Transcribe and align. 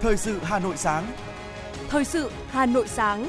Thời 0.00 0.16
sự 0.16 0.38
Hà 0.42 0.58
Nội 0.58 0.76
sáng. 0.76 1.06
Thời 1.88 2.04
sự 2.04 2.30
Hà 2.48 2.66
Nội 2.66 2.88
sáng. 2.88 3.28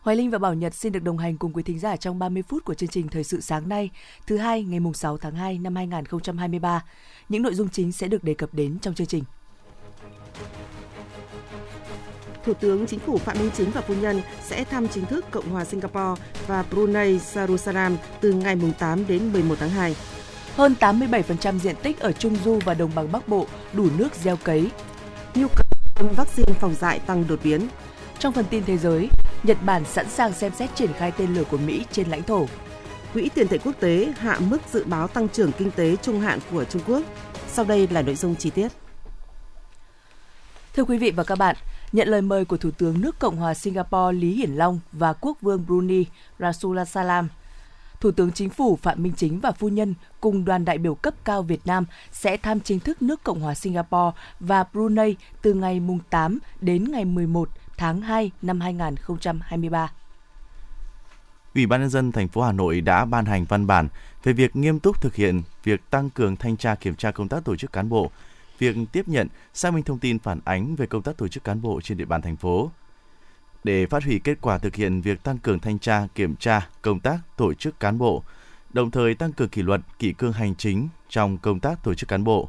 Hoài 0.00 0.16
Linh 0.16 0.30
và 0.30 0.38
Bảo 0.38 0.54
Nhật 0.54 0.74
xin 0.74 0.92
được 0.92 1.02
đồng 1.02 1.18
hành 1.18 1.36
cùng 1.36 1.52
quý 1.52 1.62
thính 1.62 1.78
giả 1.78 1.96
trong 1.96 2.18
30 2.18 2.42
phút 2.42 2.64
của 2.64 2.74
chương 2.74 2.88
trình 2.88 3.08
Thời 3.08 3.24
sự 3.24 3.40
sáng 3.40 3.68
nay, 3.68 3.90
thứ 4.26 4.36
hai 4.36 4.62
ngày 4.62 4.80
mùng 4.80 4.94
6 4.94 5.18
tháng 5.18 5.34
2 5.34 5.58
năm 5.58 5.76
2023. 5.76 6.84
Những 7.28 7.42
nội 7.42 7.54
dung 7.54 7.68
chính 7.68 7.92
sẽ 7.92 8.08
được 8.08 8.24
đề 8.24 8.34
cập 8.34 8.54
đến 8.54 8.78
trong 8.82 8.94
chương 8.94 9.06
trình. 9.06 9.24
Thủ 12.44 12.54
tướng 12.54 12.86
Chính 12.86 13.00
phủ 13.00 13.18
Phạm 13.18 13.38
Minh 13.38 13.50
Chính 13.56 13.70
và 13.70 13.80
phu 13.80 13.94
nhân 13.94 14.20
sẽ 14.42 14.64
thăm 14.64 14.88
chính 14.88 15.06
thức 15.06 15.24
Cộng 15.30 15.48
hòa 15.48 15.64
Singapore 15.64 16.22
và 16.46 16.64
Brunei 16.70 17.18
Darussalam 17.18 17.96
từ 18.20 18.32
ngày 18.32 18.56
8 18.78 19.06
đến 19.06 19.32
11 19.32 19.54
tháng 19.58 19.70
2. 19.70 19.94
Hơn 20.60 20.74
87% 20.80 21.58
diện 21.58 21.76
tích 21.82 22.00
ở 22.00 22.12
Trung 22.12 22.36
Du 22.44 22.58
và 22.64 22.74
Đồng 22.74 22.90
bằng 22.94 23.12
Bắc 23.12 23.28
Bộ 23.28 23.46
đủ 23.72 23.88
nước 23.98 24.14
gieo 24.14 24.36
cấy. 24.36 24.70
Nhu 25.34 25.46
cầu 25.48 26.08
vaccine 26.16 26.52
phòng 26.52 26.74
dại 26.74 26.98
tăng 26.98 27.24
đột 27.28 27.40
biến. 27.44 27.68
Trong 28.18 28.32
phần 28.32 28.44
tin 28.50 28.62
thế 28.66 28.76
giới, 28.78 29.08
Nhật 29.42 29.56
Bản 29.64 29.84
sẵn 29.84 30.08
sàng 30.08 30.32
xem 30.32 30.52
xét 30.52 30.70
triển 30.74 30.92
khai 30.92 31.12
tên 31.16 31.34
lửa 31.34 31.44
của 31.50 31.58
Mỹ 31.58 31.84
trên 31.92 32.08
lãnh 32.08 32.22
thổ. 32.22 32.46
Quỹ 33.12 33.28
tiền 33.34 33.48
tệ 33.48 33.58
quốc 33.58 33.72
tế 33.80 34.12
hạ 34.18 34.38
mức 34.40 34.58
dự 34.72 34.84
báo 34.84 35.08
tăng 35.08 35.28
trưởng 35.28 35.52
kinh 35.52 35.70
tế 35.70 35.96
trung 35.96 36.20
hạn 36.20 36.38
của 36.50 36.64
Trung 36.64 36.82
Quốc. 36.86 37.02
Sau 37.48 37.64
đây 37.64 37.88
là 37.90 38.02
nội 38.02 38.14
dung 38.14 38.34
chi 38.36 38.50
tiết. 38.50 38.68
Thưa 40.74 40.84
quý 40.84 40.98
vị 40.98 41.10
và 41.10 41.24
các 41.24 41.38
bạn, 41.38 41.56
nhận 41.92 42.08
lời 42.08 42.22
mời 42.22 42.44
của 42.44 42.56
Thủ 42.56 42.70
tướng 42.70 43.00
nước 43.00 43.18
Cộng 43.18 43.36
hòa 43.36 43.54
Singapore 43.54 44.18
Lý 44.18 44.34
Hiển 44.34 44.50
Long 44.50 44.80
và 44.92 45.12
Quốc 45.12 45.38
vương 45.40 45.66
Brunei 45.66 46.06
Rasulullah 46.38 46.88
Salam, 46.88 47.28
Thủ 48.00 48.10
tướng 48.10 48.32
Chính 48.32 48.50
phủ 48.50 48.76
Phạm 48.76 49.02
Minh 49.02 49.12
Chính 49.16 49.40
và 49.40 49.52
phu 49.52 49.68
nhân 49.68 49.94
cùng 50.20 50.44
đoàn 50.44 50.64
đại 50.64 50.78
biểu 50.78 50.94
cấp 50.94 51.14
cao 51.24 51.42
Việt 51.42 51.60
Nam 51.64 51.84
sẽ 52.12 52.36
thăm 52.36 52.60
chính 52.60 52.80
thức 52.80 53.02
nước 53.02 53.24
Cộng 53.24 53.40
hòa 53.40 53.54
Singapore 53.54 54.18
và 54.40 54.64
Brunei 54.72 55.16
từ 55.42 55.54
ngày 55.54 55.80
8 56.10 56.38
đến 56.60 56.92
ngày 56.92 57.04
11 57.04 57.48
tháng 57.76 58.00
2 58.00 58.30
năm 58.42 58.60
2023. 58.60 59.92
Ủy 61.54 61.66
ban 61.66 61.80
nhân 61.80 61.90
dân 61.90 62.12
thành 62.12 62.28
phố 62.28 62.42
Hà 62.42 62.52
Nội 62.52 62.80
đã 62.80 63.04
ban 63.04 63.24
hành 63.24 63.44
văn 63.44 63.66
bản 63.66 63.88
về 64.22 64.32
việc 64.32 64.56
nghiêm 64.56 64.78
túc 64.78 65.02
thực 65.02 65.14
hiện 65.14 65.42
việc 65.64 65.90
tăng 65.90 66.10
cường 66.10 66.36
thanh 66.36 66.56
tra 66.56 66.74
kiểm 66.74 66.94
tra 66.94 67.10
công 67.10 67.28
tác 67.28 67.44
tổ 67.44 67.56
chức 67.56 67.72
cán 67.72 67.88
bộ, 67.88 68.10
việc 68.58 68.76
tiếp 68.92 69.08
nhận, 69.08 69.28
xác 69.54 69.74
minh 69.74 69.84
thông 69.84 69.98
tin 69.98 70.18
phản 70.18 70.40
ánh 70.44 70.76
về 70.76 70.86
công 70.86 71.02
tác 71.02 71.16
tổ 71.16 71.28
chức 71.28 71.44
cán 71.44 71.62
bộ 71.62 71.80
trên 71.80 71.98
địa 71.98 72.04
bàn 72.04 72.22
thành 72.22 72.36
phố. 72.36 72.70
Để 73.64 73.86
phát 73.86 74.04
huy 74.04 74.18
kết 74.18 74.38
quả 74.40 74.58
thực 74.58 74.76
hiện 74.76 75.00
việc 75.00 75.22
tăng 75.22 75.38
cường 75.38 75.58
thanh 75.58 75.78
tra, 75.78 76.06
kiểm 76.14 76.36
tra 76.36 76.68
công 76.82 77.00
tác 77.00 77.18
tổ 77.36 77.54
chức 77.54 77.80
cán 77.80 77.98
bộ, 77.98 78.24
đồng 78.72 78.90
thời 78.90 79.14
tăng 79.14 79.32
cường 79.32 79.48
kỷ 79.48 79.62
luật, 79.62 79.80
kỷ 79.98 80.12
cương 80.12 80.32
hành 80.32 80.54
chính 80.54 80.88
trong 81.08 81.38
công 81.38 81.60
tác 81.60 81.84
tổ 81.84 81.94
chức 81.94 82.08
cán 82.08 82.24
bộ, 82.24 82.48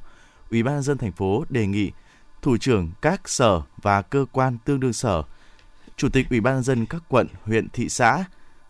Ủy 0.51 0.63
ban 0.63 0.73
nhân 0.73 0.83
dân 0.83 0.97
thành 0.97 1.11
phố 1.11 1.43
đề 1.49 1.67
nghị 1.67 1.91
thủ 2.41 2.57
trưởng 2.57 2.91
các 3.01 3.29
sở 3.29 3.61
và 3.81 4.01
cơ 4.01 4.25
quan 4.31 4.57
tương 4.65 4.79
đương 4.79 4.93
sở, 4.93 5.23
chủ 5.97 6.09
tịch 6.09 6.29
Ủy 6.29 6.39
ban 6.39 6.53
nhân 6.53 6.63
dân 6.63 6.85
các 6.85 7.03
quận, 7.07 7.27
huyện, 7.43 7.69
thị 7.69 7.89
xã, 7.89 8.25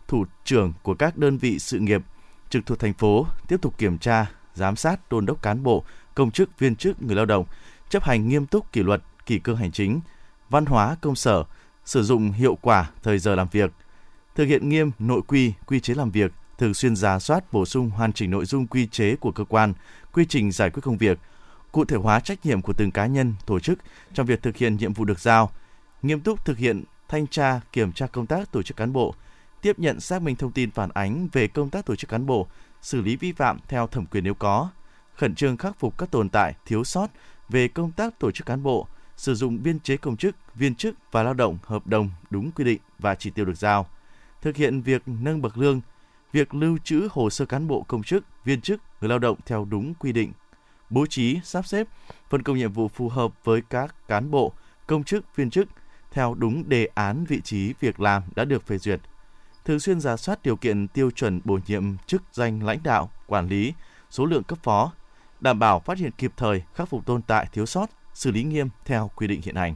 thủ 0.08 0.24
trưởng 0.44 0.72
của 0.82 0.94
các 0.94 1.16
đơn 1.16 1.38
vị 1.38 1.58
sự 1.58 1.78
nghiệp 1.78 2.02
trực 2.50 2.66
thuộc 2.66 2.78
thành 2.78 2.92
phố 2.92 3.26
tiếp 3.48 3.56
tục 3.62 3.78
kiểm 3.78 3.98
tra, 3.98 4.26
giám 4.54 4.76
sát, 4.76 5.10
đôn 5.10 5.26
đốc 5.26 5.42
cán 5.42 5.62
bộ, 5.62 5.84
công 6.14 6.30
chức, 6.30 6.58
viên 6.58 6.76
chức, 6.76 7.02
người 7.02 7.16
lao 7.16 7.26
động 7.26 7.44
chấp 7.88 8.04
hành 8.04 8.28
nghiêm 8.28 8.46
túc 8.46 8.72
kỷ 8.72 8.82
luật, 8.82 9.02
kỷ 9.26 9.38
cương 9.38 9.56
hành 9.56 9.72
chính, 9.72 10.00
văn 10.50 10.66
hóa 10.66 10.96
công 11.00 11.14
sở, 11.14 11.44
sử 11.84 12.02
dụng 12.02 12.32
hiệu 12.32 12.58
quả 12.62 12.90
thời 13.02 13.18
giờ 13.18 13.34
làm 13.34 13.48
việc, 13.48 13.72
thực 14.34 14.44
hiện 14.44 14.68
nghiêm 14.68 14.90
nội 14.98 15.22
quy, 15.28 15.52
quy 15.66 15.80
chế 15.80 15.94
làm 15.94 16.10
việc, 16.10 16.32
thường 16.58 16.74
xuyên 16.74 16.96
giả 16.96 17.18
soát 17.18 17.52
bổ 17.52 17.64
sung 17.64 17.90
hoàn 17.90 18.12
chỉnh 18.12 18.30
nội 18.30 18.44
dung 18.44 18.66
quy 18.66 18.86
chế 18.86 19.16
của 19.16 19.32
cơ 19.32 19.44
quan, 19.44 19.72
quy 20.12 20.24
trình 20.28 20.52
giải 20.52 20.70
quyết 20.70 20.82
công 20.84 20.98
việc, 20.98 21.18
cụ 21.72 21.84
thể 21.84 21.96
hóa 21.96 22.20
trách 22.20 22.46
nhiệm 22.46 22.62
của 22.62 22.72
từng 22.72 22.90
cá 22.90 23.06
nhân, 23.06 23.34
tổ 23.46 23.60
chức 23.60 23.78
trong 24.14 24.26
việc 24.26 24.42
thực 24.42 24.56
hiện 24.56 24.76
nhiệm 24.76 24.92
vụ 24.92 25.04
được 25.04 25.20
giao, 25.20 25.50
nghiêm 26.02 26.20
túc 26.20 26.44
thực 26.44 26.58
hiện 26.58 26.84
thanh 27.08 27.26
tra, 27.26 27.60
kiểm 27.72 27.92
tra 27.92 28.06
công 28.06 28.26
tác 28.26 28.52
tổ 28.52 28.62
chức 28.62 28.76
cán 28.76 28.92
bộ, 28.92 29.14
tiếp 29.62 29.78
nhận 29.78 30.00
xác 30.00 30.22
minh 30.22 30.36
thông 30.36 30.52
tin 30.52 30.70
phản 30.70 30.90
ánh 30.94 31.28
về 31.32 31.48
công 31.48 31.70
tác 31.70 31.86
tổ 31.86 31.96
chức 31.96 32.10
cán 32.10 32.26
bộ, 32.26 32.46
xử 32.82 33.00
lý 33.00 33.16
vi 33.16 33.32
phạm 33.32 33.58
theo 33.68 33.86
thẩm 33.86 34.06
quyền 34.06 34.24
nếu 34.24 34.34
có, 34.34 34.70
khẩn 35.14 35.34
trương 35.34 35.56
khắc 35.56 35.78
phục 35.78 35.98
các 35.98 36.10
tồn 36.10 36.28
tại, 36.28 36.54
thiếu 36.66 36.84
sót 36.84 37.06
về 37.48 37.68
công 37.68 37.92
tác 37.92 38.18
tổ 38.18 38.30
chức 38.30 38.46
cán 38.46 38.62
bộ, 38.62 38.86
sử 39.16 39.34
dụng 39.34 39.62
biên 39.62 39.80
chế 39.80 39.96
công 39.96 40.16
chức, 40.16 40.36
viên 40.54 40.74
chức 40.74 40.94
và 41.12 41.22
lao 41.22 41.34
động 41.34 41.58
hợp 41.62 41.86
đồng 41.86 42.10
đúng 42.30 42.50
quy 42.52 42.64
định 42.64 42.80
và 42.98 43.14
chỉ 43.14 43.30
tiêu 43.30 43.44
được 43.44 43.56
giao, 43.56 43.86
thực 44.42 44.56
hiện 44.56 44.82
việc 44.82 45.02
nâng 45.06 45.42
bậc 45.42 45.58
lương, 45.58 45.80
việc 46.32 46.54
lưu 46.54 46.78
trữ 46.84 47.08
hồ 47.10 47.30
sơ 47.30 47.44
cán 47.44 47.68
bộ 47.68 47.82
công 47.88 48.02
chức, 48.02 48.24
viên 48.44 48.60
chức, 48.60 48.80
người 49.00 49.08
lao 49.08 49.18
động 49.18 49.38
theo 49.46 49.64
đúng 49.64 49.94
quy 49.94 50.12
định, 50.12 50.32
bố 50.90 51.06
trí, 51.06 51.40
sắp 51.44 51.66
xếp, 51.66 51.86
phân 52.30 52.42
công 52.42 52.56
nhiệm 52.56 52.72
vụ 52.72 52.88
phù 52.88 53.08
hợp 53.08 53.32
với 53.44 53.62
các 53.70 54.08
cán 54.08 54.30
bộ, 54.30 54.52
công 54.86 55.04
chức, 55.04 55.36
viên 55.36 55.50
chức 55.50 55.68
theo 56.10 56.34
đúng 56.34 56.68
đề 56.68 56.88
án 56.94 57.24
vị 57.24 57.40
trí 57.40 57.74
việc 57.80 58.00
làm 58.00 58.22
đã 58.34 58.44
được 58.44 58.66
phê 58.66 58.78
duyệt. 58.78 59.00
Thường 59.64 59.80
xuyên 59.80 60.00
giả 60.00 60.16
soát 60.16 60.42
điều 60.42 60.56
kiện 60.56 60.88
tiêu 60.88 61.10
chuẩn 61.10 61.40
bổ 61.44 61.58
nhiệm 61.66 61.96
chức 62.06 62.22
danh 62.32 62.62
lãnh 62.62 62.82
đạo, 62.82 63.10
quản 63.26 63.48
lý, 63.48 63.74
số 64.10 64.26
lượng 64.26 64.42
cấp 64.42 64.58
phó, 64.62 64.92
đảm 65.40 65.58
bảo 65.58 65.80
phát 65.80 65.98
hiện 65.98 66.10
kịp 66.18 66.32
thời, 66.36 66.62
khắc 66.74 66.88
phục 66.88 67.06
tồn 67.06 67.22
tại 67.22 67.46
thiếu 67.52 67.66
sót, 67.66 67.86
xử 68.14 68.30
lý 68.30 68.42
nghiêm 68.42 68.68
theo 68.84 69.10
quy 69.16 69.26
định 69.26 69.40
hiện 69.44 69.56
hành. 69.56 69.74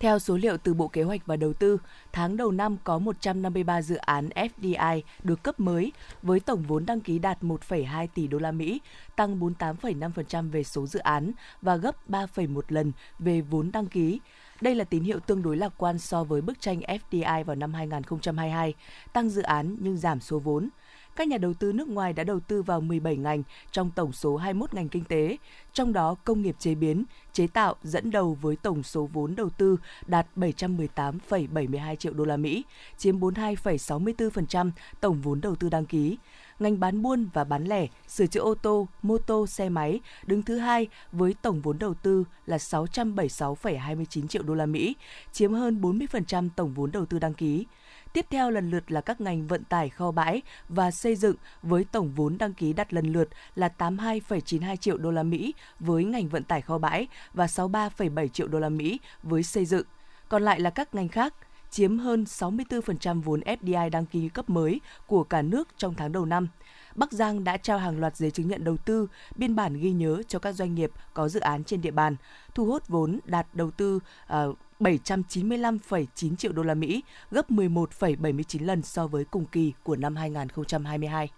Theo 0.00 0.18
số 0.18 0.36
liệu 0.36 0.56
từ 0.56 0.74
Bộ 0.74 0.88
Kế 0.88 1.02
hoạch 1.02 1.26
và 1.26 1.36
Đầu 1.36 1.52
tư, 1.52 1.78
tháng 2.12 2.36
đầu 2.36 2.52
năm 2.52 2.76
có 2.84 2.98
153 2.98 3.82
dự 3.82 3.96
án 3.96 4.28
FDI 4.28 5.02
được 5.22 5.42
cấp 5.42 5.60
mới 5.60 5.92
với 6.22 6.40
tổng 6.40 6.62
vốn 6.62 6.86
đăng 6.86 7.00
ký 7.00 7.18
đạt 7.18 7.42
1,2 7.42 8.06
tỷ 8.14 8.26
đô 8.26 8.38
la 8.38 8.52
Mỹ, 8.52 8.80
tăng 9.16 9.40
48,5% 9.40 10.50
về 10.50 10.64
số 10.64 10.86
dự 10.86 11.00
án 11.00 11.32
và 11.62 11.76
gấp 11.76 12.08
3,1 12.08 12.60
lần 12.68 12.92
về 13.18 13.40
vốn 13.40 13.72
đăng 13.72 13.86
ký. 13.86 14.20
Đây 14.60 14.74
là 14.74 14.84
tín 14.84 15.02
hiệu 15.02 15.20
tương 15.20 15.42
đối 15.42 15.56
lạc 15.56 15.72
quan 15.76 15.98
so 15.98 16.24
với 16.24 16.40
bức 16.40 16.60
tranh 16.60 16.80
FDI 16.80 17.44
vào 17.44 17.56
năm 17.56 17.74
2022, 17.74 18.74
tăng 19.12 19.28
dự 19.28 19.42
án 19.42 19.76
nhưng 19.80 19.96
giảm 19.96 20.20
số 20.20 20.38
vốn 20.38 20.68
các 21.16 21.28
nhà 21.28 21.38
đầu 21.38 21.54
tư 21.54 21.72
nước 21.72 21.88
ngoài 21.88 22.12
đã 22.12 22.24
đầu 22.24 22.40
tư 22.40 22.62
vào 22.62 22.80
17 22.80 23.16
ngành 23.16 23.42
trong 23.70 23.90
tổng 23.94 24.12
số 24.12 24.36
21 24.36 24.74
ngành 24.74 24.88
kinh 24.88 25.04
tế, 25.04 25.36
trong 25.72 25.92
đó 25.92 26.16
công 26.24 26.42
nghiệp 26.42 26.56
chế 26.58 26.74
biến, 26.74 27.04
chế 27.32 27.46
tạo 27.46 27.74
dẫn 27.82 28.10
đầu 28.10 28.38
với 28.40 28.56
tổng 28.56 28.82
số 28.82 29.08
vốn 29.12 29.36
đầu 29.36 29.50
tư 29.50 29.76
đạt 30.06 30.26
718,72 30.36 31.96
triệu 31.96 32.12
đô 32.12 32.24
la 32.24 32.36
Mỹ, 32.36 32.64
chiếm 32.98 33.20
42,64% 33.20 34.70
tổng 35.00 35.20
vốn 35.20 35.40
đầu 35.40 35.56
tư 35.56 35.68
đăng 35.68 35.86
ký 35.86 36.16
ngành 36.58 36.80
bán 36.80 37.02
buôn 37.02 37.28
và 37.32 37.44
bán 37.44 37.64
lẻ, 37.64 37.86
sửa 38.08 38.26
chữa 38.26 38.40
ô 38.40 38.54
tô, 38.54 38.88
mô 39.02 39.18
tô, 39.18 39.46
xe 39.46 39.68
máy 39.68 40.00
đứng 40.26 40.42
thứ 40.42 40.58
hai 40.58 40.86
với 41.12 41.34
tổng 41.42 41.60
vốn 41.60 41.78
đầu 41.78 41.94
tư 41.94 42.24
là 42.46 42.56
676,29 42.56 44.26
triệu 44.26 44.42
đô 44.42 44.54
la 44.54 44.66
Mỹ, 44.66 44.96
chiếm 45.32 45.52
hơn 45.52 45.80
40% 45.80 46.48
tổng 46.56 46.74
vốn 46.74 46.92
đầu 46.92 47.06
tư 47.06 47.18
đăng 47.18 47.34
ký. 47.34 47.66
Tiếp 48.12 48.26
theo 48.30 48.50
lần 48.50 48.70
lượt 48.70 48.92
là 48.92 49.00
các 49.00 49.20
ngành 49.20 49.46
vận 49.46 49.64
tải 49.64 49.88
kho 49.88 50.10
bãi 50.10 50.42
và 50.68 50.90
xây 50.90 51.16
dựng 51.16 51.36
với 51.62 51.84
tổng 51.84 52.12
vốn 52.12 52.38
đăng 52.38 52.54
ký 52.54 52.72
đặt 52.72 52.92
lần 52.92 53.12
lượt 53.12 53.28
là 53.54 53.68
82,92 53.78 54.76
triệu 54.76 54.98
đô 54.98 55.10
la 55.10 55.22
Mỹ 55.22 55.54
với 55.80 56.04
ngành 56.04 56.28
vận 56.28 56.44
tải 56.44 56.60
kho 56.60 56.78
bãi 56.78 57.06
và 57.34 57.46
63,7 57.46 58.28
triệu 58.28 58.48
đô 58.48 58.58
la 58.58 58.68
Mỹ 58.68 59.00
với 59.22 59.42
xây 59.42 59.64
dựng. 59.64 59.86
Còn 60.28 60.42
lại 60.42 60.60
là 60.60 60.70
các 60.70 60.94
ngành 60.94 61.08
khác 61.08 61.34
chiếm 61.70 61.98
hơn 61.98 62.24
64% 62.24 63.22
vốn 63.22 63.40
FDI 63.40 63.90
đăng 63.90 64.06
ký 64.06 64.28
cấp 64.28 64.50
mới 64.50 64.80
của 65.06 65.24
cả 65.24 65.42
nước 65.42 65.68
trong 65.76 65.94
tháng 65.94 66.12
đầu 66.12 66.24
năm. 66.24 66.48
Bắc 66.94 67.12
Giang 67.12 67.44
đã 67.44 67.56
trao 67.56 67.78
hàng 67.78 68.00
loạt 68.00 68.16
giấy 68.16 68.30
chứng 68.30 68.48
nhận 68.48 68.64
đầu 68.64 68.76
tư, 68.76 69.08
biên 69.36 69.56
bản 69.56 69.74
ghi 69.74 69.92
nhớ 69.92 70.22
cho 70.28 70.38
các 70.38 70.52
doanh 70.52 70.74
nghiệp 70.74 70.90
có 71.14 71.28
dự 71.28 71.40
án 71.40 71.64
trên 71.64 71.80
địa 71.80 71.90
bàn, 71.90 72.16
thu 72.54 72.66
hút 72.66 72.88
vốn 72.88 73.18
đạt 73.24 73.46
đầu 73.52 73.70
tư 73.70 74.00
uh, 74.32 74.58
795,9 74.80 76.36
triệu 76.36 76.52
đô 76.52 76.62
la 76.62 76.74
Mỹ, 76.74 77.02
gấp 77.30 77.50
11,79 77.50 78.64
lần 78.64 78.82
so 78.82 79.06
với 79.06 79.24
cùng 79.24 79.46
kỳ 79.46 79.72
của 79.82 79.96
năm 79.96 80.16
2022. 80.16 81.28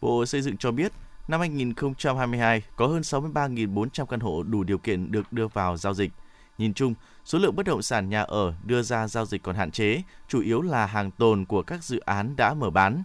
Bộ 0.00 0.26
Xây 0.26 0.42
dựng 0.42 0.56
cho 0.56 0.72
biết, 0.72 0.92
năm 1.28 1.40
2022 1.40 2.62
có 2.76 2.86
hơn 2.86 3.00
63.400 3.00 4.06
căn 4.06 4.20
hộ 4.20 4.42
đủ 4.42 4.64
điều 4.64 4.78
kiện 4.78 5.12
được 5.12 5.32
đưa 5.32 5.48
vào 5.48 5.76
giao 5.76 5.94
dịch. 5.94 6.12
Nhìn 6.58 6.74
chung, 6.74 6.94
số 7.24 7.38
lượng 7.38 7.56
bất 7.56 7.66
động 7.66 7.82
sản 7.82 8.08
nhà 8.08 8.22
ở 8.22 8.54
đưa 8.64 8.82
ra 8.82 9.08
giao 9.08 9.26
dịch 9.26 9.42
còn 9.42 9.56
hạn 9.56 9.70
chế, 9.70 10.02
chủ 10.28 10.40
yếu 10.40 10.62
là 10.62 10.86
hàng 10.86 11.10
tồn 11.10 11.44
của 11.44 11.62
các 11.62 11.84
dự 11.84 12.00
án 12.00 12.36
đã 12.36 12.54
mở 12.54 12.70
bán. 12.70 13.02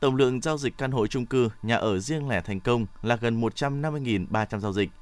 Tổng 0.00 0.16
lượng 0.16 0.40
giao 0.40 0.58
dịch 0.58 0.78
căn 0.78 0.90
hộ 0.90 1.06
chung 1.06 1.26
cư, 1.26 1.48
nhà 1.62 1.76
ở 1.76 1.98
riêng 1.98 2.28
lẻ 2.28 2.40
thành 2.40 2.60
công 2.60 2.86
là 3.02 3.16
gần 3.16 3.40
150.300 3.40 4.58
giao 4.60 4.72
dịch– 4.72 4.90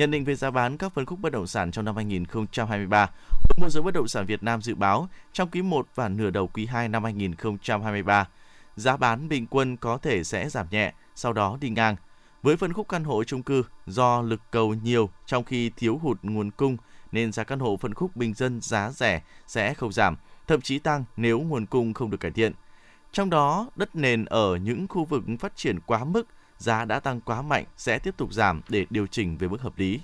Nhận 0.00 0.10
định 0.10 0.24
về 0.24 0.34
giá 0.34 0.50
bán 0.50 0.76
các 0.76 0.92
phân 0.94 1.06
khúc 1.06 1.20
bất 1.20 1.32
động 1.32 1.46
sản 1.46 1.70
trong 1.70 1.84
năm 1.84 1.96
2023, 1.96 3.10
Hội 3.30 3.56
môi 3.60 3.70
giới 3.70 3.82
bất 3.82 3.94
động 3.94 4.08
sản 4.08 4.26
Việt 4.26 4.42
Nam 4.42 4.62
dự 4.62 4.74
báo 4.74 5.08
trong 5.32 5.48
quý 5.50 5.62
1 5.62 5.86
và 5.94 6.08
nửa 6.08 6.30
đầu 6.30 6.48
quý 6.48 6.66
2 6.66 6.88
năm 6.88 7.04
2023, 7.04 8.28
giá 8.76 8.96
bán 8.96 9.28
bình 9.28 9.46
quân 9.46 9.76
có 9.76 9.98
thể 9.98 10.24
sẽ 10.24 10.48
giảm 10.48 10.66
nhẹ, 10.70 10.92
sau 11.14 11.32
đó 11.32 11.58
đi 11.60 11.70
ngang. 11.70 11.96
Với 12.42 12.56
phân 12.56 12.72
khúc 12.72 12.88
căn 12.88 13.04
hộ 13.04 13.24
chung 13.24 13.42
cư, 13.42 13.62
do 13.86 14.22
lực 14.22 14.40
cầu 14.50 14.74
nhiều 14.74 15.10
trong 15.26 15.44
khi 15.44 15.70
thiếu 15.76 15.98
hụt 16.02 16.18
nguồn 16.22 16.50
cung 16.50 16.76
nên 17.12 17.32
giá 17.32 17.44
căn 17.44 17.58
hộ 17.58 17.76
phân 17.76 17.94
khúc 17.94 18.16
bình 18.16 18.34
dân 18.34 18.60
giá 18.60 18.90
rẻ 18.90 19.22
sẽ 19.46 19.74
không 19.74 19.92
giảm, 19.92 20.16
thậm 20.46 20.60
chí 20.60 20.78
tăng 20.78 21.04
nếu 21.16 21.40
nguồn 21.40 21.66
cung 21.66 21.94
không 21.94 22.10
được 22.10 22.20
cải 22.20 22.30
thiện. 22.30 22.52
Trong 23.12 23.30
đó, 23.30 23.70
đất 23.76 23.96
nền 23.96 24.24
ở 24.24 24.56
những 24.56 24.88
khu 24.88 25.04
vực 25.04 25.24
phát 25.40 25.56
triển 25.56 25.80
quá 25.80 26.04
mức 26.04 26.26
giá 26.60 26.84
đã 26.84 27.00
tăng 27.00 27.20
quá 27.20 27.42
mạnh 27.42 27.64
sẽ 27.76 27.98
tiếp 27.98 28.14
tục 28.16 28.32
giảm 28.32 28.60
để 28.68 28.86
điều 28.90 29.06
chỉnh 29.06 29.38
về 29.38 29.48
mức 29.48 29.62
hợp 29.62 29.78
lý. 29.78 30.00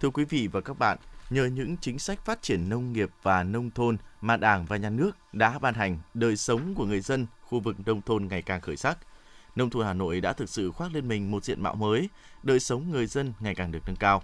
Thưa 0.00 0.10
quý 0.10 0.24
vị 0.24 0.48
và 0.52 0.60
các 0.60 0.78
bạn, 0.78 0.98
nhờ 1.32 1.44
những 1.44 1.76
chính 1.76 1.98
sách 1.98 2.24
phát 2.24 2.42
triển 2.42 2.68
nông 2.68 2.92
nghiệp 2.92 3.10
và 3.22 3.42
nông 3.42 3.70
thôn 3.70 3.96
mà 4.20 4.36
Đảng 4.36 4.66
và 4.66 4.76
Nhà 4.76 4.90
nước 4.90 5.10
đã 5.32 5.58
ban 5.58 5.74
hành, 5.74 5.98
đời 6.14 6.36
sống 6.36 6.74
của 6.74 6.86
người 6.86 7.00
dân 7.00 7.26
khu 7.40 7.60
vực 7.60 7.76
nông 7.86 8.02
thôn 8.02 8.28
ngày 8.28 8.42
càng 8.42 8.60
khởi 8.60 8.76
sắc– 8.76 8.98
nông 9.56 9.70
thôn 9.70 9.86
Hà 9.86 9.92
Nội 9.92 10.20
đã 10.20 10.32
thực 10.32 10.48
sự 10.48 10.70
khoác 10.70 10.94
lên 10.94 11.08
mình 11.08 11.30
một 11.30 11.44
diện 11.44 11.62
mạo 11.62 11.74
mới, 11.74 12.08
đời 12.42 12.60
sống 12.60 12.90
người 12.90 13.06
dân 13.06 13.32
ngày 13.40 13.54
càng 13.54 13.72
được 13.72 13.82
nâng 13.86 13.96
cao. 13.96 14.22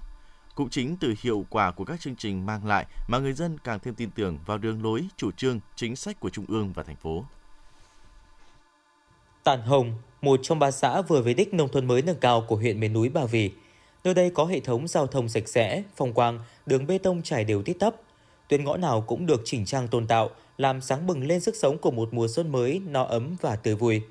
Cũng 0.55 0.71
chính 0.71 0.97
từ 1.01 1.15
hiệu 1.23 1.47
quả 1.51 1.71
của 1.71 1.85
các 1.85 2.01
chương 2.01 2.17
trình 2.17 2.47
mang 2.47 2.67
lại 2.67 2.87
mà 3.09 3.19
người 3.19 3.33
dân 3.33 3.59
càng 3.65 3.79
thêm 3.81 3.95
tin 3.95 4.11
tưởng 4.11 4.39
vào 4.47 4.59
đường 4.59 4.83
lối, 4.83 5.05
chủ 5.17 5.31
trương, 5.31 5.61
chính 5.77 5.97
sách 5.97 6.21
của 6.21 6.31
Trung 6.31 6.45
ương 6.49 6.73
và 6.73 6.83
thành 6.83 6.97
phố. 6.97 7.25
Tản 9.45 9.63
Hồng, 9.63 9.95
một 10.23 10.41
trong 10.43 10.59
ba 10.59 10.71
xã 10.71 11.03
vừa 11.03 11.23
về 11.23 11.35
đích 11.35 11.55
nông 11.55 11.69
thôn 11.69 11.87
mới 11.87 12.03
nâng 12.03 12.21
cao 12.21 12.45
của 12.49 12.57
huyện 12.57 12.81
miền 12.81 12.93
núi 12.93 13.09
Ba 13.09 13.25
Vì. 13.25 13.53
Nơi 14.09 14.15
đây 14.15 14.31
có 14.31 14.45
hệ 14.45 14.61
thống 14.61 14.89
giao 14.89 15.07
thông 15.07 15.29
sạch 15.29 15.49
sẽ, 15.49 15.83
phong 15.97 16.13
quang, 16.13 16.41
đường 16.67 16.87
bê 16.87 16.99
tông 16.99 17.23
trải 17.23 17.45
đều 17.45 17.63
tít 17.63 17.77
tắp. 17.79 17.95
Tuyến 18.49 18.65
ngõ 18.65 18.77
nào 18.77 19.01
cũng 19.07 19.27
được 19.27 19.41
chỉnh 19.45 19.65
trang 19.65 19.89
tôn 19.89 20.07
tạo, 20.07 20.31
làm 20.59 20.81
sáng 20.81 21.07
bừng 21.07 21.27
lên 21.27 21.41
sức 21.41 21.57
sống 21.57 21.79
của 21.79 21.91
một 21.91 22.09
mùa 22.13 22.29
xuân 22.29 22.53
mới 22.53 22.83
no 22.87 23.03
ấm 23.03 23.37
và 23.41 23.57
tươi 23.57 23.75
vui. 23.75 24.03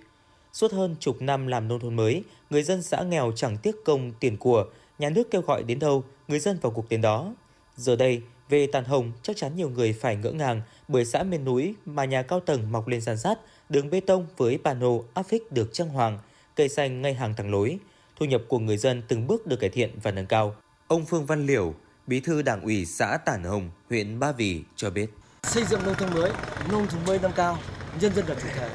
Suốt 0.54 0.72
hơn 0.72 0.96
chục 1.00 1.22
năm 1.22 1.48
làm 1.48 1.68
nông 1.68 1.80
thôn 1.80 1.96
mới, 1.96 2.24
người 2.50 2.64
dân 2.64 2.84
xã 2.84 3.04
nghèo 3.04 3.32
chẳng 3.36 3.58
tiếc 3.58 3.76
công 3.86 4.12
tiền 4.20 4.38
của, 4.38 4.66
nhà 5.00 5.10
nước 5.10 5.32
kêu 5.32 5.42
gọi 5.42 5.64
đến 5.64 5.80
đâu, 5.80 6.04
người 6.28 6.40
dân 6.40 6.58
vào 6.62 6.72
cuộc 6.72 6.90
đến 6.90 7.02
đó. 7.02 7.34
Giờ 7.76 7.96
đây, 7.96 8.22
về 8.50 8.68
Tàn 8.68 8.86
Hồng, 8.86 9.12
chắc 9.24 9.38
chắn 9.38 9.56
nhiều 9.56 9.70
người 9.70 9.94
phải 9.94 10.16
ngỡ 10.16 10.32
ngàng 10.32 10.62
bởi 10.88 11.06
xã 11.06 11.24
miền 11.24 11.46
núi 11.46 11.74
mà 11.86 12.06
nhà 12.06 12.22
cao 12.22 12.40
tầng 12.40 12.72
mọc 12.72 12.88
lên 12.88 13.02
san 13.02 13.18
sát, 13.18 13.40
đường 13.70 13.90
bê 13.90 14.00
tông 14.00 14.26
với 14.38 14.60
pano 14.64 14.92
áp 15.14 15.24
phích 15.24 15.52
được 15.52 15.74
trang 15.74 15.90
hoàng, 15.90 16.20
cây 16.56 16.70
xanh 16.70 17.02
ngay 17.02 17.14
hàng 17.14 17.34
thẳng 17.38 17.52
lối. 17.52 17.80
Thu 18.20 18.26
nhập 18.26 18.42
của 18.48 18.60
người 18.60 18.78
dân 18.78 19.02
từng 19.08 19.28
bước 19.28 19.48
được 19.48 19.60
cải 19.60 19.70
thiện 19.70 20.00
và 20.04 20.12
nâng 20.12 20.26
cao. 20.26 20.56
Ông 20.88 21.06
Phương 21.06 21.26
Văn 21.26 21.46
Liểu, 21.46 21.74
Bí 22.08 22.20
thư 22.20 22.42
Đảng 22.42 22.62
ủy 22.62 22.86
xã 22.86 23.18
Tản 23.18 23.44
Hồng, 23.44 23.70
huyện 23.90 24.20
Ba 24.20 24.32
Vì 24.32 24.64
cho 24.76 24.90
biết. 24.90 25.10
Xây 25.44 25.64
dựng 25.64 25.84
nông 25.84 25.96
thôn 25.96 26.14
mới, 26.14 26.32
nông 26.72 26.88
thôn 26.88 27.06
mới 27.06 27.20
nâng 27.20 27.34
cao, 27.36 27.58
nhân 28.02 28.14
dân 28.14 28.26
là 28.28 28.36
chủ 28.42 28.48
thể 28.56 28.70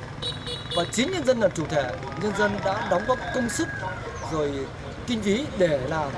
và 0.77 0.85
chính 0.93 1.11
nhân 1.11 1.27
dân 1.27 1.41
là 1.41 1.49
chủ 1.49 1.67
thể 1.67 1.91
nhân 2.23 2.33
dân 2.39 2.53
đã 2.65 2.89
đóng 2.91 3.03
góp 3.09 3.19
công 3.35 3.49
sức 3.49 3.69
rồi 4.33 4.53
kinh 5.07 5.23
phí 5.23 5.45
để 5.59 5.81
làm 5.89 6.13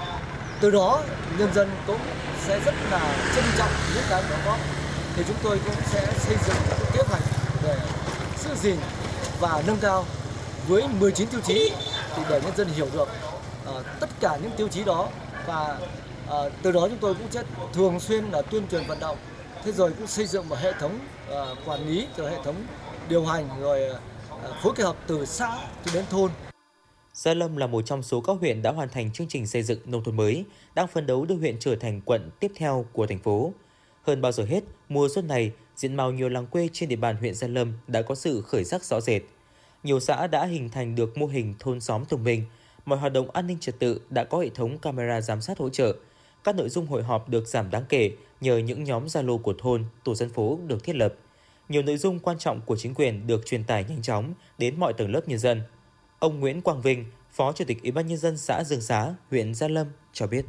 từ 0.61 0.71
đó 0.71 1.03
nhân 1.39 1.55
dân 1.55 1.71
cũng 1.87 2.01
sẽ 2.47 2.61
rất 2.65 2.75
là 2.91 3.31
trân 3.35 3.45
trọng 3.59 3.71
những 3.95 4.05
cái 4.11 4.23
đóng 4.31 4.41
góp 4.47 4.59
thì 5.17 5.23
chúng 5.29 5.37
tôi 5.43 5.59
cũng 5.65 5.75
sẽ 5.87 6.13
xây 6.19 6.37
dựng 6.47 6.57
kế 6.93 7.03
hoạch 7.09 7.23
để 7.63 7.77
giữ 8.45 8.51
gìn 8.63 8.77
và 9.41 9.63
nâng 9.67 9.79
cao 9.81 10.05
với 10.69 10.83
19 11.01 11.29
tiêu 11.29 11.41
chí 11.41 11.73
thì 12.17 12.23
để 12.31 12.41
nhân 12.45 12.57
dân 12.57 12.69
hiểu 12.69 12.89
được 12.93 13.09
uh, 13.71 13.85
tất 14.01 14.09
cả 14.21 14.39
những 14.43 14.53
tiêu 14.57 14.69
chí 14.69 14.85
đó 14.85 15.09
và 15.47 15.79
uh, 16.29 16.53
từ 16.63 16.73
đó 16.73 16.89
chúng 16.89 16.99
tôi 17.01 17.15
cũng 17.15 17.27
sẽ 17.31 17.43
thường 17.73 18.01
xuyên 18.01 18.25
là 18.25 18.43
tuyên 18.43 18.69
truyền 18.71 18.83
vận 18.87 19.01
động 19.01 19.17
thế 19.65 19.73
rồi 19.73 19.93
cũng 19.99 20.07
xây 20.07 20.27
dựng 20.27 20.49
một 20.49 20.57
hệ 20.59 20.73
thống 20.81 20.99
uh, 21.33 21.59
quản 21.67 21.89
lý 21.89 22.07
rồi 22.17 22.31
hệ 22.31 22.37
thống 22.45 22.55
điều 23.09 23.27
hành 23.27 23.49
rồi 23.61 23.81
phối 24.63 24.73
kết 24.77 24.85
hợp 24.85 24.97
từ 25.07 25.27
xã 25.27 25.59
cho 25.85 25.91
đến 25.95 26.05
thôn. 26.11 26.31
Gia 27.15 27.35
Lâm 27.35 27.57
là 27.57 27.67
một 27.67 27.83
trong 27.87 28.03
số 28.03 28.21
các 28.21 28.37
huyện 28.41 28.63
đã 28.63 28.73
hoàn 28.73 28.89
thành 28.89 29.13
chương 29.13 29.29
trình 29.29 29.47
xây 29.47 29.63
dựng 29.63 29.79
nông 29.85 30.05
thôn 30.05 30.17
mới, 30.17 30.45
đang 30.75 30.87
phấn 30.87 31.07
đấu 31.07 31.25
đưa 31.25 31.35
huyện 31.35 31.57
trở 31.59 31.77
thành 31.77 32.01
quận 32.01 32.31
tiếp 32.41 32.53
theo 32.57 32.87
của 32.93 33.07
thành 33.07 33.19
phố. 33.19 33.53
Hơn 34.03 34.23
bao 34.23 34.33
giờ 34.33 34.45
hết, 34.45 34.65
mùa 34.89 35.09
xuân 35.15 35.29
này, 35.29 35.53
diện 35.77 35.97
mạo 35.97 36.11
nhiều 36.11 36.29
làng 36.29 36.47
quê 36.47 36.69
trên 36.73 36.89
địa 36.89 36.97
bàn 36.97 37.17
huyện 37.17 37.35
Gia 37.35 37.49
Lâm 37.49 37.73
đã 37.87 38.03
có 38.03 38.15
sự 38.15 38.43
khởi 38.43 38.65
sắc 38.65 38.85
rõ 38.85 39.01
rệt. 39.01 39.23
Nhiều 39.85 40.01
xã 40.01 40.27
đã 40.27 40.45
hình 40.45 40.71
thành 40.71 40.95
được 40.95 41.19
mô 41.19 41.27
hình 41.27 41.55
thôn 41.59 41.81
xóm 41.81 42.05
thông 42.05 42.25
minh, 42.25 42.45
mọi 42.85 42.99
hoạt 42.99 43.13
động 43.13 43.31
an 43.31 43.47
ninh 43.47 43.59
trật 43.61 43.79
tự 43.79 44.01
đã 44.11 44.25
có 44.25 44.39
hệ 44.39 44.49
thống 44.49 44.79
camera 44.79 45.21
giám 45.21 45.41
sát 45.41 45.59
hỗ 45.59 45.69
trợ. 45.69 45.97
Các 46.45 46.57
nội 46.57 46.69
dung 46.69 46.87
hội 46.87 47.03
họp 47.03 47.29
được 47.29 47.49
giảm 47.49 47.71
đáng 47.71 47.85
kể 47.89 48.11
nhờ 48.41 48.59
những 48.59 48.85
nhóm 48.85 49.07
Zalo 49.07 49.39
của 49.39 49.55
thôn, 49.59 49.85
tổ 50.05 50.15
dân 50.15 50.29
phố 50.29 50.59
được 50.67 50.85
thiết 50.85 50.97
lập 50.97 51.15
nhiều 51.69 51.83
nội 51.83 51.97
dung 51.97 52.19
quan 52.19 52.39
trọng 52.39 52.61
của 52.61 52.77
chính 52.77 52.95
quyền 52.95 53.27
được 53.27 53.47
truyền 53.47 53.65
tải 53.65 53.85
nhanh 53.89 54.03
chóng 54.03 54.35
đến 54.59 54.81
mọi 54.81 54.93
tầng 54.93 55.13
lớp 55.13 55.29
nhân 55.29 55.39
dân. 55.39 55.63
Ông 56.19 56.41
Nguyễn 56.41 56.61
Quang 56.61 56.83
Vinh, 56.83 57.05
Phó 57.31 57.53
Chủ 57.53 57.65
tịch 57.65 57.83
Ủy 57.83 57.93
ban 57.93 58.07
nhân 58.07 58.19
dân 58.19 58.37
xã 58.37 58.65
Dương 58.65 58.81
Xá, 58.81 59.15
huyện 59.31 59.55
Gia 59.55 59.69
Lâm 59.69 59.87
cho 60.13 60.27
biết. 60.27 60.45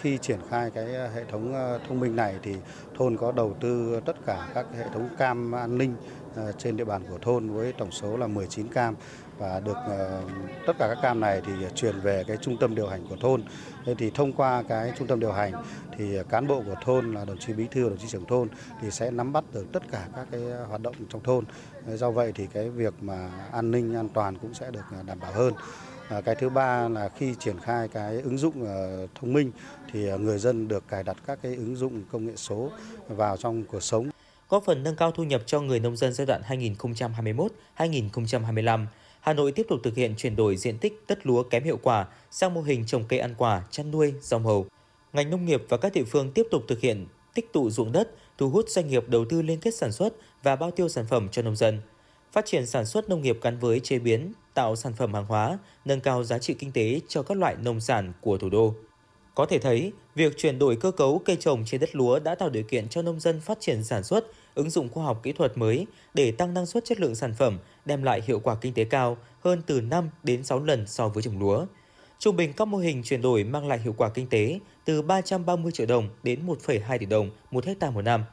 Khi 0.00 0.18
triển 0.18 0.38
khai 0.50 0.70
cái 0.70 0.86
hệ 0.86 1.24
thống 1.24 1.54
ờ, 1.54 1.80
thông 1.88 2.00
minh 2.00 2.16
này 2.16 2.34
thì 2.42 2.54
thôn 2.96 3.16
có 3.16 3.32
đầu 3.32 3.56
tư 3.60 4.00
tất 4.06 4.16
cả 4.26 4.48
các 4.54 4.66
hệ 4.78 4.84
thống 4.94 5.08
cam 5.18 5.54
an 5.54 5.78
ninh 5.78 5.94
Ờ, 6.36 6.52
trên 6.52 6.76
địa 6.76 6.84
bàn 6.84 7.02
của 7.08 7.18
thôn 7.22 7.50
với 7.50 7.72
tổng 7.72 7.90
số 7.90 8.16
là 8.16 8.26
19 8.26 8.68
cam 8.68 8.94
và 9.38 9.60
được 9.60 9.76
ờ, 9.86 10.22
tất 10.66 10.72
cả 10.78 10.88
các 10.88 10.98
cam 11.02 11.20
này 11.20 11.42
thì 11.46 11.52
chuyển 11.74 12.00
về 12.00 12.24
cái 12.26 12.36
trung 12.36 12.56
tâm 12.60 12.74
điều 12.74 12.88
hành 12.88 13.06
của 13.08 13.16
thôn. 13.20 13.42
Thế 13.84 13.94
thì 13.98 14.10
thông 14.10 14.32
qua 14.32 14.62
cái 14.68 14.92
trung 14.98 15.06
tâm 15.06 15.20
điều 15.20 15.32
hành 15.32 15.52
thì 15.96 16.18
cán 16.28 16.46
bộ 16.46 16.62
của 16.66 16.74
thôn 16.84 17.14
là 17.14 17.24
đồng 17.24 17.38
chí 17.38 17.52
bí 17.52 17.66
thư, 17.70 17.88
đồng 17.88 17.98
chí 17.98 18.08
trưởng 18.08 18.24
thôn 18.24 18.48
thì 18.82 18.90
sẽ 18.90 19.10
nắm 19.10 19.32
bắt 19.32 19.44
được 19.52 19.66
tất 19.72 19.82
cả 19.90 20.08
các 20.16 20.26
cái 20.30 20.40
hoạt 20.68 20.80
động 20.80 20.94
trong 21.08 21.22
thôn. 21.22 21.44
Do 21.94 22.10
vậy 22.10 22.32
thì 22.34 22.46
cái 22.46 22.70
việc 22.70 22.94
mà 23.00 23.30
an 23.52 23.70
ninh 23.70 23.94
an 23.94 24.08
toàn 24.08 24.38
cũng 24.38 24.54
sẽ 24.54 24.70
được 24.70 24.84
ờ, 24.92 25.02
đảm 25.06 25.20
bảo 25.20 25.32
hơn. 25.32 25.54
Cái 26.24 26.34
thứ 26.34 26.48
ba 26.48 26.88
là 26.88 27.08
khi 27.08 27.34
triển 27.38 27.60
khai 27.60 27.88
cái 27.88 28.20
ứng 28.20 28.38
dụng 28.38 28.66
thông 29.14 29.32
minh 29.32 29.50
thì 29.92 30.18
người 30.18 30.38
dân 30.38 30.68
được 30.68 30.88
cài 30.88 31.02
đặt 31.02 31.16
các 31.26 31.38
cái 31.42 31.54
ứng 31.54 31.76
dụng 31.76 32.02
công 32.12 32.26
nghệ 32.26 32.36
số 32.36 32.70
vào 33.08 33.36
trong 33.36 33.64
cuộc 33.64 33.82
sống. 33.82 34.10
Góp 34.50 34.64
phần 34.64 34.82
nâng 34.82 34.96
cao 34.96 35.10
thu 35.12 35.24
nhập 35.24 35.42
cho 35.46 35.60
người 35.60 35.80
nông 35.80 35.96
dân 35.96 36.12
giai 36.12 36.26
đoạn 36.26 36.42
2021-2025, 37.78 38.86
Hà 39.20 39.32
Nội 39.32 39.52
tiếp 39.52 39.66
tục 39.68 39.80
thực 39.82 39.96
hiện 39.96 40.14
chuyển 40.16 40.36
đổi 40.36 40.56
diện 40.56 40.78
tích 40.78 41.02
đất 41.08 41.26
lúa 41.26 41.42
kém 41.42 41.64
hiệu 41.64 41.78
quả 41.82 42.06
sang 42.30 42.54
mô 42.54 42.62
hình 42.62 42.86
trồng 42.86 43.04
cây 43.04 43.18
ăn 43.18 43.34
quả, 43.38 43.62
chăn 43.70 43.90
nuôi, 43.90 44.14
rau 44.20 44.40
màu. 44.40 44.66
Ngành 45.12 45.30
nông 45.30 45.44
nghiệp 45.44 45.62
và 45.68 45.76
các 45.76 45.92
địa 45.92 46.04
phương 46.04 46.32
tiếp 46.32 46.46
tục 46.50 46.62
thực 46.68 46.80
hiện 46.80 47.06
tích 47.34 47.52
tụ 47.52 47.70
ruộng 47.70 47.92
đất, 47.92 48.10
thu 48.38 48.50
hút 48.50 48.68
doanh 48.68 48.88
nghiệp 48.88 49.08
đầu 49.08 49.24
tư 49.24 49.42
liên 49.42 49.60
kết 49.60 49.74
sản 49.74 49.92
xuất 49.92 50.14
và 50.42 50.56
bao 50.56 50.70
tiêu 50.70 50.88
sản 50.88 51.06
phẩm 51.08 51.28
cho 51.32 51.42
nông 51.42 51.56
dân. 51.56 51.80
Phát 52.32 52.46
triển 52.46 52.66
sản 52.66 52.86
xuất 52.86 53.08
nông 53.08 53.22
nghiệp 53.22 53.38
gắn 53.42 53.58
với 53.58 53.80
chế 53.80 53.98
biến, 53.98 54.32
tạo 54.54 54.76
sản 54.76 54.92
phẩm 54.92 55.14
hàng 55.14 55.26
hóa, 55.26 55.58
nâng 55.84 56.00
cao 56.00 56.24
giá 56.24 56.38
trị 56.38 56.54
kinh 56.54 56.72
tế 56.72 57.00
cho 57.08 57.22
các 57.22 57.38
loại 57.38 57.56
nông 57.62 57.80
sản 57.80 58.12
của 58.20 58.38
thủ 58.38 58.48
đô. 58.48 58.74
Có 59.34 59.46
thể 59.46 59.58
thấy, 59.58 59.92
việc 60.14 60.38
chuyển 60.38 60.58
đổi 60.58 60.76
cơ 60.76 60.90
cấu 60.90 61.18
cây 61.24 61.36
trồng 61.40 61.64
trên 61.66 61.80
đất 61.80 61.96
lúa 61.96 62.18
đã 62.18 62.34
tạo 62.34 62.50
điều 62.50 62.62
kiện 62.62 62.88
cho 62.88 63.02
nông 63.02 63.20
dân 63.20 63.40
phát 63.40 63.60
triển 63.60 63.84
sản 63.84 64.02
xuất, 64.02 64.26
ứng 64.54 64.70
dụng 64.70 64.88
khoa 64.88 65.04
học 65.04 65.20
kỹ 65.22 65.32
thuật 65.32 65.58
mới 65.58 65.86
để 66.14 66.32
tăng 66.32 66.54
năng 66.54 66.66
suất 66.66 66.84
chất 66.84 67.00
lượng 67.00 67.14
sản 67.14 67.34
phẩm, 67.34 67.58
đem 67.84 68.02
lại 68.02 68.22
hiệu 68.26 68.40
quả 68.40 68.54
kinh 68.60 68.74
tế 68.74 68.84
cao 68.84 69.16
hơn 69.40 69.62
từ 69.66 69.80
5 69.80 70.10
đến 70.22 70.44
6 70.44 70.64
lần 70.64 70.86
so 70.86 71.08
với 71.08 71.22
trồng 71.22 71.38
lúa. 71.38 71.66
Trung 72.18 72.36
bình 72.36 72.52
các 72.52 72.68
mô 72.68 72.78
hình 72.78 73.02
chuyển 73.02 73.22
đổi 73.22 73.44
mang 73.44 73.68
lại 73.68 73.78
hiệu 73.78 73.94
quả 73.96 74.08
kinh 74.08 74.26
tế 74.26 74.60
từ 74.84 75.02
330 75.02 75.72
triệu 75.72 75.86
đồng 75.86 76.08
đến 76.22 76.46
1,2 76.46 76.98
tỷ 76.98 77.06
đồng 77.06 77.30
một 77.50 77.66
hecta 77.66 77.90
một 77.90 78.02
năm. 78.02 78.24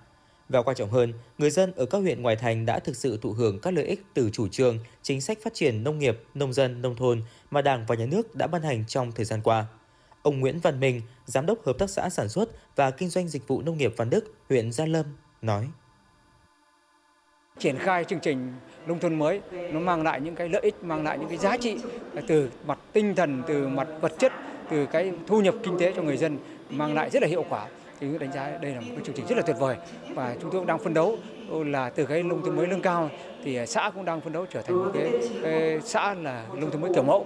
Và 0.50 0.62
quan 0.62 0.78
trọng 0.78 0.90
hơn, 0.90 1.14
người 1.38 1.50
dân 1.50 1.74
ở 1.76 1.86
các 1.86 1.98
huyện 1.98 2.22
ngoại 2.22 2.36
thành 2.36 2.66
đã 2.66 2.80
thực 2.80 2.96
sự 2.96 3.20
thụ 3.22 3.32
hưởng 3.32 3.60
các 3.60 3.74
lợi 3.74 3.86
ích 3.86 4.04
từ 4.14 4.30
chủ 4.34 4.48
trương, 4.48 4.80
chính 5.02 5.22
sách 5.22 5.38
phát 5.44 5.54
triển 5.54 5.84
nông 5.84 6.00
nghiệp, 6.00 6.24
nông 6.34 6.54
dân, 6.54 6.82
nông 6.82 6.96
thôn 6.96 7.22
mà 7.52 7.62
Đảng 7.62 7.86
và 7.86 7.96
Nhà 7.96 8.06
nước 8.06 8.36
đã 8.36 8.48
ban 8.48 8.62
hành 8.62 8.84
trong 8.88 9.12
thời 9.12 9.26
gian 9.26 9.42
qua. 9.42 9.66
Ông 10.22 10.40
Nguyễn 10.40 10.60
Văn 10.60 10.80
Minh, 10.80 11.02
Giám 11.26 11.46
đốc 11.46 11.66
Hợp 11.66 11.78
tác 11.80 11.90
xã 11.90 12.10
Sản 12.10 12.30
xuất 12.30 12.50
và 12.76 12.92
Kinh 12.92 13.10
doanh 13.10 13.28
Dịch 13.28 13.48
vụ 13.48 13.62
Nông 13.62 13.78
nghiệp 13.78 13.94
Văn 13.98 14.10
Đức, 14.10 14.34
huyện 14.50 14.72
Gia 14.72 14.86
Lâm, 14.86 15.06
nói. 15.42 15.68
Triển 17.60 17.78
khai 17.78 18.04
chương 18.04 18.20
trình 18.20 18.54
nông 18.88 19.00
thôn 19.00 19.20
mới 19.20 19.42
nó 19.72 19.80
mang 19.80 20.04
lại 20.04 20.22
những 20.22 20.36
cái 20.36 20.50
lợi 20.50 20.62
ích, 20.62 20.84
mang 20.84 21.04
lại 21.04 21.18
những 21.18 21.30
cái 21.30 21.38
giá 21.38 21.58
trị 21.58 21.78
từ 22.28 22.50
mặt 22.66 22.80
tinh 22.94 23.16
thần, 23.16 23.44
từ 23.48 23.68
mặt 23.68 23.88
vật 24.02 24.14
chất, 24.20 24.34
từ 24.70 24.86
cái 24.86 25.12
thu 25.28 25.42
nhập 25.42 25.56
kinh 25.64 25.80
tế 25.80 25.94
cho 25.96 26.02
người 26.02 26.18
dân 26.18 26.38
mang 26.70 26.94
lại 26.94 27.10
rất 27.10 27.22
là 27.22 27.28
hiệu 27.28 27.46
quả 27.50 27.68
thì 28.00 28.08
đánh 28.20 28.32
giá 28.34 28.58
đây 28.62 28.72
là 28.72 28.80
một 28.80 28.88
cái 28.96 29.06
chương 29.06 29.16
trình 29.16 29.28
rất 29.28 29.36
là 29.36 29.42
tuyệt 29.42 29.56
vời 29.60 29.76
và 30.14 30.36
chúng 30.42 30.52
tôi 30.52 30.60
cũng 30.60 30.68
đang 30.68 30.80
phân 30.80 30.94
đấu 30.94 31.18
là 31.50 31.90
từ 31.90 32.06
cái 32.06 32.24
nông 32.24 32.42
thôn 32.46 32.56
mới 32.56 32.68
nâng 32.68 32.82
cao 32.82 33.10
thì 33.44 33.56
à, 33.56 33.66
xã 33.66 33.92
cũng 33.96 34.06
đang 34.06 34.22
phân 34.22 34.34
đấu 34.34 34.46
trở 34.54 34.62
thành 34.62 34.76
một 34.76 34.92
cái, 34.94 35.12
cái 35.44 35.80
xã 35.86 36.14
là 36.14 36.46
nông 36.56 36.72
thôn 36.72 36.82
mới 36.82 36.92
kiểu 36.94 37.04
mẫu 37.04 37.26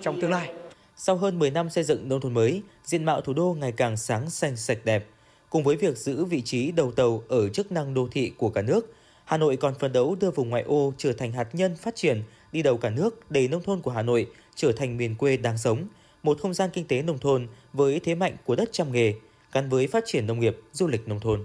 trong 0.00 0.20
tương 0.20 0.30
lai. 0.30 0.52
Sau 0.96 1.16
hơn 1.16 1.38
10 1.38 1.50
năm 1.50 1.70
xây 1.70 1.84
dựng 1.84 2.08
nông 2.08 2.20
thôn 2.20 2.34
mới, 2.34 2.62
diện 2.84 3.04
mạo 3.04 3.20
thủ 3.20 3.32
đô 3.32 3.56
ngày 3.60 3.72
càng 3.72 3.96
sáng 3.96 4.30
xanh 4.30 4.56
sạch 4.56 4.78
đẹp. 4.84 5.06
Cùng 5.50 5.62
với 5.62 5.76
việc 5.76 5.96
giữ 5.96 6.24
vị 6.24 6.42
trí 6.42 6.72
đầu 6.72 6.92
tàu 6.92 7.22
ở 7.28 7.48
chức 7.48 7.72
năng 7.72 7.94
đô 7.94 8.08
thị 8.12 8.32
của 8.36 8.50
cả 8.50 8.62
nước, 8.62 8.94
Hà 9.28 9.36
Nội 9.36 9.56
còn 9.56 9.74
phấn 9.74 9.92
đấu 9.92 10.16
đưa 10.20 10.30
vùng 10.30 10.50
ngoại 10.50 10.62
ô 10.62 10.92
trở 10.98 11.12
thành 11.12 11.32
hạt 11.32 11.48
nhân 11.52 11.76
phát 11.76 11.96
triển, 11.96 12.22
đi 12.52 12.62
đầu 12.62 12.76
cả 12.76 12.90
nước 12.90 13.30
để 13.30 13.48
nông 13.48 13.62
thôn 13.62 13.80
của 13.80 13.90
Hà 13.90 14.02
Nội 14.02 14.26
trở 14.54 14.72
thành 14.72 14.96
miền 14.96 15.14
quê 15.14 15.36
đáng 15.36 15.58
sống, 15.58 15.86
một 16.22 16.38
không 16.42 16.54
gian 16.54 16.70
kinh 16.72 16.86
tế 16.86 17.02
nông 17.02 17.18
thôn 17.18 17.48
với 17.72 18.00
thế 18.00 18.14
mạnh 18.14 18.36
của 18.44 18.56
đất 18.56 18.68
trăm 18.72 18.92
nghề, 18.92 19.14
gắn 19.52 19.68
với 19.68 19.86
phát 19.86 20.04
triển 20.06 20.26
nông 20.26 20.40
nghiệp, 20.40 20.56
du 20.72 20.86
lịch 20.86 21.08
nông 21.08 21.20
thôn. 21.20 21.44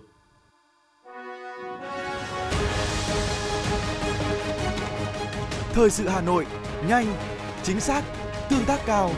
Thời 5.74 5.90
sự 5.90 6.08
Hà 6.08 6.22
Nội, 6.22 6.46
nhanh, 6.88 7.16
chính 7.64 7.80
xác, 7.80 8.04
tương 8.50 8.66
tác 8.66 8.80
cao. 8.86 9.12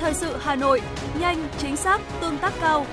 Thời 0.00 0.14
sự 0.14 0.36
Hà 0.40 0.54
Nội, 0.54 0.80
nhanh, 1.20 1.48
chính 1.58 1.76
xác, 1.76 2.00
tương 2.20 2.38
tác 2.38 2.52
cao. 2.60 2.86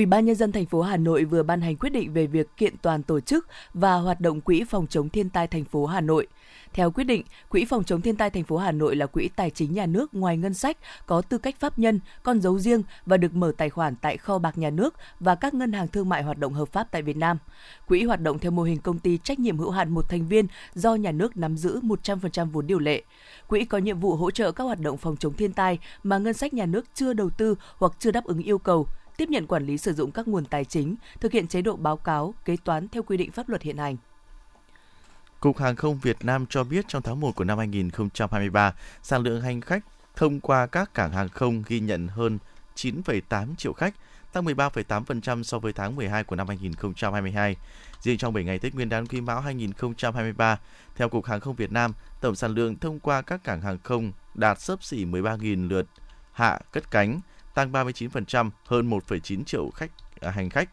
Ủy 0.00 0.06
ban 0.06 0.24
nhân 0.24 0.34
dân 0.36 0.52
thành 0.52 0.66
phố 0.66 0.82
Hà 0.82 0.96
Nội 0.96 1.24
vừa 1.24 1.42
ban 1.42 1.60
hành 1.60 1.76
quyết 1.76 1.90
định 1.90 2.12
về 2.12 2.26
việc 2.26 2.56
kiện 2.56 2.74
toàn 2.82 3.02
tổ 3.02 3.20
chức 3.20 3.46
và 3.74 3.94
hoạt 3.94 4.20
động 4.20 4.40
quỹ 4.40 4.64
phòng 4.64 4.86
chống 4.86 5.08
thiên 5.08 5.30
tai 5.30 5.46
thành 5.46 5.64
phố 5.64 5.86
Hà 5.86 6.00
Nội. 6.00 6.26
Theo 6.72 6.90
quyết 6.90 7.04
định, 7.04 7.22
Quỹ 7.48 7.64
phòng 7.64 7.84
chống 7.84 8.00
thiên 8.00 8.16
tai 8.16 8.30
thành 8.30 8.44
phố 8.44 8.56
Hà 8.56 8.72
Nội 8.72 8.96
là 8.96 9.06
quỹ 9.06 9.28
tài 9.36 9.50
chính 9.50 9.74
nhà 9.74 9.86
nước 9.86 10.14
ngoài 10.14 10.36
ngân 10.36 10.54
sách, 10.54 10.76
có 11.06 11.22
tư 11.22 11.38
cách 11.38 11.56
pháp 11.58 11.78
nhân, 11.78 12.00
con 12.22 12.40
dấu 12.40 12.58
riêng 12.58 12.82
và 13.06 13.16
được 13.16 13.34
mở 13.34 13.52
tài 13.56 13.70
khoản 13.70 13.96
tại 13.96 14.16
kho 14.16 14.38
bạc 14.38 14.58
nhà 14.58 14.70
nước 14.70 14.94
và 15.20 15.34
các 15.34 15.54
ngân 15.54 15.72
hàng 15.72 15.88
thương 15.88 16.08
mại 16.08 16.22
hoạt 16.22 16.38
động 16.38 16.52
hợp 16.52 16.68
pháp 16.72 16.88
tại 16.90 17.02
Việt 17.02 17.16
Nam. 17.16 17.38
Quỹ 17.86 18.02
hoạt 18.02 18.20
động 18.20 18.38
theo 18.38 18.50
mô 18.50 18.62
hình 18.62 18.78
công 18.80 18.98
ty 18.98 19.18
trách 19.18 19.38
nhiệm 19.38 19.58
hữu 19.58 19.70
hạn 19.70 19.90
một 19.90 20.08
thành 20.08 20.28
viên 20.28 20.46
do 20.74 20.94
nhà 20.94 21.12
nước 21.12 21.36
nắm 21.36 21.56
giữ 21.56 21.80
100% 21.80 22.50
vốn 22.50 22.66
điều 22.66 22.78
lệ. 22.78 23.02
Quỹ 23.48 23.64
có 23.64 23.78
nhiệm 23.78 24.00
vụ 24.00 24.16
hỗ 24.16 24.30
trợ 24.30 24.52
các 24.52 24.64
hoạt 24.64 24.80
động 24.80 24.96
phòng 24.96 25.16
chống 25.16 25.34
thiên 25.34 25.52
tai 25.52 25.78
mà 26.02 26.18
ngân 26.18 26.34
sách 26.34 26.54
nhà 26.54 26.66
nước 26.66 26.84
chưa 26.94 27.12
đầu 27.12 27.30
tư 27.30 27.54
hoặc 27.76 27.92
chưa 27.98 28.10
đáp 28.10 28.24
ứng 28.24 28.42
yêu 28.42 28.58
cầu, 28.58 28.86
tiếp 29.20 29.28
nhận 29.28 29.46
quản 29.46 29.66
lý 29.66 29.78
sử 29.78 29.92
dụng 29.92 30.10
các 30.10 30.28
nguồn 30.28 30.44
tài 30.44 30.64
chính, 30.64 30.96
thực 31.20 31.32
hiện 31.32 31.48
chế 31.48 31.62
độ 31.62 31.76
báo 31.76 31.96
cáo, 31.96 32.34
kế 32.44 32.56
toán 32.64 32.88
theo 32.88 33.02
quy 33.02 33.16
định 33.16 33.32
pháp 33.32 33.48
luật 33.48 33.62
hiện 33.62 33.78
hành. 33.78 33.96
Cục 35.40 35.58
Hàng 35.58 35.76
không 35.76 35.98
Việt 35.98 36.16
Nam 36.24 36.46
cho 36.46 36.64
biết 36.64 36.84
trong 36.88 37.02
tháng 37.02 37.20
1 37.20 37.34
của 37.36 37.44
năm 37.44 37.58
2023, 37.58 38.74
sản 39.02 39.22
lượng 39.22 39.40
hành 39.40 39.60
khách 39.60 39.84
thông 40.16 40.40
qua 40.40 40.66
các 40.66 40.94
cảng 40.94 41.12
hàng 41.12 41.28
không 41.28 41.62
ghi 41.66 41.80
nhận 41.80 42.08
hơn 42.08 42.38
9,8 42.76 43.54
triệu 43.54 43.72
khách, 43.72 43.94
tăng 44.32 44.44
13,8% 44.44 45.42
so 45.42 45.58
với 45.58 45.72
tháng 45.72 45.96
12 45.96 46.24
của 46.24 46.36
năm 46.36 46.48
2022. 46.48 47.56
Riêng 48.00 48.18
trong 48.18 48.32
7 48.32 48.44
ngày 48.44 48.58
Tết 48.58 48.74
Nguyên 48.74 48.88
đán 48.88 49.06
Quý 49.06 49.20
Mão 49.20 49.40
2023, 49.40 50.58
theo 50.96 51.08
Cục 51.08 51.24
Hàng 51.24 51.40
không 51.40 51.54
Việt 51.54 51.72
Nam, 51.72 51.92
tổng 52.20 52.34
sản 52.34 52.54
lượng 52.54 52.76
thông 52.76 53.00
qua 53.00 53.22
các 53.22 53.44
cảng 53.44 53.60
hàng 53.60 53.78
không 53.82 54.12
đạt 54.34 54.60
sấp 54.60 54.84
xỉ 54.84 55.04
13.000 55.04 55.68
lượt 55.68 55.86
hạ 56.32 56.58
cất 56.72 56.90
cánh, 56.90 57.20
tăng 57.54 57.72
39%, 57.72 58.50
hơn 58.64 58.90
1,9 58.90 59.44
triệu 59.44 59.70
khách 59.70 59.90
à, 60.20 60.30
hành 60.30 60.50
khách, 60.50 60.68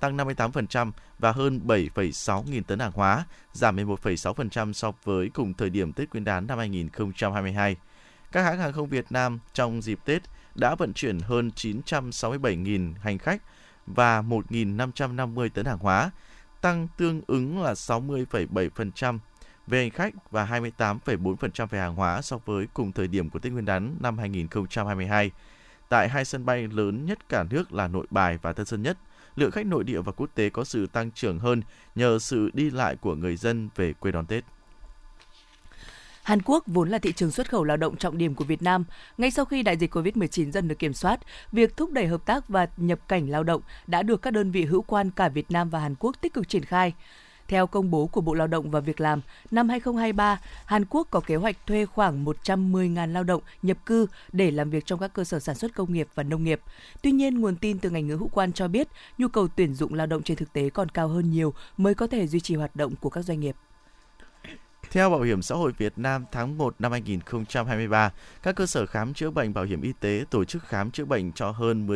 tăng 0.00 0.16
58% 0.16 0.90
và 1.18 1.32
hơn 1.32 1.60
7,6 1.66 2.42
nghìn 2.42 2.64
tấn 2.64 2.78
hàng 2.78 2.92
hóa, 2.94 3.24
giảm 3.52 3.76
11,6% 3.76 4.72
so 4.72 4.92
với 5.04 5.28
cùng 5.34 5.54
thời 5.54 5.70
điểm 5.70 5.92
Tết 5.92 6.12
Nguyên 6.12 6.24
đán 6.24 6.46
năm 6.46 6.58
2022. 6.58 7.76
Các 8.32 8.42
hãng 8.42 8.58
hàng 8.58 8.72
không 8.72 8.88
Việt 8.88 9.06
Nam 9.10 9.38
trong 9.54 9.82
dịp 9.82 9.98
Tết 10.04 10.22
đã 10.54 10.74
vận 10.74 10.92
chuyển 10.92 11.20
hơn 11.20 11.50
967.000 11.56 12.94
hành 13.00 13.18
khách 13.18 13.42
và 13.86 14.22
1.550 14.22 15.48
tấn 15.48 15.66
hàng 15.66 15.78
hóa, 15.78 16.10
tăng 16.60 16.88
tương 16.96 17.20
ứng 17.26 17.62
là 17.62 17.72
60,7% 17.72 19.18
về 19.66 19.80
hành 19.80 19.90
khách 19.90 20.30
và 20.30 20.46
28,4% 20.46 21.66
về 21.66 21.78
hàng 21.78 21.94
hóa 21.94 22.22
so 22.22 22.38
với 22.44 22.66
cùng 22.74 22.92
thời 22.92 23.08
điểm 23.08 23.30
của 23.30 23.38
Tết 23.38 23.52
Nguyên 23.52 23.64
đán 23.64 23.96
năm 24.00 24.18
2022. 24.18 25.30
Tại 25.92 26.08
hai 26.08 26.24
sân 26.24 26.46
bay 26.46 26.68
lớn 26.68 27.06
nhất 27.06 27.28
cả 27.28 27.44
nước 27.50 27.72
là 27.72 27.88
Nội 27.88 28.06
Bài 28.10 28.38
và 28.42 28.52
Tân 28.52 28.66
Sơn 28.66 28.82
Nhất, 28.82 28.98
lượng 29.36 29.50
khách 29.50 29.66
nội 29.66 29.84
địa 29.84 30.00
và 30.00 30.12
quốc 30.12 30.30
tế 30.34 30.50
có 30.50 30.64
sự 30.64 30.86
tăng 30.86 31.10
trưởng 31.10 31.38
hơn 31.38 31.62
nhờ 31.94 32.18
sự 32.18 32.50
đi 32.54 32.70
lại 32.70 32.96
của 32.96 33.14
người 33.14 33.36
dân 33.36 33.68
về 33.76 33.92
quê 33.92 34.12
đón 34.12 34.26
Tết. 34.26 34.44
Hàn 36.22 36.42
Quốc 36.42 36.64
vốn 36.66 36.88
là 36.88 36.98
thị 36.98 37.12
trường 37.12 37.30
xuất 37.30 37.50
khẩu 37.50 37.64
lao 37.64 37.76
động 37.76 37.96
trọng 37.96 38.18
điểm 38.18 38.34
của 38.34 38.44
Việt 38.44 38.62
Nam. 38.62 38.84
Ngay 39.18 39.30
sau 39.30 39.44
khi 39.44 39.62
đại 39.62 39.76
dịch 39.76 39.94
COVID-19 39.94 40.50
dần 40.50 40.68
được 40.68 40.78
kiểm 40.78 40.92
soát, 40.92 41.20
việc 41.52 41.76
thúc 41.76 41.90
đẩy 41.90 42.06
hợp 42.06 42.26
tác 42.26 42.48
và 42.48 42.66
nhập 42.76 42.98
cảnh 43.08 43.30
lao 43.30 43.42
động 43.42 43.62
đã 43.86 44.02
được 44.02 44.22
các 44.22 44.30
đơn 44.30 44.50
vị 44.50 44.64
hữu 44.64 44.82
quan 44.82 45.10
cả 45.10 45.28
Việt 45.28 45.50
Nam 45.50 45.70
và 45.70 45.78
Hàn 45.78 45.94
Quốc 45.98 46.16
tích 46.20 46.34
cực 46.34 46.48
triển 46.48 46.64
khai. 46.64 46.92
Theo 47.48 47.66
công 47.66 47.90
bố 47.90 48.06
của 48.06 48.20
Bộ 48.20 48.34
Lao 48.34 48.46
động 48.46 48.70
và 48.70 48.80
Việc 48.80 49.00
làm, 49.00 49.20
năm 49.50 49.68
2023, 49.68 50.40
Hàn 50.64 50.84
Quốc 50.84 51.08
có 51.10 51.20
kế 51.20 51.36
hoạch 51.36 51.56
thuê 51.66 51.86
khoảng 51.86 52.24
110.000 52.24 53.12
lao 53.12 53.24
động 53.24 53.42
nhập 53.62 53.76
cư 53.86 54.06
để 54.32 54.50
làm 54.50 54.70
việc 54.70 54.86
trong 54.86 54.98
các 54.98 55.12
cơ 55.12 55.24
sở 55.24 55.40
sản 55.40 55.54
xuất 55.54 55.74
công 55.74 55.92
nghiệp 55.92 56.08
và 56.14 56.22
nông 56.22 56.44
nghiệp. 56.44 56.60
Tuy 57.02 57.12
nhiên, 57.12 57.40
nguồn 57.40 57.56
tin 57.56 57.78
từ 57.78 57.90
ngành 57.90 58.06
ngữ 58.06 58.16
hữu 58.16 58.28
quan 58.28 58.52
cho 58.52 58.68
biết 58.68 58.88
nhu 59.18 59.28
cầu 59.28 59.48
tuyển 59.48 59.74
dụng 59.74 59.94
lao 59.94 60.06
động 60.06 60.22
trên 60.22 60.36
thực 60.36 60.52
tế 60.52 60.70
còn 60.70 60.88
cao 60.88 61.08
hơn 61.08 61.30
nhiều 61.30 61.54
mới 61.76 61.94
có 61.94 62.06
thể 62.06 62.26
duy 62.26 62.40
trì 62.40 62.54
hoạt 62.54 62.76
động 62.76 62.94
của 63.00 63.10
các 63.10 63.22
doanh 63.22 63.40
nghiệp. 63.40 63.56
Theo 64.90 65.10
Bảo 65.10 65.20
hiểm 65.20 65.42
xã 65.42 65.54
hội 65.54 65.72
Việt 65.78 65.92
Nam 65.96 66.24
tháng 66.32 66.58
1 66.58 66.74
năm 66.78 66.92
2023, 66.92 68.12
các 68.42 68.56
cơ 68.56 68.66
sở 68.66 68.86
khám 68.86 69.14
chữa 69.14 69.30
bệnh 69.30 69.54
bảo 69.54 69.64
hiểm 69.64 69.82
y 69.82 69.92
tế 70.00 70.24
tổ 70.30 70.44
chức 70.44 70.64
khám 70.64 70.90
chữa 70.90 71.04
bệnh 71.04 71.32
cho 71.32 71.50
hơn 71.50 71.86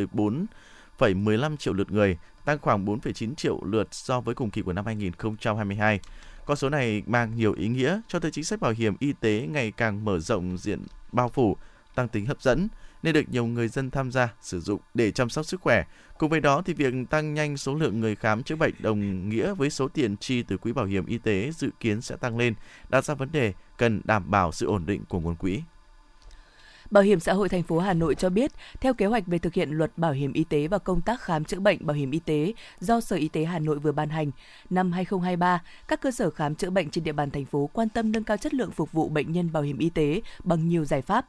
14,15 0.98 1.56
triệu 1.56 1.74
lượt 1.74 1.92
người, 1.92 2.18
tăng 2.46 2.58
khoảng 2.58 2.84
4,9 2.84 3.34
triệu 3.34 3.60
lượt 3.64 3.88
so 3.90 4.20
với 4.20 4.34
cùng 4.34 4.50
kỳ 4.50 4.62
của 4.62 4.72
năm 4.72 4.86
2022. 4.86 6.00
Con 6.46 6.56
số 6.56 6.70
này 6.70 7.02
mang 7.06 7.36
nhiều 7.36 7.52
ý 7.52 7.68
nghĩa 7.68 8.00
cho 8.08 8.20
thấy 8.20 8.30
chính 8.30 8.44
sách 8.44 8.60
bảo 8.60 8.72
hiểm 8.72 8.94
y 8.98 9.12
tế 9.20 9.46
ngày 9.50 9.72
càng 9.76 10.04
mở 10.04 10.18
rộng 10.18 10.58
diện 10.58 10.82
bao 11.12 11.28
phủ, 11.28 11.56
tăng 11.94 12.08
tính 12.08 12.26
hấp 12.26 12.42
dẫn 12.42 12.68
nên 13.02 13.14
được 13.14 13.28
nhiều 13.30 13.46
người 13.46 13.68
dân 13.68 13.90
tham 13.90 14.12
gia 14.12 14.28
sử 14.40 14.60
dụng 14.60 14.80
để 14.94 15.10
chăm 15.10 15.28
sóc 15.28 15.46
sức 15.46 15.60
khỏe. 15.60 15.84
Cùng 16.18 16.30
với 16.30 16.40
đó 16.40 16.62
thì 16.66 16.72
việc 16.72 16.94
tăng 17.10 17.34
nhanh 17.34 17.56
số 17.56 17.74
lượng 17.74 18.00
người 18.00 18.16
khám 18.16 18.42
chữa 18.42 18.56
bệnh 18.56 18.74
đồng 18.78 19.28
nghĩa 19.28 19.54
với 19.54 19.70
số 19.70 19.88
tiền 19.88 20.16
chi 20.16 20.42
từ 20.42 20.56
quỹ 20.56 20.72
bảo 20.72 20.84
hiểm 20.84 21.06
y 21.06 21.18
tế 21.18 21.50
dự 21.52 21.70
kiến 21.80 22.00
sẽ 22.00 22.16
tăng 22.16 22.38
lên, 22.38 22.54
đặt 22.88 23.04
ra 23.04 23.14
vấn 23.14 23.32
đề 23.32 23.52
cần 23.78 24.00
đảm 24.04 24.30
bảo 24.30 24.52
sự 24.52 24.66
ổn 24.66 24.86
định 24.86 25.04
của 25.08 25.20
nguồn 25.20 25.36
quỹ. 25.36 25.62
Bảo 26.90 27.02
hiểm 27.02 27.20
xã 27.20 27.32
hội 27.32 27.48
thành 27.48 27.62
phố 27.62 27.78
Hà 27.78 27.92
Nội 27.92 28.14
cho 28.14 28.30
biết, 28.30 28.52
theo 28.80 28.94
kế 28.94 29.06
hoạch 29.06 29.26
về 29.26 29.38
thực 29.38 29.54
hiện 29.54 29.70
luật 29.70 29.98
bảo 29.98 30.12
hiểm 30.12 30.32
y 30.32 30.44
tế 30.44 30.66
và 30.66 30.78
công 30.78 31.00
tác 31.00 31.20
khám 31.20 31.44
chữa 31.44 31.60
bệnh 31.60 31.86
bảo 31.86 31.96
hiểm 31.96 32.10
y 32.10 32.18
tế 32.18 32.52
do 32.80 33.00
Sở 33.00 33.16
Y 33.16 33.28
tế 33.28 33.44
Hà 33.44 33.58
Nội 33.58 33.78
vừa 33.78 33.92
ban 33.92 34.08
hành, 34.08 34.30
năm 34.70 34.92
2023, 34.92 35.62
các 35.88 36.00
cơ 36.00 36.10
sở 36.10 36.30
khám 36.30 36.54
chữa 36.54 36.70
bệnh 36.70 36.90
trên 36.90 37.04
địa 37.04 37.12
bàn 37.12 37.30
thành 37.30 37.44
phố 37.44 37.70
quan 37.72 37.88
tâm 37.88 38.12
nâng 38.12 38.24
cao 38.24 38.36
chất 38.36 38.54
lượng 38.54 38.70
phục 38.70 38.92
vụ 38.92 39.08
bệnh 39.08 39.32
nhân 39.32 39.52
bảo 39.52 39.62
hiểm 39.62 39.78
y 39.78 39.90
tế 39.90 40.20
bằng 40.44 40.68
nhiều 40.68 40.84
giải 40.84 41.02
pháp. 41.02 41.26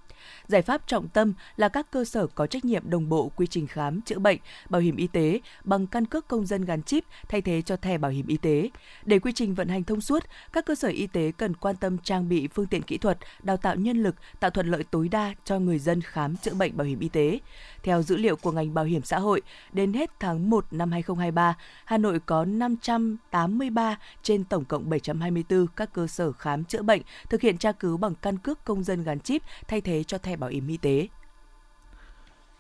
Giải 0.48 0.62
pháp 0.62 0.88
trọng 0.88 1.08
tâm 1.08 1.34
là 1.56 1.70
các 1.70 1.92
cơ 1.92 2.06
sở 2.06 2.28
có 2.28 2.48
trách 2.48 2.66
nhiệm 2.66 2.90
đồng 2.90 3.10
bộ 3.10 3.32
quy 3.36 3.48
trình 3.48 3.68
khám 3.68 4.02
chữa 4.02 4.20
bệnh 4.20 4.40
bảo 4.70 4.82
hiểm 4.82 4.96
y 4.96 5.08
tế 5.08 5.40
bằng 5.64 5.88
căn 5.88 6.06
cước 6.06 6.28
công 6.28 6.46
dân 6.46 6.66
gắn 6.66 6.84
chip 6.84 7.04
thay 7.30 7.42
thế 7.42 7.62
cho 7.62 7.76
thẻ 7.76 7.98
bảo 7.98 8.12
hiểm 8.12 8.28
y 8.28 8.38
tế. 8.38 8.70
Để 9.06 9.20
quy 9.20 9.32
trình 9.36 9.56
vận 9.56 9.68
hành 9.68 9.84
thông 9.84 10.02
suốt, 10.02 10.24
các 10.54 10.66
cơ 10.66 10.76
sở 10.76 10.88
y 10.88 11.08
tế 11.08 11.32
cần 11.38 11.56
quan 11.56 11.76
tâm 11.76 11.98
trang 11.98 12.30
bị 12.30 12.48
phương 12.48 12.68
tiện 12.68 12.82
kỹ 12.82 12.98
thuật, 12.98 13.18
đào 13.44 13.58
tạo 13.58 13.76
nhân 13.76 14.04
lực, 14.04 14.16
tạo 14.40 14.50
thuận 14.50 14.68
lợi 14.68 14.84
tối 14.84 15.08
đa 15.08 15.34
cho 15.48 15.60
người 15.60 15.80
dân 15.80 16.02
khám 16.02 16.38
chữa 16.38 16.54
bệnh 16.54 16.78
bảo 16.78 16.88
hiểm 16.88 17.00
y 17.00 17.10
tế. 17.10 17.40
Theo 17.84 18.02
dữ 18.02 18.18
liệu 18.18 18.36
của 18.36 18.52
ngành 18.52 18.74
bảo 18.74 18.86
hiểm 18.86 19.02
xã 19.02 19.20
hội, 19.20 19.42
đến 19.74 19.94
hết 19.94 20.12
tháng 20.20 20.50
1 20.50 20.66
năm 20.72 20.92
2023, 20.92 21.56
Hà 21.86 21.98
Nội 21.98 22.20
có 22.26 22.46
583 22.46 23.98
trên 24.24 24.44
tổng 24.44 24.66
cộng 24.66 24.90
724 24.90 25.68
các 25.76 25.94
cơ 25.94 26.08
sở 26.08 26.32
khám 26.32 26.64
chữa 26.64 26.82
bệnh 26.82 27.02
thực 27.30 27.42
hiện 27.42 27.58
tra 27.58 27.72
cứu 27.72 27.98
bằng 27.98 28.16
căn 28.16 28.38
cước 28.38 28.64
công 28.64 28.84
dân 28.84 29.04
gắn 29.04 29.20
chip 29.20 29.42
thay 29.68 29.82
thế 29.82 30.04
cho 30.04 30.18
thẻ 30.18 30.36
bảo 30.36 30.50
hiểm 30.50 30.68
y 30.68 30.78
tế. 30.78 31.08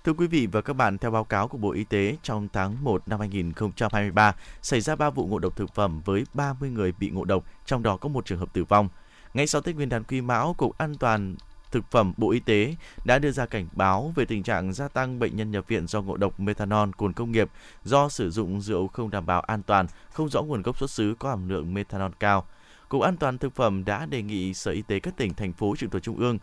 Thưa 0.03 0.13
quý 0.13 0.27
vị 0.27 0.47
và 0.51 0.61
các 0.61 0.73
bạn, 0.73 0.97
theo 0.97 1.11
báo 1.11 1.23
cáo 1.23 1.47
của 1.47 1.57
Bộ 1.57 1.71
Y 1.71 1.83
tế, 1.83 2.17
trong 2.23 2.47
tháng 2.53 2.83
1 2.83 3.07
năm 3.07 3.19
2023, 3.19 4.35
xảy 4.61 4.81
ra 4.81 4.95
3 4.95 5.09
vụ 5.09 5.27
ngộ 5.27 5.39
độc 5.39 5.55
thực 5.55 5.75
phẩm 5.75 6.01
với 6.05 6.23
30 6.33 6.69
người 6.69 6.91
bị 6.91 7.09
ngộ 7.09 7.25
độc, 7.25 7.43
trong 7.65 7.83
đó 7.83 7.97
có 7.97 8.09
một 8.09 8.25
trường 8.25 8.39
hợp 8.39 8.53
tử 8.53 8.63
vong. 8.63 8.89
Ngay 9.33 9.47
sau 9.47 9.61
Tết 9.61 9.75
Nguyên 9.75 9.89
đán 9.89 10.03
Quý 10.03 10.21
Mão, 10.21 10.53
Cục 10.53 10.77
An 10.77 10.95
toàn 10.95 11.35
Thực 11.77 11.91
phẩm 11.91 12.13
Bộ 12.17 12.31
Y 12.31 12.39
tế 12.39 12.75
đã 13.05 13.19
đưa 13.19 13.31
ra 13.31 13.45
cảnh 13.45 13.67
báo 13.71 14.11
về 14.15 14.25
tình 14.25 14.43
trạng 14.43 14.73
gia 14.73 14.87
tăng 14.87 15.19
bệnh 15.19 15.35
nhân 15.35 15.51
nhập 15.51 15.67
viện 15.67 15.87
do 15.87 16.01
ngộ 16.01 16.17
độc 16.17 16.39
methanol 16.39 16.89
cồn 16.97 17.13
công 17.13 17.31
nghiệp 17.31 17.49
do 17.83 18.09
sử 18.09 18.31
dụng 18.31 18.61
rượu 18.61 18.87
không 18.87 19.09
đảm 19.09 19.25
bảo 19.25 19.41
an 19.41 19.63
toàn, 19.63 19.87
không 20.11 20.29
rõ 20.29 20.41
nguồn 20.41 20.61
gốc 20.61 20.77
xuất 20.77 20.89
xứ 20.89 21.15
có 21.19 21.29
hàm 21.29 21.49
lượng 21.49 21.73
methanol 21.73 22.11
cao. 22.19 22.45
Cục 22.89 23.01
An 23.01 23.17
toàn 23.17 23.37
thực 23.37 23.55
phẩm 23.55 23.85
đã 23.85 24.05
đề 24.05 24.21
nghị 24.21 24.53
Sở 24.53 24.71
Y 24.71 24.81
tế 24.81 24.99
các 24.99 25.17
tỉnh 25.17 25.33
thành 25.33 25.53
phố 25.53 25.75
trực 25.75 25.91
thuộc 25.91 26.03
trung 26.03 26.17
ương, 26.17 26.37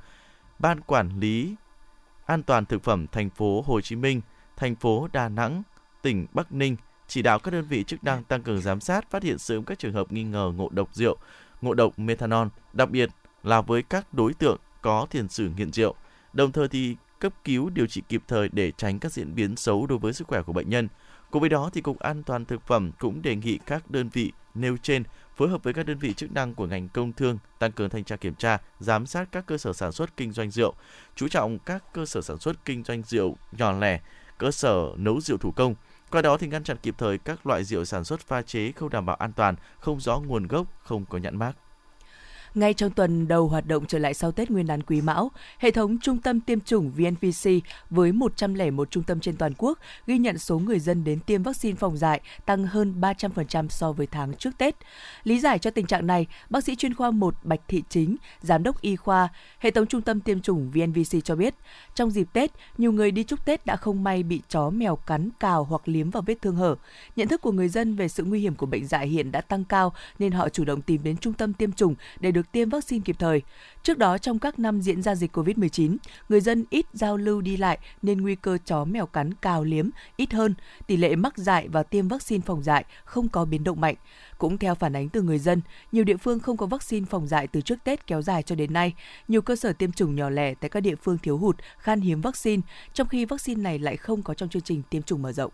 Ban 0.59 0.81
quản 0.81 1.21
lý 1.21 1.55
an 2.27 2.43
toàn 2.43 2.65
thực 2.65 2.83
phẩm 2.85 3.07
thành 3.13 3.31
phố 3.31 3.63
Hồ 3.67 3.81
Chí 3.81 3.97
Minh, 3.97 4.21
thành 4.57 4.75
phố 4.75 5.09
Đà 5.13 5.29
Nẵng, 5.29 5.63
tỉnh 6.03 6.27
Bắc 6.33 6.53
Ninh 6.53 6.77
chỉ 7.09 7.23
đạo 7.23 7.39
các 7.39 7.51
đơn 7.51 7.65
vị 7.69 7.85
chức 7.85 8.05
năng 8.05 8.25
tăng 8.25 8.43
cường 8.43 8.61
giám 8.61 8.81
sát, 8.81 9.11
phát 9.11 9.23
hiện 9.23 9.39
sớm 9.39 9.65
các 9.65 9.79
trường 9.79 9.93
hợp 9.93 10.13
nghi 10.13 10.23
ngờ 10.23 10.53
ngộ 10.57 10.69
độc 10.69 10.95
rượu, 10.95 11.17
ngộ 11.63 11.75
độc 11.75 11.99
methanol, 11.99 12.47
đặc 12.73 12.91
biệt 12.91 13.11
là 13.43 13.61
với 13.61 13.83
các 13.83 14.15
đối 14.15 14.35
tượng 14.35 14.59
có 14.85 15.07
tiền 15.11 15.29
sử 15.29 15.51
nghiện 15.57 15.73
rượu. 15.73 15.95
Đồng 16.33 16.53
thời 16.53 16.69
thì 16.69 16.97
cấp 17.19 17.33
cứu 17.45 17.71
điều 17.71 17.87
trị 17.87 18.03
kịp 18.09 18.23
thời 18.29 18.49
để 18.53 18.73
tránh 18.77 18.99
các 18.99 19.13
diễn 19.13 19.35
biến 19.35 19.57
xấu 19.57 19.87
đối 19.87 19.99
với 19.99 20.13
sức 20.13 20.29
khỏe 20.29 20.43
của 20.43 20.53
bệnh 20.53 20.71
nhân. 20.71 20.89
Cùng 21.31 21.41
với 21.41 21.49
đó 21.49 21.71
thì 21.73 21.81
Cục 21.81 21.99
An 21.99 22.23
toàn 22.23 22.45
thực 22.45 22.67
phẩm 22.67 22.93
cũng 22.99 23.23
đề 23.23 23.37
nghị 23.37 23.59
các 23.67 23.91
đơn 23.91 24.09
vị 24.13 24.33
nêu 24.55 24.77
trên 24.83 25.03
phối 25.37 25.49
hợp 25.49 25.63
với 25.63 25.73
các 25.73 25.87
đơn 25.87 25.99
vị 25.99 26.15
chức 26.15 26.33
năng 26.33 26.55
của 26.55 26.67
ngành 26.67 26.89
công 26.89 27.13
thương 27.13 27.39
tăng 27.59 27.73
cường 27.73 27.91
thanh 27.91 28.05
tra 28.05 28.17
kiểm 28.17 28.35
tra, 28.35 28.59
giám 28.81 29.07
sát 29.07 29.29
các 29.33 29.47
cơ 29.47 29.59
sở 29.59 29.73
sản 29.73 29.93
xuất 29.93 30.17
kinh 30.17 30.33
doanh 30.33 30.51
rượu, 30.51 30.75
chú 31.17 31.29
trọng 31.29 31.59
các 31.59 31.85
cơ 31.93 32.07
sở 32.07 32.23
sản 32.23 32.39
xuất 32.39 32.65
kinh 32.65 32.85
doanh 32.85 33.03
rượu 33.03 33.37
nhỏ 33.53 33.73
lẻ, 33.73 34.01
cơ 34.39 34.51
sở 34.51 34.93
nấu 34.97 35.21
rượu 35.21 35.39
thủ 35.39 35.51
công. 35.51 35.75
Qua 36.11 36.23
đó 36.23 36.37
thì 36.37 36.47
ngăn 36.47 36.65
chặn 36.65 36.77
kịp 36.83 36.95
thời 36.99 37.19
các 37.19 37.47
loại 37.47 37.65
rượu 37.65 37.85
sản 37.85 38.05
xuất 38.05 38.21
pha 38.21 38.43
chế 38.43 38.73
không 38.73 38.91
đảm 38.91 39.07
bảo 39.07 39.17
an 39.17 39.33
toàn, 39.33 39.55
không 39.81 40.01
rõ 40.01 40.19
nguồn 40.19 40.47
gốc, 40.47 40.67
không 40.83 41.05
có 41.05 41.19
nhãn 41.19 41.37
mác. 41.37 41.57
Ngay 42.55 42.75
trong 42.75 42.91
tuần 42.91 43.29
đầu 43.29 43.49
hoạt 43.49 43.67
động 43.67 43.87
trở 43.87 43.99
lại 43.99 44.15
sau 44.15 44.33
Tết 44.33 44.51
Nguyên 44.51 44.67
đán 44.67 44.83
Quý 44.83 45.01
Mão, 45.01 45.31
hệ 45.59 45.71
thống 45.71 45.99
trung 45.99 46.19
tâm 46.19 46.41
tiêm 46.41 46.61
chủng 46.61 46.91
VNVC 46.91 47.51
với 47.91 48.13
101 48.13 48.91
trung 48.91 49.03
tâm 49.03 49.21
trên 49.21 49.37
toàn 49.37 49.53
quốc 49.59 49.79
ghi 50.07 50.19
nhận 50.19 50.39
số 50.39 50.59
người 50.59 50.79
dân 50.79 51.05
đến 51.05 51.21
tiêm 51.21 51.43
vaccine 51.43 51.77
phòng 51.77 51.97
dại 51.97 52.21
tăng 52.47 52.67
hơn 52.67 53.01
300% 53.01 53.69
so 53.69 53.93
với 53.93 54.07
tháng 54.07 54.35
trước 54.35 54.59
Tết. 54.59 54.75
Lý 55.25 55.41
giải 55.41 55.59
cho 55.59 55.71
tình 55.71 55.87
trạng 55.87 56.07
này, 56.07 56.27
bác 56.51 56.65
sĩ 56.65 56.77
chuyên 56.77 56.95
khoa 56.95 57.11
1 57.11 57.35
Bạch 57.43 57.61
Thị 57.69 57.83
Chính, 57.89 58.17
giám 58.41 58.63
đốc 58.63 58.81
y 58.81 58.97
khoa, 58.97 59.29
hệ 59.59 59.71
thống 59.71 59.87
trung 59.87 60.03
tâm 60.03 60.21
tiêm 60.21 60.41
chủng 60.41 60.71
VNVC 60.71 61.25
cho 61.25 61.37
biết, 61.37 61.55
trong 61.95 62.11
dịp 62.11 62.29
Tết, 62.33 62.51
nhiều 62.79 62.93
người 62.93 63.11
đi 63.11 63.25
chúc 63.25 63.45
Tết 63.45 63.67
đã 63.67 63.77
không 63.77 64.05
may 64.05 64.23
bị 64.23 64.41
chó 64.49 64.71
mèo 64.71 64.97
cắn, 64.97 65.29
cào 65.41 65.65
hoặc 65.65 65.83
liếm 65.85 66.11
vào 66.11 66.23
vết 66.27 66.43
thương 66.43 66.57
hở. 66.57 66.77
Nhận 67.17 67.29
thức 67.29 67.41
của 67.41 67.53
người 67.53 67.69
dân 67.69 67.97
về 67.97 68.09
sự 68.09 68.25
nguy 68.25 68.41
hiểm 68.41 68.55
của 68.55 68.67
bệnh 68.67 68.87
dại 68.87 69.09
hiện 69.09 69.33
đã 69.33 69.41
tăng 69.41 69.65
cao 69.65 69.93
nên 70.19 70.33
họ 70.33 70.49
chủ 70.49 70.65
động 70.65 70.83
tìm 70.83 71.03
đến 71.03 71.17
trung 71.17 71.33
tâm 71.33 71.53
tiêm 71.53 71.73
chủng 71.73 71.95
để 72.21 72.31
được 72.31 72.44
tiêm 72.53 72.69
vaccine 72.69 73.03
kịp 73.05 73.17
thời. 73.19 73.43
Trước 73.83 73.99
đó 73.99 74.19
trong 74.19 74.39
các 74.39 74.59
năm 74.59 74.81
diễn 74.81 75.03
ra 75.03 75.15
dịch 75.15 75.37
COVID-19, 75.37 75.97
người 76.29 76.41
dân 76.41 76.65
ít 76.71 76.87
giao 76.93 77.17
lưu 77.17 77.41
đi 77.41 77.57
lại 77.57 77.79
nên 78.03 78.21
nguy 78.21 78.35
cơ 78.35 78.59
chó 78.65 78.85
mèo 78.85 79.07
cắn 79.07 79.35
cào 79.35 79.65
liếm 79.65 79.91
ít 80.17 80.33
hơn, 80.33 80.55
tỷ 80.87 80.97
lệ 80.97 81.17
mắc 81.17 81.39
dại 81.39 81.69
và 81.69 81.83
tiêm 81.83 82.09
vaccine 82.09 82.43
phòng 82.47 82.63
dại 82.63 82.85
không 83.05 83.29
có 83.29 83.45
biến 83.45 83.65
động 83.65 83.81
mạnh. 83.81 83.95
Cũng 84.39 84.59
theo 84.59 84.75
phản 84.75 84.97
ánh 84.97 85.09
từ 85.09 85.23
người 85.23 85.39
dân, 85.39 85.61
nhiều 85.93 86.05
địa 86.05 86.17
phương 86.17 86.41
không 86.41 86.57
có 86.57 86.67
vaccine 86.67 87.07
phòng 87.11 87.27
dại 87.27 87.47
từ 87.47 87.61
trước 87.61 87.85
Tết 87.85 88.07
kéo 88.07 88.23
dài 88.23 88.43
cho 88.43 88.55
đến 88.55 88.73
nay. 88.73 88.95
Nhiều 89.29 89.43
cơ 89.43 89.57
sở 89.57 89.73
tiêm 89.73 89.93
chủng 89.93 90.17
nhỏ 90.17 90.31
lẻ 90.31 90.55
tại 90.55 90.71
các 90.71 90.81
địa 90.81 90.95
phương 90.95 91.19
thiếu 91.19 91.39
hụt, 91.39 91.57
khan 91.79 92.01
hiếm 92.01 92.21
vaccine, 92.21 92.63
trong 92.93 93.09
khi 93.09 93.25
vaccine 93.25 93.63
này 93.63 93.79
lại 93.79 93.97
không 93.97 94.23
có 94.23 94.35
trong 94.35 94.49
chương 94.49 94.63
trình 94.63 94.83
tiêm 94.91 95.03
chủng 95.03 95.23
mở 95.23 95.33
rộng. 95.33 95.53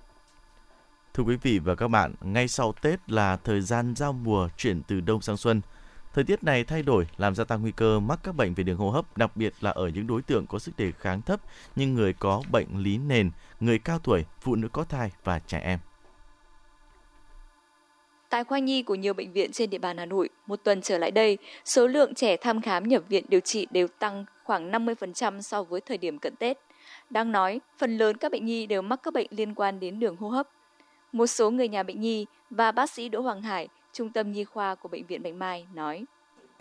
Thưa 1.15 1.23
quý 1.23 1.37
vị 1.37 1.59
và 1.59 1.75
các 1.75 1.89
bạn, 1.89 2.15
ngay 2.21 2.49
sau 2.49 2.75
Tết 2.83 3.11
là 3.11 3.37
thời 3.37 3.61
gian 3.61 3.95
giao 3.97 4.13
mùa 4.13 4.49
chuyển 4.57 4.83
từ 4.83 5.01
đông 5.01 5.23
sang 5.23 5.37
xuân. 5.37 5.61
Thời 6.15 6.25
tiết 6.25 6.45
này 6.45 6.65
thay 6.65 6.83
đổi 6.83 7.07
làm 7.17 7.35
gia 7.35 7.45
tăng 7.45 7.63
nguy 7.63 7.73
cơ 7.73 8.01
mắc 8.01 8.21
các 8.23 8.37
bệnh 8.37 8.55
về 8.55 8.65
đường 8.65 8.77
hô 8.77 8.91
hấp, 8.91 9.19
đặc 9.19 9.37
biệt 9.37 9.55
là 9.61 9.71
ở 9.71 9.89
những 9.89 10.07
đối 10.07 10.23
tượng 10.23 10.47
có 10.47 10.59
sức 10.59 10.77
đề 10.77 10.93
kháng 10.99 11.23
thấp 11.23 11.41
như 11.77 11.87
người 11.87 12.13
có 12.13 12.43
bệnh 12.53 12.67
lý 12.77 12.99
nền, 12.99 13.31
người 13.61 13.79
cao 13.79 13.99
tuổi, 13.99 14.25
phụ 14.41 14.55
nữ 14.55 14.69
có 14.73 14.85
thai 14.85 15.11
và 15.25 15.39
trẻ 15.39 15.59
em. 15.59 15.79
Tại 18.31 18.45
khoa 18.45 18.59
nhi 18.59 18.83
của 18.83 18.95
nhiều 18.95 19.15
bệnh 19.15 19.33
viện 19.33 19.53
trên 19.53 19.71
địa 19.71 19.79
bàn 19.79 19.99
Hà 19.99 20.07
Nội, 20.07 20.29
một 20.47 20.61
tuần 20.65 20.83
trở 20.83 20.99
lại 20.99 21.11
đây, 21.11 21.39
số 21.65 21.87
lượng 21.87 22.15
trẻ 22.15 22.37
thăm 22.37 22.61
khám 22.61 22.89
nhập 22.89 23.03
viện 23.09 23.25
điều 23.29 23.41
trị 23.41 23.67
đều 23.71 23.89
tăng 23.89 24.25
khoảng 24.45 24.73
50% 24.73 25.41
so 25.41 25.63
với 25.63 25.81
thời 25.81 25.99
điểm 25.99 26.19
cận 26.19 26.37
Tết. 26.37 26.59
Đang 27.11 27.33
nói, 27.33 27.61
phần 27.79 27.99
lớn 27.99 28.17
các 28.17 28.33
bệnh 28.33 28.45
nhi 28.45 28.67
đều 28.67 28.83
mắc 28.83 29.01
các 29.03 29.15
bệnh 29.15 29.27
liên 29.31 29.55
quan 29.55 29.81
đến 29.81 30.01
đường 30.01 30.17
hô 30.17 30.29
hấp. 30.29 30.49
Một 31.13 31.27
số 31.27 31.51
người 31.51 31.69
nhà 31.69 31.83
bệnh 31.83 32.01
nhi 32.01 32.27
và 32.51 32.73
bác 32.73 32.91
sĩ 32.91 33.09
Đỗ 33.09 33.21
Hoàng 33.21 33.43
Hải, 33.43 33.69
Trung 33.93 34.11
tâm 34.11 34.33
Nhi 34.33 34.45
khoa 34.45 34.75
của 34.75 34.89
Bệnh 34.89 35.07
viện 35.07 35.23
Bạch 35.23 35.35
Mai 35.35 35.67
nói. 35.75 36.05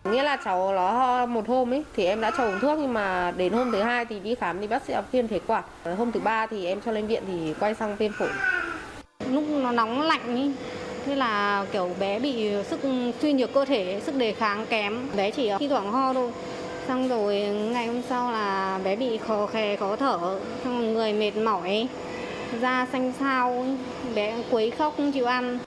Nghĩa 0.03 0.23
là 0.23 0.37
cháu 0.45 0.73
nó 0.73 1.25
một 1.25 1.47
hôm 1.47 1.73
ấy 1.73 1.83
thì 1.95 2.05
em 2.05 2.21
đã 2.21 2.31
cho 2.37 2.43
uống 2.43 2.59
thuốc 2.59 2.79
nhưng 2.79 2.93
mà 2.93 3.33
đến 3.37 3.53
hôm 3.53 3.71
thứ 3.71 3.81
hai 3.81 4.05
thì 4.05 4.19
đi 4.19 4.35
khám 4.35 4.61
thì 4.61 4.67
bác 4.67 4.83
sĩ 4.85 4.93
viêm 5.11 5.27
phế 5.27 5.39
quản. 5.47 5.63
Hôm 5.97 6.11
thứ 6.11 6.19
ba 6.19 6.47
thì 6.47 6.65
em 6.65 6.81
cho 6.85 6.91
lên 6.91 7.07
viện 7.07 7.23
thì 7.27 7.53
quay 7.59 7.75
sang 7.75 7.95
viêm 7.95 8.11
phổi. 8.19 8.29
Lúc 9.31 9.43
nó 9.49 9.71
nóng 9.71 10.01
lạnh 10.01 10.35
ý, 10.35 10.51
như 11.05 11.15
là 11.15 11.65
kiểu 11.71 11.89
bé 11.99 12.19
bị 12.19 12.51
sức 12.63 12.79
suy 13.21 13.33
nhược 13.33 13.53
cơ 13.53 13.65
thể, 13.65 14.01
sức 14.05 14.15
đề 14.15 14.33
kháng 14.33 14.65
kém, 14.69 15.07
bé 15.15 15.31
chỉ 15.31 15.51
thi 15.59 15.67
thoảng 15.67 15.91
ho 15.91 16.13
thôi. 16.13 16.31
Xong 16.87 17.07
rồi 17.07 17.35
ngày 17.71 17.87
hôm 17.87 18.01
sau 18.09 18.31
là 18.31 18.79
bé 18.83 18.95
bị 18.95 19.17
khó 19.17 19.45
khè, 19.45 19.75
khó 19.75 19.95
thở, 19.95 20.39
xong 20.63 20.93
người 20.93 21.13
mệt 21.13 21.35
mỏi, 21.35 21.87
da 22.61 22.87
xanh 22.91 23.13
xao, 23.19 23.65
bé 24.15 24.43
quấy 24.51 24.71
khóc 24.71 24.93
không 24.97 25.11
chịu 25.11 25.25
ăn. 25.25 25.59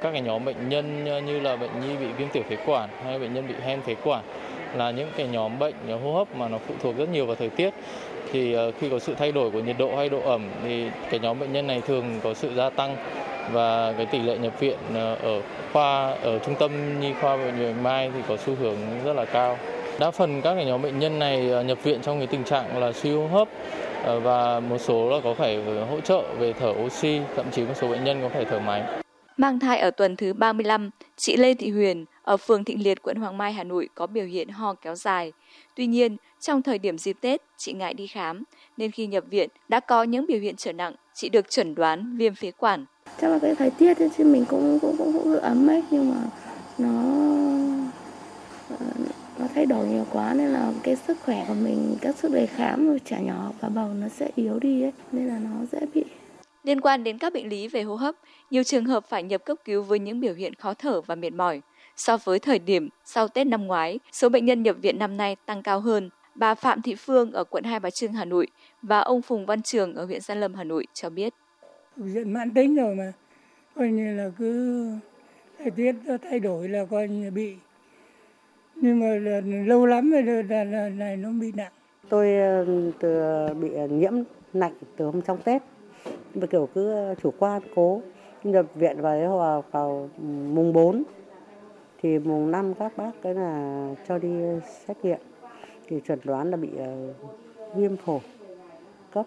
Các 0.00 0.12
cái 0.12 0.20
nhóm 0.20 0.44
bệnh 0.44 0.68
nhân 0.68 1.06
ờ, 1.06 1.20
như 1.20 1.40
là 1.40 1.56
bệnh 1.56 1.70
nhi 1.80 1.96
bị 2.00 2.06
viêm 2.18 2.28
tiểu 2.28 2.42
phế 2.48 2.56
quản 2.66 2.88
hay 3.04 3.18
bệnh 3.18 3.34
nhân 3.34 3.48
bị 3.48 3.54
hen 3.64 3.80
phế 3.80 3.94
quản 4.04 4.22
là 4.74 4.90
những 4.90 5.08
cái 5.16 5.26
nhóm 5.26 5.58
bệnh 5.58 5.74
hô 6.04 6.12
hấp 6.12 6.36
mà 6.36 6.48
nó 6.48 6.58
phụ 6.58 6.74
thuộc 6.82 6.96
rất 6.98 7.08
nhiều 7.08 7.26
vào 7.26 7.36
thời 7.36 7.48
tiết 7.48 7.70
thì 8.32 8.52
ờ, 8.52 8.72
khi 8.80 8.88
có 8.88 8.98
sự 8.98 9.14
thay 9.14 9.32
đổi 9.32 9.50
của 9.50 9.60
nhiệt 9.60 9.78
độ 9.78 9.96
hay 9.96 10.08
độ 10.08 10.20
ẩm 10.20 10.48
thì 10.64 10.84
cái 11.10 11.20
nhóm 11.20 11.38
bệnh 11.38 11.52
nhân 11.52 11.66
này 11.66 11.82
thường 11.86 12.20
có 12.22 12.34
sự 12.34 12.54
gia 12.54 12.70
tăng 12.70 12.96
và 13.52 13.92
cái 13.96 14.06
tỷ 14.06 14.18
lệ 14.18 14.38
nhập 14.38 14.60
viện 14.60 14.78
ờ, 14.94 15.14
ở 15.14 15.40
khoa 15.72 16.10
ở 16.22 16.38
trung 16.38 16.54
tâm 16.54 17.00
nhi 17.00 17.12
khoa 17.20 17.36
bệnh 17.36 17.58
viện 17.58 17.82
Mai 17.82 18.10
thì 18.14 18.20
có 18.28 18.36
xu 18.36 18.54
hướng 18.54 18.76
rất 19.04 19.12
là 19.12 19.24
cao. 19.24 19.58
Đa 19.98 20.10
phần 20.10 20.42
các 20.42 20.54
cái 20.54 20.64
nhóm 20.64 20.82
bệnh 20.82 20.98
nhân 20.98 21.18
này 21.18 21.64
nhập 21.64 21.78
viện 21.82 22.00
trong 22.02 22.18
cái 22.18 22.26
tình 22.26 22.44
trạng 22.44 22.78
là 22.78 22.92
suy 22.92 23.10
hô 23.10 23.26
hấp 23.26 23.48
và 24.22 24.60
một 24.60 24.78
số 24.78 25.10
là 25.10 25.16
có 25.24 25.34
phải 25.34 25.62
hỗ 25.90 26.00
trợ 26.00 26.22
về 26.38 26.52
thở 26.52 26.74
oxy, 26.84 27.20
thậm 27.36 27.46
chí 27.50 27.62
một 27.62 27.74
số 27.74 27.88
bệnh 27.88 28.04
nhân 28.04 28.22
có 28.22 28.28
phải 28.28 28.44
thở 28.44 28.58
máy. 28.58 28.82
Mang 29.40 29.58
thai 29.58 29.78
ở 29.78 29.90
tuần 29.90 30.16
thứ 30.16 30.32
35, 30.32 30.90
chị 31.16 31.36
Lê 31.36 31.54
Thị 31.54 31.70
Huyền 31.70 32.04
ở 32.22 32.36
phường 32.36 32.64
Thịnh 32.64 32.82
Liệt, 32.82 33.02
quận 33.02 33.16
Hoàng 33.16 33.38
Mai, 33.38 33.52
Hà 33.52 33.64
Nội 33.64 33.88
có 33.94 34.06
biểu 34.06 34.24
hiện 34.24 34.48
ho 34.48 34.74
kéo 34.74 34.94
dài. 34.94 35.32
Tuy 35.74 35.86
nhiên, 35.86 36.16
trong 36.40 36.62
thời 36.62 36.78
điểm 36.78 36.98
dịp 36.98 37.16
Tết, 37.20 37.42
chị 37.56 37.72
ngại 37.72 37.94
đi 37.94 38.06
khám, 38.06 38.42
nên 38.76 38.90
khi 38.90 39.06
nhập 39.06 39.24
viện 39.30 39.48
đã 39.68 39.80
có 39.80 40.02
những 40.02 40.26
biểu 40.26 40.40
hiện 40.40 40.56
trở 40.56 40.72
nặng, 40.72 40.94
chị 41.14 41.28
được 41.28 41.50
chẩn 41.50 41.74
đoán 41.74 42.16
viêm 42.16 42.34
phế 42.34 42.50
quản. 42.50 42.84
Chắc 43.20 43.28
là 43.28 43.38
cái 43.38 43.54
thời 43.54 43.70
tiết 43.70 43.98
ấy, 43.98 44.10
chứ 44.18 44.24
mình 44.24 44.44
cũng 44.48 44.78
cũng 44.82 44.96
cũng, 44.98 45.12
cũng 45.12 45.36
ấm 45.36 45.70
ấy, 45.70 45.82
nhưng 45.90 46.10
mà 46.10 46.16
nó 46.78 46.92
nó 49.38 49.46
thay 49.54 49.66
đổi 49.66 49.86
nhiều 49.86 50.06
quá 50.12 50.34
nên 50.34 50.48
là 50.48 50.72
cái 50.82 50.96
sức 50.96 51.18
khỏe 51.24 51.44
của 51.48 51.54
mình, 51.54 51.96
các 52.00 52.16
sức 52.16 52.32
đề 52.32 52.46
kháng 52.46 52.88
của 52.88 52.98
trẻ 53.04 53.22
nhỏ 53.22 53.52
và 53.60 53.68
bầu 53.68 53.88
nó 54.00 54.08
sẽ 54.08 54.30
yếu 54.34 54.58
đi 54.58 54.82
ấy, 54.82 54.92
nên 55.12 55.26
là 55.26 55.38
nó 55.38 55.50
dễ 55.72 55.86
bị 55.94 56.04
Liên 56.68 56.80
quan 56.80 57.04
đến 57.04 57.18
các 57.18 57.32
bệnh 57.32 57.48
lý 57.48 57.68
về 57.68 57.82
hô 57.82 57.94
hấp, 57.94 58.14
nhiều 58.50 58.62
trường 58.62 58.84
hợp 58.84 59.04
phải 59.08 59.22
nhập 59.22 59.44
cấp 59.44 59.58
cứu 59.64 59.82
với 59.82 59.98
những 59.98 60.20
biểu 60.20 60.34
hiện 60.34 60.54
khó 60.54 60.74
thở 60.74 61.00
và 61.00 61.14
mệt 61.14 61.32
mỏi. 61.32 61.62
So 61.96 62.16
với 62.16 62.38
thời 62.38 62.58
điểm 62.58 62.88
sau 63.04 63.28
Tết 63.28 63.46
năm 63.46 63.66
ngoái, 63.66 63.98
số 64.12 64.28
bệnh 64.28 64.44
nhân 64.44 64.62
nhập 64.62 64.76
viện 64.82 64.98
năm 64.98 65.16
nay 65.16 65.36
tăng 65.46 65.62
cao 65.62 65.80
hơn. 65.80 66.10
Bà 66.34 66.54
Phạm 66.54 66.82
Thị 66.82 66.94
Phương 66.94 67.32
ở 67.32 67.44
quận 67.44 67.64
Hai 67.64 67.80
Bà 67.80 67.90
Trưng, 67.90 68.12
Hà 68.12 68.24
Nội 68.24 68.46
và 68.82 68.98
ông 68.98 69.22
Phùng 69.22 69.46
Văn 69.46 69.62
Trường 69.62 69.94
ở 69.94 70.04
huyện 70.04 70.20
Gia 70.20 70.34
Lâm, 70.34 70.54
Hà 70.54 70.64
Nội 70.64 70.86
cho 70.94 71.10
biết. 71.10 71.34
Diện 71.96 72.32
mãn 72.32 72.54
tính 72.54 72.76
rồi 72.76 72.94
mà, 72.94 73.12
coi 73.74 73.88
như 73.88 74.16
là 74.16 74.30
cứ 74.38 74.90
thời 75.58 75.70
tiết 75.70 75.94
thay 76.22 76.40
đổi 76.40 76.68
là 76.68 76.84
coi 76.84 77.08
như 77.08 77.30
bị. 77.30 77.54
Nhưng 78.74 79.00
mà 79.00 79.06
là 79.06 79.40
lâu 79.66 79.86
lắm 79.86 80.10
rồi 80.10 80.22
là, 80.22 80.64
là, 80.64 80.88
là 80.88 81.16
nó 81.16 81.28
bị 81.40 81.52
nặng. 81.56 81.72
Tôi 82.08 82.26
từ 83.00 83.22
bị 83.60 83.68
nhiễm 83.90 84.12
lạnh 84.52 84.74
từ 84.96 85.04
hôm 85.04 85.22
trong 85.22 85.42
Tết 85.42 85.62
mà 86.40 86.46
kiểu 86.46 86.68
cứ 86.74 86.92
ờ, 86.92 87.14
chủ 87.22 87.32
quan 87.38 87.62
cố 87.74 88.02
nhập 88.44 88.66
viện 88.74 89.00
vào 89.00 89.38
vào, 89.38 89.64
vào 89.70 90.10
mùng 90.54 90.72
4 90.72 91.02
thì 92.02 92.18
mùng 92.18 92.50
5 92.50 92.74
các 92.74 92.96
bác 92.96 93.10
cái 93.22 93.34
là 93.34 93.88
cho 94.08 94.18
đi 94.18 94.42
ờ, 94.42 94.60
xét 94.86 94.96
nghiệm 95.02 95.18
thì 95.86 96.00
chuẩn 96.06 96.18
đoán 96.24 96.50
là 96.50 96.56
bị 96.56 96.68
uh, 96.68 97.76
viêm 97.76 97.96
phổi 97.96 98.20
cấp 99.10 99.26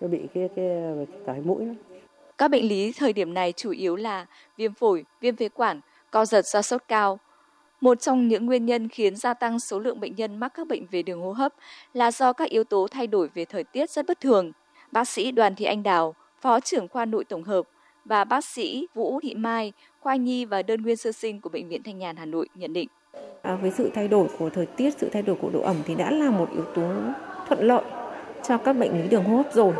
nó 0.00 0.08
bị 0.08 0.20
cái 0.34 0.48
cái 0.56 0.66
cái 1.26 1.40
mũi 1.40 1.64
đó. 1.66 1.72
Các 2.38 2.50
bệnh 2.50 2.68
lý 2.68 2.92
thời 2.92 3.12
điểm 3.12 3.34
này 3.34 3.52
chủ 3.52 3.70
yếu 3.70 3.96
là 3.96 4.26
viêm 4.56 4.74
phổi, 4.74 5.04
viêm 5.20 5.36
phế 5.36 5.48
quản, 5.48 5.80
co 6.10 6.24
giật 6.24 6.46
do 6.46 6.62
sốt 6.62 6.82
cao. 6.88 7.18
Một 7.80 8.00
trong 8.00 8.28
những 8.28 8.46
nguyên 8.46 8.66
nhân 8.66 8.88
khiến 8.88 9.16
gia 9.16 9.34
tăng 9.34 9.60
số 9.60 9.78
lượng 9.78 10.00
bệnh 10.00 10.14
nhân 10.16 10.36
mắc 10.36 10.52
các 10.54 10.68
bệnh 10.68 10.86
về 10.90 11.02
đường 11.02 11.20
hô 11.20 11.32
hấp 11.32 11.54
là 11.92 12.10
do 12.10 12.32
các 12.32 12.50
yếu 12.50 12.64
tố 12.64 12.86
thay 12.90 13.06
đổi 13.06 13.28
về 13.34 13.44
thời 13.44 13.64
tiết 13.64 13.90
rất 13.90 14.06
bất 14.06 14.20
thường. 14.20 14.52
Bác 14.92 15.08
sĩ 15.08 15.32
Đoàn 15.32 15.54
Thị 15.54 15.64
Anh 15.64 15.82
Đào, 15.82 16.14
Phó 16.44 16.60
trưởng 16.60 16.88
khoa 16.88 17.04
nội 17.04 17.24
tổng 17.24 17.42
hợp 17.42 17.62
và 18.04 18.24
bác 18.24 18.44
sĩ 18.44 18.86
Vũ 18.94 19.20
Thị 19.22 19.34
Mai, 19.34 19.72
khoa 20.00 20.16
nhi 20.16 20.44
và 20.44 20.62
đơn 20.62 20.82
nguyên 20.82 20.96
sơ 20.96 21.12
sinh 21.12 21.40
của 21.40 21.48
Bệnh 21.48 21.68
viện 21.68 21.82
Thanh 21.82 21.98
Nhàn 21.98 22.16
Hà 22.16 22.24
Nội 22.24 22.48
nhận 22.54 22.72
định. 22.72 22.88
À, 23.42 23.54
với 23.54 23.70
sự 23.70 23.90
thay 23.94 24.08
đổi 24.08 24.28
của 24.38 24.50
thời 24.50 24.66
tiết, 24.66 24.94
sự 24.98 25.08
thay 25.12 25.22
đổi 25.22 25.36
của 25.36 25.50
độ 25.50 25.62
ẩm 25.62 25.76
thì 25.86 25.94
đã 25.94 26.10
là 26.10 26.30
một 26.30 26.48
yếu 26.52 26.64
tố 26.74 26.92
thuận 27.48 27.66
lợi 27.66 27.82
cho 28.42 28.58
các 28.58 28.72
bệnh 28.72 29.02
lý 29.02 29.08
đường 29.08 29.24
hô 29.24 29.36
hấp 29.36 29.52
rồi. 29.52 29.72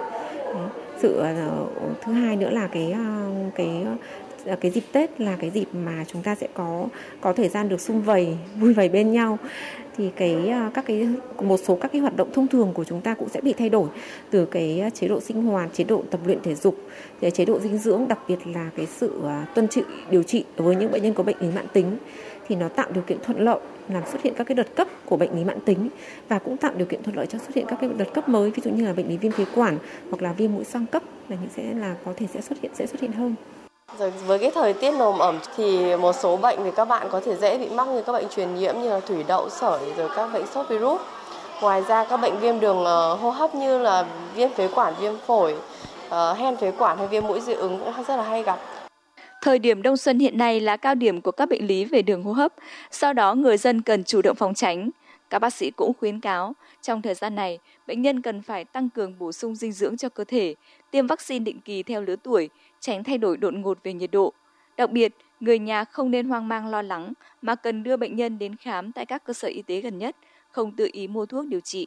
Đấy. 0.45 0.69
Sự 0.99 1.23
uh, 1.23 2.03
thứ 2.03 2.13
hai 2.13 2.37
nữa 2.37 2.51
là 2.51 2.69
cái 2.73 2.95
uh, 2.95 3.55
cái 3.55 3.87
Ờ, 4.47 4.57
cái 4.57 4.71
dịp 4.71 4.85
Tết 4.93 5.21
là 5.21 5.37
cái 5.41 5.51
dịp 5.51 5.67
mà 5.73 6.05
chúng 6.09 6.23
ta 6.23 6.35
sẽ 6.35 6.49
có 6.55 6.87
có 7.21 7.33
thời 7.33 7.49
gian 7.49 7.69
được 7.69 7.81
sum 7.81 8.01
vầy 8.01 8.37
vui 8.61 8.73
vầy 8.73 8.89
bên 8.89 9.13
nhau 9.13 9.39
thì 9.97 10.11
cái 10.17 10.49
ờ, 10.49 10.71
các 10.75 10.85
cái 10.87 11.09
một 11.41 11.57
số 11.57 11.77
các 11.77 11.93
cái 11.93 12.01
hoạt 12.01 12.17
động 12.17 12.29
thông 12.33 12.49
thường 12.49 12.73
của 12.75 12.85
chúng 12.85 13.01
ta 13.01 13.15
cũng 13.15 13.29
sẽ 13.29 13.41
bị 13.41 13.53
thay 13.53 13.69
đổi 13.69 13.89
từ 14.31 14.47
cái 14.47 14.81
ờ, 14.81 14.91
chế 14.91 15.09
độ 15.09 15.21
sinh 15.21 15.43
hoạt, 15.43 15.71
chế 15.75 15.85
độ 15.85 16.03
tập 16.11 16.21
luyện 16.27 16.39
thể 16.43 16.55
dục, 16.55 16.77
chế 17.35 17.45
độ 17.45 17.61
dinh 17.61 17.79
dưỡng, 17.79 18.09
đặc 18.09 18.19
biệt 18.29 18.39
là 18.47 18.71
cái 18.77 18.87
sự 18.87 19.23
tuân 19.55 19.69
trị 19.69 19.83
điều 20.11 20.23
trị 20.23 20.45
đối 20.57 20.67
với 20.67 20.77
những 20.77 20.93
bệnh 20.93 21.03
nhân 21.03 21.15
có 21.15 21.23
bệnh 21.23 21.37
lý 21.41 21.49
mãn 21.55 21.67
tính 21.73 21.97
thì 22.49 22.57
nó 22.57 22.69
tạo 22.69 22.87
điều 22.95 23.03
kiện 23.03 23.19
thuận 23.23 23.41
lợi 23.41 23.59
làm 23.89 24.03
xuất 24.13 24.23
hiện 24.23 24.35
các 24.37 24.45
cái 24.45 24.55
đợt 24.55 24.77
cấp 24.77 24.89
của 25.05 25.17
bệnh 25.17 25.37
lý 25.37 25.45
mãn 25.45 25.61
tính 25.61 25.89
và 26.29 26.39
cũng 26.39 26.57
tạo 26.57 26.73
điều 26.77 26.87
kiện 26.87 27.03
thuận 27.03 27.17
lợi 27.17 27.27
cho 27.27 27.39
xuất 27.39 27.55
hiện 27.55 27.67
các 27.69 27.79
cái 27.81 27.91
đợt 27.97 28.15
cấp 28.15 28.29
mới 28.29 28.51
ví 28.51 28.63
dụ 28.65 28.71
như 28.71 28.85
là 28.85 28.93
bệnh 28.93 29.09
lý 29.09 29.17
viêm 29.17 29.33
phế 29.33 29.45
quản 29.55 29.79
hoặc 30.11 30.23
là 30.23 30.33
viêm 30.33 30.53
mũi 30.53 30.65
xoang 30.65 30.87
cấp 30.87 31.03
là 31.29 31.37
những 31.41 31.51
sẽ 31.57 31.75
là 31.75 31.97
có 32.05 32.13
thể 32.17 32.27
sẽ 32.35 32.41
xuất 32.41 32.61
hiện 32.63 32.73
sẽ 32.75 32.87
xuất 32.87 33.01
hiện 33.01 33.13
hơn. 33.13 33.35
Rồi 33.99 34.11
với 34.11 34.39
cái 34.39 34.51
thời 34.51 34.73
tiết 34.73 34.91
nồm 34.91 35.19
ẩm 35.19 35.39
thì 35.57 35.97
một 35.97 36.13
số 36.13 36.37
bệnh 36.37 36.59
thì 36.65 36.71
các 36.77 36.85
bạn 36.85 37.07
có 37.11 37.21
thể 37.21 37.37
dễ 37.37 37.59
bị 37.59 37.69
mắc 37.69 37.89
như 37.89 38.03
các 38.03 38.13
bệnh 38.13 38.29
truyền 38.29 38.55
nhiễm 38.55 38.75
như 38.79 38.91
là 38.91 39.01
thủy 39.01 39.25
đậu, 39.29 39.51
sởi 39.51 39.81
rồi 39.97 40.09
các 40.17 40.33
bệnh 40.33 40.47
sốt 40.47 40.69
virus. 40.69 41.01
Ngoài 41.61 41.83
ra 41.89 42.05
các 42.05 42.17
bệnh 42.17 42.39
viêm 42.41 42.61
đường 42.61 42.85
ờ, 42.85 43.15
hô 43.15 43.31
hấp 43.31 43.55
như 43.55 43.79
là 43.79 44.07
viêm 44.35 44.51
phế 44.51 44.69
quản, 44.69 44.95
viêm 45.01 45.13
phổi, 45.27 45.57
ờ, 46.09 46.35
hen 46.35 46.57
phế 46.57 46.71
quản 46.71 46.99
hay 46.99 47.07
viêm 47.07 47.27
mũi 47.27 47.41
dị 47.41 47.53
ứng 47.53 47.79
cũng 47.79 48.05
rất 48.09 48.17
là 48.17 48.23
hay 48.23 48.43
gặp. 48.43 48.59
Thời 49.43 49.59
điểm 49.59 49.83
đông 49.83 49.97
xuân 49.97 50.19
hiện 50.19 50.39
nay 50.39 50.61
là 50.61 50.77
cao 50.77 50.95
điểm 50.95 51.21
của 51.21 51.33
các 51.33 51.49
bệnh 51.49 51.67
lý 51.67 51.85
về 51.85 52.03
đường 52.03 52.23
hô 52.23 52.33
hấp, 52.33 52.53
do 52.91 53.13
đó 53.13 53.35
người 53.35 53.57
dân 53.57 53.83
cần 53.83 54.05
chủ 54.05 54.23
động 54.23 54.37
phòng 54.37 54.55
tránh. 54.55 54.91
Các 55.31 55.39
bác 55.39 55.55
sĩ 55.55 55.71
cũng 55.71 55.93
khuyến 56.01 56.21
cáo, 56.21 56.53
trong 56.83 57.03
thời 57.03 57.15
gian 57.15 57.35
này, 57.35 57.59
bệnh 57.87 58.03
nhân 58.03 58.23
cần 58.23 58.43
phải 58.43 58.65
tăng 58.65 58.91
cường 58.91 59.19
bổ 59.19 59.33
sung 59.33 59.55
dinh 59.55 59.73
dưỡng 59.73 59.97
cho 59.97 60.09
cơ 60.09 60.25
thể, 60.25 60.55
tiêm 60.91 61.07
vaccine 61.07 61.45
định 61.45 61.61
kỳ 61.61 61.83
theo 61.83 62.03
lứa 62.03 62.17
tuổi, 62.23 62.51
tránh 62.85 63.05
thay 63.05 63.19
đổi 63.19 63.37
đột 63.37 63.55
ngột 63.55 63.79
về 63.83 63.93
nhiệt 63.93 64.11
độ. 64.11 64.33
Đặc 64.77 64.91
biệt, 64.91 65.15
người 65.41 65.59
nhà 65.59 65.85
không 65.85 66.11
nên 66.11 66.29
hoang 66.29 66.49
mang 66.49 66.67
lo 66.67 66.83
lắng 66.83 67.13
mà 67.43 67.55
cần 67.55 67.83
đưa 67.83 67.97
bệnh 67.97 68.17
nhân 68.17 68.39
đến 68.39 68.57
khám 68.57 68.93
tại 68.93 69.07
các 69.07 69.25
cơ 69.25 69.33
sở 69.33 69.49
y 69.49 69.63
tế 69.63 69.81
gần 69.81 69.99
nhất, 69.99 70.17
không 70.51 70.77
tự 70.77 70.89
ý 70.93 71.09
mua 71.09 71.27
thuốc 71.27 71.47
điều 71.47 71.61
trị. 71.61 71.87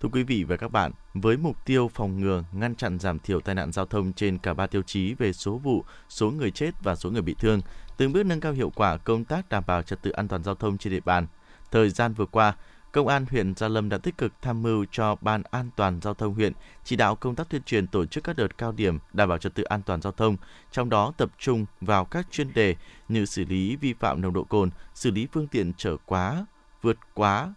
Thưa 0.00 0.08
quý 0.12 0.22
vị 0.22 0.44
và 0.44 0.56
các 0.56 0.72
bạn, 0.72 0.92
với 1.14 1.36
mục 1.36 1.64
tiêu 1.66 1.90
phòng 1.94 2.20
ngừa, 2.20 2.44
ngăn 2.52 2.74
chặn 2.74 2.98
giảm 2.98 3.18
thiểu 3.18 3.40
tai 3.40 3.54
nạn 3.54 3.72
giao 3.72 3.86
thông 3.86 4.12
trên 4.12 4.38
cả 4.38 4.54
ba 4.54 4.66
tiêu 4.66 4.82
chí 4.82 5.14
về 5.14 5.32
số 5.32 5.56
vụ, 5.56 5.84
số 6.08 6.30
người 6.30 6.50
chết 6.50 6.70
và 6.82 6.94
số 6.94 7.10
người 7.10 7.22
bị 7.22 7.34
thương, 7.38 7.60
từng 7.96 8.12
bước 8.12 8.26
nâng 8.26 8.40
cao 8.40 8.52
hiệu 8.52 8.72
quả 8.74 8.96
công 8.96 9.24
tác 9.24 9.48
đảm 9.48 9.64
bảo 9.66 9.82
trật 9.82 10.02
tự 10.02 10.10
an 10.10 10.28
toàn 10.28 10.44
giao 10.44 10.54
thông 10.54 10.78
trên 10.78 10.92
địa 10.92 11.00
bàn. 11.04 11.26
Thời 11.70 11.90
gian 11.90 12.12
vừa 12.12 12.26
qua, 12.26 12.54
Công 12.94 13.08
an 13.08 13.26
huyện 13.30 13.54
Gia 13.54 13.68
Lâm 13.68 13.88
đã 13.88 13.98
tích 13.98 14.18
cực 14.18 14.32
tham 14.42 14.62
mưu 14.62 14.84
cho 14.90 15.16
Ban 15.20 15.42
An 15.50 15.70
toàn 15.76 16.00
Giao 16.02 16.14
thông 16.14 16.34
huyện 16.34 16.52
chỉ 16.84 16.96
đạo 16.96 17.16
công 17.16 17.34
tác 17.34 17.48
tuyên 17.48 17.62
truyền 17.62 17.86
tổ 17.86 18.06
chức 18.06 18.24
các 18.24 18.36
đợt 18.36 18.58
cao 18.58 18.72
điểm 18.72 18.98
đảm 19.12 19.28
bảo 19.28 19.38
trật 19.38 19.54
tự 19.54 19.62
an 19.62 19.82
toàn 19.86 20.02
giao 20.02 20.12
thông, 20.12 20.36
trong 20.72 20.90
đó 20.90 21.12
tập 21.16 21.30
trung 21.38 21.66
vào 21.80 22.04
các 22.04 22.26
chuyên 22.30 22.54
đề 22.54 22.76
như 23.08 23.24
xử 23.24 23.44
lý 23.44 23.76
vi 23.76 23.94
phạm 24.00 24.20
nồng 24.20 24.32
độ 24.32 24.44
cồn, 24.44 24.70
xử 24.94 25.10
lý 25.10 25.26
phương 25.32 25.46
tiện 25.46 25.72
chở 25.76 25.96
quá, 26.06 26.46
vượt 26.82 26.96
quá 27.14 27.54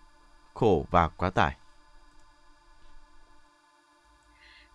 khổ 0.54 0.86
và 0.92 1.08
quá 1.08 1.30
tải. 1.30 1.56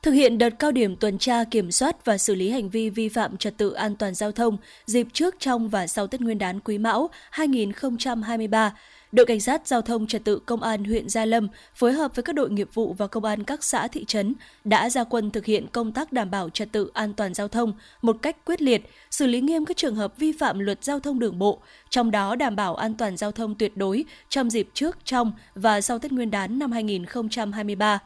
Thực 0.03 0.12
hiện 0.12 0.38
đợt 0.38 0.51
cao 0.59 0.72
điểm 0.72 0.96
tuần 0.96 1.18
tra 1.18 1.44
kiểm 1.51 1.70
soát 1.70 2.05
và 2.05 2.18
xử 2.18 2.35
lý 2.35 2.51
hành 2.51 2.70
vi 2.70 2.90
vi 2.90 3.09
phạm 3.09 3.37
trật 3.37 3.59
tự 3.59 3.72
an 3.72 3.96
toàn 3.96 4.14
giao 4.14 4.33
thông 4.33 4.57
dịp 4.85 5.07
trước, 5.12 5.35
trong 5.38 5.68
và 5.68 5.87
sau 5.87 6.07
Tết 6.07 6.20
Nguyên 6.20 6.38
đán 6.38 6.61
Quý 6.61 6.79
Mão 6.79 7.11
2023, 7.31 8.72
đội 9.12 9.27
cảnh 9.27 9.40
sát 9.40 9.66
giao 9.66 9.83
thông 9.83 10.07
trật 10.07 10.25
tự 10.25 10.38
công 10.38 10.62
an 10.62 10.85
huyện 10.85 11.09
Gia 11.09 11.25
Lâm 11.25 11.48
phối 11.75 11.92
hợp 11.92 12.16
với 12.16 12.22
các 12.22 12.35
đội 12.35 12.51
nghiệp 12.51 12.68
vụ 12.75 12.92
và 12.98 13.07
công 13.07 13.25
an 13.25 13.44
các 13.44 13.64
xã 13.64 13.88
thị 13.88 14.05
trấn 14.05 14.35
đã 14.64 14.90
ra 14.90 15.05
quân 15.05 15.31
thực 15.31 15.44
hiện 15.44 15.66
công 15.72 15.92
tác 15.92 16.12
đảm 16.12 16.31
bảo 16.31 16.51
trật 16.51 16.72
tự 16.72 16.90
an 16.94 17.14
toàn 17.14 17.35
giao 17.35 17.48
thông 17.48 17.72
một 18.03 18.16
cách 18.22 18.37
quyết 18.44 18.62
liệt, 18.62 18.83
xử 19.11 19.27
lý 19.27 19.40
nghiêm 19.40 19.64
các 19.64 19.77
trường 19.77 19.96
hợp 19.96 20.18
vi 20.18 20.33
phạm 20.33 20.59
luật 20.59 20.85
giao 20.85 21.01
thông 21.01 21.18
đường 21.18 21.38
bộ, 21.38 21.59
trong 21.90 22.11
đó 22.11 22.37
đảm 22.37 22.57
bảo 22.57 22.75
an 22.75 22.94
toàn 22.94 23.16
giao 23.16 23.33
thông 23.33 23.55
tuyệt 23.55 23.77
đối 23.77 24.05
trong 24.29 24.51
dịp 24.51 24.68
trước, 24.75 24.98
trong 25.05 25.33
và 25.55 25.81
sau 25.81 25.98
Tết 25.98 26.12
Nguyên 26.12 26.31
đán 26.31 26.59
năm 26.59 26.72
2023 26.72 27.98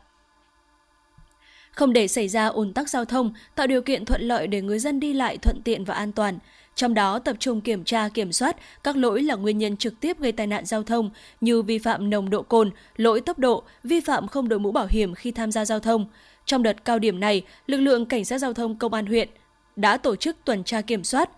không 1.71 1.93
để 1.93 2.09
xảy 2.09 2.29
ra 2.29 2.47
ùn 2.47 2.73
tắc 2.73 2.89
giao 2.89 3.05
thông, 3.05 3.33
tạo 3.55 3.67
điều 3.67 3.83
kiện 3.83 4.05
thuận 4.05 4.23
lợi 4.23 4.47
để 4.47 4.63
người 4.63 4.79
dân 4.79 5.01
đi 5.01 5.13
lại 5.13 5.39
thuận 5.39 5.63
tiện 5.65 5.85
và 5.85 5.95
an 5.95 6.13
toàn. 6.13 6.39
Trong 6.77 6.95
đó 6.95 7.19
tập 7.19 7.37
trung 7.39 7.61
kiểm 7.61 7.85
tra 7.85 8.09
kiểm 8.09 8.33
soát 8.33 8.57
các 8.85 8.97
lỗi 8.97 9.23
là 9.23 9.35
nguyên 9.35 9.59
nhân 9.59 9.77
trực 9.77 10.01
tiếp 10.01 10.21
gây 10.21 10.33
tai 10.33 10.47
nạn 10.47 10.65
giao 10.65 10.83
thông 10.83 11.11
như 11.41 11.63
vi 11.63 11.79
phạm 11.79 12.11
nồng 12.11 12.31
độ 12.31 12.43
cồn, 12.43 12.71
lỗi 12.97 13.21
tốc 13.21 13.39
độ, 13.39 13.63
vi 13.83 14.01
phạm 14.01 14.29
không 14.29 14.49
đội 14.49 14.59
mũ 14.59 14.73
bảo 14.73 14.87
hiểm 14.91 15.15
khi 15.15 15.31
tham 15.31 15.53
gia 15.53 15.65
giao 15.65 15.81
thông. 15.81 16.07
Trong 16.45 16.63
đợt 16.63 16.85
cao 16.85 16.99
điểm 16.99 17.21
này, 17.21 17.43
lực 17.67 17.79
lượng 17.79 18.07
cảnh 18.07 18.25
sát 18.25 18.39
giao 18.39 18.53
thông 18.53 18.79
công 18.79 18.95
an 18.95 19.07
huyện 19.07 19.29
đã 19.77 19.97
tổ 19.97 20.17
chức 20.17 20.37
tuần 20.45 20.65
tra 20.65 20.81
kiểm 20.81 21.05
soát, 21.05 21.31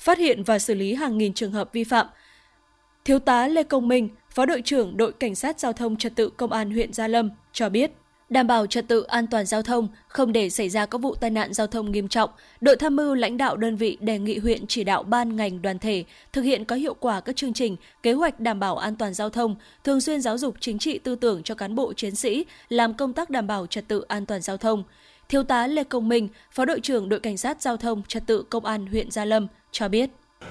phát 0.00 0.18
hiện 0.18 0.42
và 0.42 0.58
xử 0.58 0.74
lý 0.74 0.94
hàng 0.94 1.18
nghìn 1.18 1.34
trường 1.34 1.52
hợp 1.52 1.72
vi 1.72 1.84
phạm. 1.84 2.06
Thiếu 3.04 3.18
tá 3.18 3.48
Lê 3.48 3.62
Công 3.62 3.88
Minh, 3.88 4.08
Phó 4.30 4.46
đội 4.46 4.62
trưởng 4.62 4.96
đội 4.96 5.12
cảnh 5.12 5.34
sát 5.34 5.60
giao 5.60 5.72
thông 5.72 5.96
trật 5.96 6.14
tự 6.14 6.28
công 6.28 6.52
an 6.52 6.70
huyện 6.70 6.92
Gia 6.92 7.08
Lâm 7.08 7.30
cho 7.52 7.68
biết 7.68 7.90
đảm 8.28 8.46
bảo 8.46 8.66
trật 8.66 8.88
tự 8.88 9.02
an 9.02 9.26
toàn 9.26 9.46
giao 9.46 9.62
thông, 9.62 9.88
không 10.08 10.32
để 10.32 10.50
xảy 10.50 10.68
ra 10.68 10.86
các 10.86 10.98
vụ 10.98 11.14
tai 11.14 11.30
nạn 11.30 11.52
giao 11.52 11.66
thông 11.66 11.92
nghiêm 11.92 12.08
trọng, 12.08 12.30
đội 12.60 12.76
tham 12.76 12.96
mưu 12.96 13.14
lãnh 13.14 13.36
đạo 13.36 13.56
đơn 13.56 13.76
vị 13.76 13.98
đề 14.00 14.18
nghị 14.18 14.38
huyện 14.38 14.66
chỉ 14.66 14.84
đạo 14.84 15.02
ban 15.02 15.36
ngành 15.36 15.62
đoàn 15.62 15.78
thể 15.78 16.04
thực 16.32 16.42
hiện 16.42 16.64
có 16.64 16.76
hiệu 16.76 16.94
quả 16.94 17.20
các 17.20 17.36
chương 17.36 17.52
trình, 17.52 17.76
kế 18.02 18.12
hoạch 18.12 18.40
đảm 18.40 18.60
bảo 18.60 18.76
an 18.76 18.96
toàn 18.96 19.14
giao 19.14 19.30
thông, 19.30 19.56
thường 19.84 20.00
xuyên 20.00 20.20
giáo 20.20 20.38
dục 20.38 20.54
chính 20.60 20.78
trị 20.78 20.98
tư 20.98 21.14
tưởng 21.14 21.42
cho 21.42 21.54
cán 21.54 21.74
bộ 21.74 21.92
chiến 21.92 22.14
sĩ 22.14 22.44
làm 22.68 22.94
công 22.94 23.12
tác 23.12 23.30
đảm 23.30 23.46
bảo 23.46 23.66
trật 23.66 23.88
tự 23.88 24.00
an 24.08 24.26
toàn 24.26 24.40
giao 24.40 24.56
thông. 24.56 24.84
Thiếu 25.28 25.42
tá 25.42 25.66
Lê 25.66 25.84
Công 25.84 26.08
Minh, 26.08 26.28
Phó 26.52 26.64
đội 26.64 26.80
trưởng 26.80 27.08
đội 27.08 27.20
cảnh 27.20 27.36
sát 27.36 27.62
giao 27.62 27.76
thông 27.76 28.02
trật 28.08 28.26
tự 28.26 28.42
công 28.42 28.64
an 28.64 28.86
huyện 28.86 29.10
Gia 29.10 29.24
Lâm 29.24 29.46
cho 29.72 29.88
biết 29.88 30.10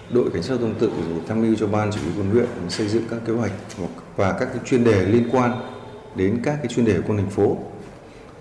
đội 0.09 0.29
cảnh 0.33 0.43
sát 0.43 0.49
giao 0.49 0.57
thông 0.57 0.75
tự 0.79 0.91
tham 1.27 1.41
mưu 1.41 1.55
cho 1.55 1.67
ban 1.67 1.91
chỉ 1.91 1.99
huy 1.99 2.11
quân 2.17 2.29
huyện 2.29 2.69
xây 2.69 2.87
dựng 2.87 3.03
các 3.09 3.19
kế 3.25 3.33
hoạch 3.33 3.51
và 4.15 4.37
các 4.39 4.49
chuyên 4.65 4.83
đề 4.83 5.05
liên 5.05 5.29
quan 5.31 5.72
đến 6.15 6.39
các 6.43 6.55
cái 6.55 6.67
chuyên 6.67 6.85
đề 6.85 7.01
của 7.07 7.17
thành 7.17 7.29
phố 7.29 7.57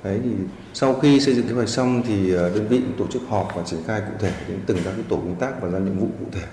Đấy 0.05 0.21
thì 0.25 0.31
sau 0.75 0.95
khi 0.95 1.21
xây 1.21 1.35
dựng 1.35 1.47
kế 1.49 1.53
hoạch 1.55 1.69
xong 1.69 2.03
thì 2.07 2.35
ờ, 2.35 2.51
đơn 2.51 2.69
vị 2.69 2.81
tổ 2.99 3.07
chức 3.07 3.23
họp 3.29 3.53
và 3.57 3.63
triển 3.67 3.81
khai 3.87 4.01
cụ 4.01 4.13
thể 4.19 4.33
đến 4.49 4.59
từng 4.67 4.79
các 4.85 4.93
cái 4.97 5.05
tổ 5.09 5.17
công 5.17 5.37
tác 5.41 5.63
và 5.63 5.69
ra 5.69 5.79
nhiệm 5.79 5.99
vụ 5.99 6.07
cụ 6.07 6.27
thể. 6.33 6.47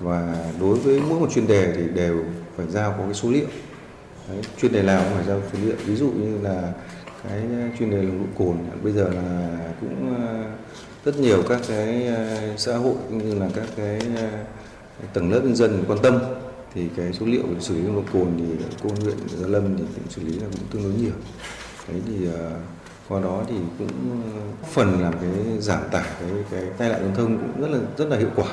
Và 0.00 0.34
đối 0.60 0.78
với 0.78 1.00
mỗi 1.08 1.20
một 1.20 1.32
chuyên 1.34 1.46
đề 1.46 1.72
thì 1.76 1.88
đều 1.94 2.24
phải 2.56 2.66
giao 2.68 2.94
có 2.98 3.04
cái 3.04 3.14
số 3.14 3.30
liệu. 3.30 3.46
Đấy, 4.28 4.38
chuyên 4.60 4.72
đề 4.72 4.82
nào 4.82 5.02
cũng 5.04 5.14
phải 5.14 5.24
giao 5.26 5.40
số 5.52 5.58
liệu. 5.64 5.76
Ví 5.86 5.96
dụ 5.96 6.10
như 6.10 6.38
là 6.42 6.72
cái 7.28 7.42
chuyên 7.78 7.90
đề 7.90 7.96
nồng 7.96 8.18
độ 8.18 8.44
cồn 8.44 8.56
bây 8.82 8.92
giờ 8.92 9.08
là 9.08 9.58
cũng 9.80 10.16
ờ, 10.16 10.44
rất 11.04 11.20
nhiều 11.20 11.42
các 11.48 11.60
cái 11.68 12.06
ờ, 12.06 12.38
xã 12.56 12.76
hội 12.76 12.94
cũng 13.08 13.18
như 13.18 13.38
là 13.38 13.48
các 13.54 13.66
cái 13.76 14.00
tầng 15.12 15.32
lớp 15.32 15.40
nhân 15.44 15.56
dân 15.56 15.84
quan 15.88 15.98
tâm 16.02 16.20
thì 16.76 16.88
cái 16.96 17.12
số 17.12 17.26
liệu 17.26 17.44
xử 17.60 17.74
lý 17.74 17.82
nồng 17.82 17.94
độ 17.96 18.02
cồn 18.12 18.28
thì 18.38 18.64
công 18.82 18.94
an 18.94 19.00
huyện 19.04 19.16
Gia 19.28 19.48
Lâm 19.48 19.76
thì 19.76 19.84
cũng 19.94 20.10
xử 20.10 20.22
lý 20.24 20.32
là 20.32 20.46
cũng 20.52 20.66
tương 20.70 20.82
đối 20.82 20.92
nhiều. 20.92 21.12
Đấy 21.88 22.00
thì 22.06 22.26
à, 22.26 22.50
qua 23.08 23.20
đó 23.20 23.44
thì 23.48 23.54
cũng 23.78 24.22
phần 24.72 25.02
làm 25.02 25.12
cái 25.12 25.60
giảm 25.60 25.82
tải 25.92 26.04
cái 26.20 26.30
cái 26.50 26.62
tai 26.78 26.88
nạn 26.88 27.00
giao 27.04 27.14
thông 27.14 27.38
cũng 27.38 27.62
rất 27.62 27.68
là 27.68 27.78
rất 27.98 28.08
là 28.08 28.16
hiệu 28.16 28.30
quả. 28.36 28.52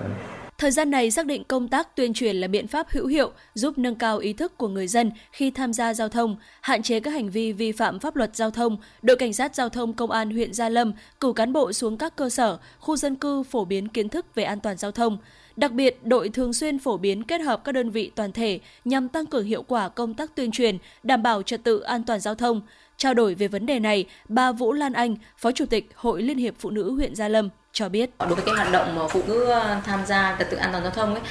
Đấy. 0.00 0.10
Thời 0.58 0.70
gian 0.70 0.90
này 0.90 1.10
xác 1.10 1.26
định 1.26 1.44
công 1.44 1.68
tác 1.68 1.96
tuyên 1.96 2.14
truyền 2.14 2.36
là 2.36 2.48
biện 2.48 2.66
pháp 2.66 2.86
hữu 2.90 3.06
hiệu 3.06 3.30
giúp 3.54 3.78
nâng 3.78 3.94
cao 3.94 4.18
ý 4.18 4.32
thức 4.32 4.58
của 4.58 4.68
người 4.68 4.88
dân 4.88 5.10
khi 5.32 5.50
tham 5.50 5.72
gia 5.72 5.94
giao 5.94 6.08
thông, 6.08 6.36
hạn 6.60 6.82
chế 6.82 7.00
các 7.00 7.10
hành 7.10 7.30
vi 7.30 7.52
vi 7.52 7.72
phạm 7.72 7.98
pháp 7.98 8.16
luật 8.16 8.36
giao 8.36 8.50
thông. 8.50 8.76
Đội 9.02 9.16
cảnh 9.16 9.32
sát 9.32 9.54
giao 9.54 9.68
thông 9.68 9.92
công 9.92 10.10
an 10.10 10.30
huyện 10.30 10.54
Gia 10.54 10.68
Lâm 10.68 10.92
cử 11.20 11.32
cán 11.36 11.52
bộ 11.52 11.72
xuống 11.72 11.98
các 11.98 12.16
cơ 12.16 12.30
sở, 12.30 12.58
khu 12.78 12.96
dân 12.96 13.16
cư 13.16 13.42
phổ 13.42 13.64
biến 13.64 13.88
kiến 13.88 14.08
thức 14.08 14.26
về 14.34 14.44
an 14.44 14.60
toàn 14.60 14.76
giao 14.76 14.92
thông. 14.92 15.18
Đặc 15.56 15.72
biệt, 15.72 15.98
đội 16.02 16.28
thường 16.28 16.52
xuyên 16.52 16.78
phổ 16.78 16.96
biến 16.96 17.22
kết 17.22 17.40
hợp 17.40 17.64
các 17.64 17.72
đơn 17.72 17.90
vị 17.90 18.10
toàn 18.14 18.32
thể 18.32 18.60
nhằm 18.84 19.08
tăng 19.08 19.26
cường 19.26 19.44
hiệu 19.44 19.62
quả 19.62 19.88
công 19.88 20.14
tác 20.14 20.36
tuyên 20.36 20.50
truyền, 20.50 20.78
đảm 21.02 21.22
bảo 21.22 21.42
trật 21.42 21.64
tự 21.64 21.80
an 21.80 22.04
toàn 22.04 22.20
giao 22.20 22.34
thông. 22.34 22.60
Trao 22.96 23.14
đổi 23.14 23.34
về 23.34 23.48
vấn 23.48 23.66
đề 23.66 23.78
này, 23.78 24.04
bà 24.28 24.52
Vũ 24.52 24.72
Lan 24.72 24.92
Anh, 24.92 25.16
Phó 25.38 25.52
Chủ 25.52 25.66
tịch 25.66 25.90
Hội 25.94 26.22
Liên 26.22 26.38
hiệp 26.38 26.54
Phụ 26.58 26.70
nữ 26.70 26.92
huyện 26.92 27.14
Gia 27.14 27.28
Lâm 27.28 27.48
cho 27.72 27.88
biết. 27.88 28.10
Đối 28.18 28.34
với 28.34 28.44
cái 28.44 28.54
hoạt 28.54 28.72
động 28.72 28.96
mà 28.96 29.02
phụ 29.08 29.22
nữ 29.26 29.44
ờ, 29.44 29.76
tham 29.84 30.06
gia 30.06 30.36
trật 30.38 30.50
tự 30.50 30.56
an 30.56 30.68
toàn 30.72 30.82
giao 30.82 30.92
thông 30.92 31.14
ấy, 31.14 31.22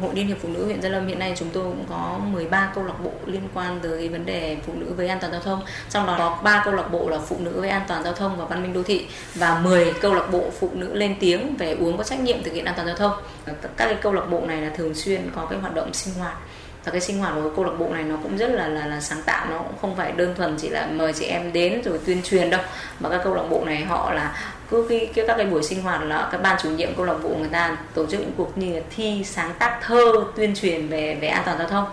Hội 0.00 0.14
Liên 0.14 0.26
hiệp 0.28 0.36
Phụ 0.42 0.48
nữ 0.48 0.64
huyện 0.64 0.82
Gia 0.82 0.88
Lâm 0.88 1.06
hiện 1.06 1.18
nay 1.18 1.34
chúng 1.36 1.48
tôi 1.52 1.64
cũng 1.64 1.84
có 1.88 2.18
13 2.32 2.72
câu 2.74 2.84
lạc 2.84 3.04
bộ 3.04 3.10
liên 3.26 3.48
quan 3.54 3.80
tới 3.82 4.08
vấn 4.08 4.26
đề 4.26 4.56
phụ 4.66 4.72
nữ 4.76 4.92
với 4.96 5.08
an 5.08 5.18
toàn 5.20 5.32
giao 5.32 5.42
thông. 5.42 5.62
Trong 5.90 6.06
đó 6.06 6.14
có 6.18 6.38
3 6.42 6.62
câu 6.64 6.74
lạc 6.74 6.92
bộ 6.92 7.08
là 7.08 7.18
phụ 7.18 7.36
nữ 7.38 7.60
với 7.60 7.68
an 7.68 7.82
toàn 7.88 8.02
giao 8.02 8.12
thông 8.12 8.36
và 8.36 8.44
văn 8.44 8.62
minh 8.62 8.72
đô 8.72 8.82
thị 8.82 9.06
và 9.34 9.58
10 9.58 9.92
câu 10.00 10.14
lạc 10.14 10.26
bộ 10.32 10.50
phụ 10.60 10.70
nữ 10.74 10.94
lên 10.94 11.16
tiếng 11.20 11.56
về 11.56 11.76
uống 11.80 11.96
có 11.96 12.04
trách 12.04 12.20
nhiệm 12.20 12.42
thực 12.42 12.54
hiện 12.54 12.64
an 12.64 12.74
toàn 12.76 12.86
giao 12.86 12.96
thông. 12.96 13.12
Các 13.46 13.70
cái 13.76 13.94
câu 13.94 14.12
lạc 14.12 14.24
bộ 14.30 14.40
này 14.46 14.62
là 14.62 14.70
thường 14.76 14.94
xuyên 14.94 15.30
có 15.34 15.46
cái 15.50 15.58
hoạt 15.58 15.74
động 15.74 15.94
sinh 15.94 16.14
hoạt 16.14 16.36
và 16.86 16.92
cái 16.92 17.00
sinh 17.00 17.18
hoạt 17.18 17.32
của 17.34 17.50
câu 17.56 17.64
lạc 17.64 17.72
bộ 17.78 17.88
này 17.88 18.04
nó 18.04 18.16
cũng 18.22 18.36
rất 18.36 18.50
là 18.50 18.68
là, 18.68 18.86
là 18.86 19.00
sáng 19.00 19.22
tạo 19.22 19.46
nó 19.50 19.58
cũng 19.58 19.78
không 19.80 19.96
phải 19.96 20.12
đơn 20.12 20.34
thuần 20.34 20.56
chỉ 20.58 20.68
là 20.68 20.86
mời 20.86 21.12
chị 21.12 21.24
em 21.24 21.52
đến 21.52 21.82
rồi 21.84 22.00
tuyên 22.06 22.22
truyền 22.22 22.50
đâu 22.50 22.60
mà 23.00 23.08
các 23.08 23.20
câu 23.24 23.34
lạc 23.34 23.42
bộ 23.50 23.64
này 23.64 23.84
họ 23.84 24.12
là 24.12 24.36
cứ 24.70 24.86
khi 24.88 25.08
các 25.14 25.36
cái 25.36 25.46
buổi 25.46 25.62
sinh 25.62 25.82
hoạt 25.82 26.02
là 26.02 26.28
các 26.32 26.42
ban 26.42 26.58
chủ 26.62 26.70
nhiệm 26.70 26.94
câu 26.96 27.06
lạc 27.06 27.18
bộ 27.22 27.28
người 27.28 27.48
ta 27.48 27.78
tổ 27.94 28.06
chức 28.06 28.20
những 28.20 28.32
cuộc 28.36 28.58
như 28.58 28.74
là 28.74 28.80
thi 28.96 29.22
sáng 29.24 29.54
tác 29.58 29.80
thơ 29.82 30.24
tuyên 30.36 30.54
truyền 30.54 30.88
về 30.88 31.18
về 31.20 31.28
an 31.28 31.42
toàn 31.46 31.58
giao 31.58 31.68
thông. 31.68 31.84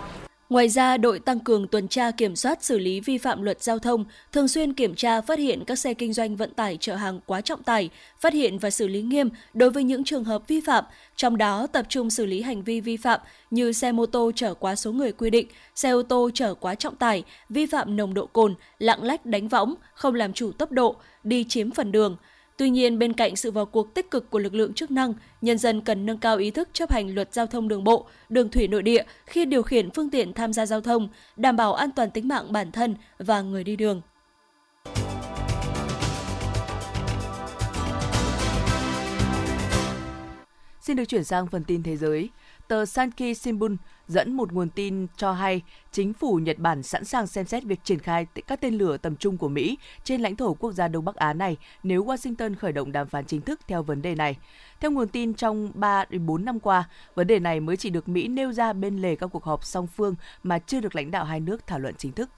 Ngoài 0.50 0.68
ra, 0.68 0.96
đội 0.96 1.18
tăng 1.18 1.40
cường 1.40 1.66
tuần 1.68 1.88
tra 1.88 2.10
kiểm 2.10 2.36
soát 2.36 2.64
xử 2.64 2.78
lý 2.78 3.00
vi 3.00 3.18
phạm 3.18 3.42
luật 3.42 3.62
giao 3.62 3.78
thông, 3.78 4.04
thường 4.32 4.48
xuyên 4.48 4.72
kiểm 4.72 4.94
tra 4.94 5.20
phát 5.20 5.38
hiện 5.38 5.64
các 5.64 5.78
xe 5.78 5.94
kinh 5.94 6.12
doanh 6.12 6.36
vận 6.36 6.54
tải 6.54 6.76
chở 6.80 6.94
hàng 6.94 7.20
quá 7.26 7.40
trọng 7.40 7.62
tải, 7.62 7.90
phát 8.20 8.32
hiện 8.32 8.58
và 8.58 8.70
xử 8.70 8.88
lý 8.88 9.02
nghiêm 9.02 9.28
đối 9.54 9.70
với 9.70 9.84
những 9.84 10.04
trường 10.04 10.24
hợp 10.24 10.48
vi 10.48 10.60
phạm, 10.60 10.84
trong 11.16 11.36
đó 11.36 11.66
tập 11.66 11.86
trung 11.88 12.10
xử 12.10 12.26
lý 12.26 12.42
hành 12.42 12.62
vi 12.62 12.80
vi 12.80 12.96
phạm 12.96 13.20
như 13.50 13.72
xe 13.72 13.92
mô 13.92 14.06
tô 14.06 14.32
chở 14.34 14.54
quá 14.54 14.74
số 14.74 14.92
người 14.92 15.12
quy 15.12 15.30
định, 15.30 15.46
xe 15.74 15.90
ô 15.90 16.02
tô 16.02 16.30
chở 16.34 16.54
quá 16.54 16.74
trọng 16.74 16.96
tải, 16.96 17.24
vi 17.48 17.66
phạm 17.66 17.96
nồng 17.96 18.14
độ 18.14 18.26
cồn, 18.26 18.54
lạng 18.78 19.02
lách 19.02 19.26
đánh 19.26 19.48
võng, 19.48 19.74
không 19.94 20.14
làm 20.14 20.32
chủ 20.32 20.52
tốc 20.52 20.72
độ, 20.72 20.96
đi 21.24 21.44
chiếm 21.48 21.70
phần 21.70 21.92
đường, 21.92 22.16
Tuy 22.56 22.70
nhiên, 22.70 22.98
bên 22.98 23.12
cạnh 23.12 23.36
sự 23.36 23.50
vào 23.50 23.66
cuộc 23.66 23.94
tích 23.94 24.10
cực 24.10 24.30
của 24.30 24.38
lực 24.38 24.54
lượng 24.54 24.74
chức 24.74 24.90
năng, 24.90 25.14
nhân 25.40 25.58
dân 25.58 25.80
cần 25.80 26.06
nâng 26.06 26.18
cao 26.18 26.36
ý 26.36 26.50
thức 26.50 26.68
chấp 26.72 26.90
hành 26.90 27.14
luật 27.14 27.34
giao 27.34 27.46
thông 27.46 27.68
đường 27.68 27.84
bộ, 27.84 28.06
đường 28.28 28.48
thủy 28.48 28.68
nội 28.68 28.82
địa 28.82 29.04
khi 29.26 29.44
điều 29.44 29.62
khiển 29.62 29.90
phương 29.90 30.10
tiện 30.10 30.32
tham 30.32 30.52
gia 30.52 30.66
giao 30.66 30.80
thông, 30.80 31.08
đảm 31.36 31.56
bảo 31.56 31.74
an 31.74 31.90
toàn 31.96 32.10
tính 32.10 32.28
mạng 32.28 32.52
bản 32.52 32.72
thân 32.72 32.94
và 33.18 33.40
người 33.40 33.64
đi 33.64 33.76
đường. 33.76 34.02
Xin 40.80 40.96
được 40.96 41.04
chuyển 41.04 41.24
sang 41.24 41.46
phần 41.46 41.64
tin 41.64 41.82
thế 41.82 41.96
giới. 41.96 42.30
Tờ 42.68 42.84
Sankei 42.86 43.34
Shimbun 43.34 43.76
dẫn 44.08 44.32
một 44.32 44.52
nguồn 44.52 44.68
tin 44.70 45.06
cho 45.16 45.32
hay 45.32 45.62
chính 45.92 46.12
phủ 46.12 46.36
Nhật 46.36 46.58
Bản 46.58 46.82
sẵn 46.82 47.04
sàng 47.04 47.26
xem 47.26 47.46
xét 47.46 47.64
việc 47.64 47.84
triển 47.84 47.98
khai 47.98 48.26
các 48.46 48.60
tên 48.60 48.74
lửa 48.74 48.96
tầm 48.96 49.16
trung 49.16 49.38
của 49.38 49.48
Mỹ 49.48 49.78
trên 50.04 50.20
lãnh 50.20 50.36
thổ 50.36 50.54
quốc 50.54 50.72
gia 50.72 50.88
Đông 50.88 51.04
Bắc 51.04 51.16
Á 51.16 51.32
này 51.32 51.56
nếu 51.82 52.04
Washington 52.04 52.54
khởi 52.54 52.72
động 52.72 52.92
đàm 52.92 53.06
phán 53.06 53.24
chính 53.24 53.40
thức 53.40 53.60
theo 53.68 53.82
vấn 53.82 54.02
đề 54.02 54.14
này. 54.14 54.36
Theo 54.80 54.90
nguồn 54.90 55.08
tin 55.08 55.34
trong 55.34 55.70
3 55.74 56.04
đến 56.10 56.26
4 56.26 56.44
năm 56.44 56.60
qua, 56.60 56.84
vấn 57.14 57.26
đề 57.26 57.38
này 57.38 57.60
mới 57.60 57.76
chỉ 57.76 57.90
được 57.90 58.08
Mỹ 58.08 58.28
nêu 58.28 58.52
ra 58.52 58.72
bên 58.72 59.02
lề 59.02 59.16
các 59.16 59.26
cuộc 59.26 59.44
họp 59.44 59.64
song 59.64 59.86
phương 59.86 60.14
mà 60.42 60.58
chưa 60.58 60.80
được 60.80 60.94
lãnh 60.96 61.10
đạo 61.10 61.24
hai 61.24 61.40
nước 61.40 61.66
thảo 61.66 61.78
luận 61.78 61.94
chính 61.98 62.12
thức. 62.12 62.30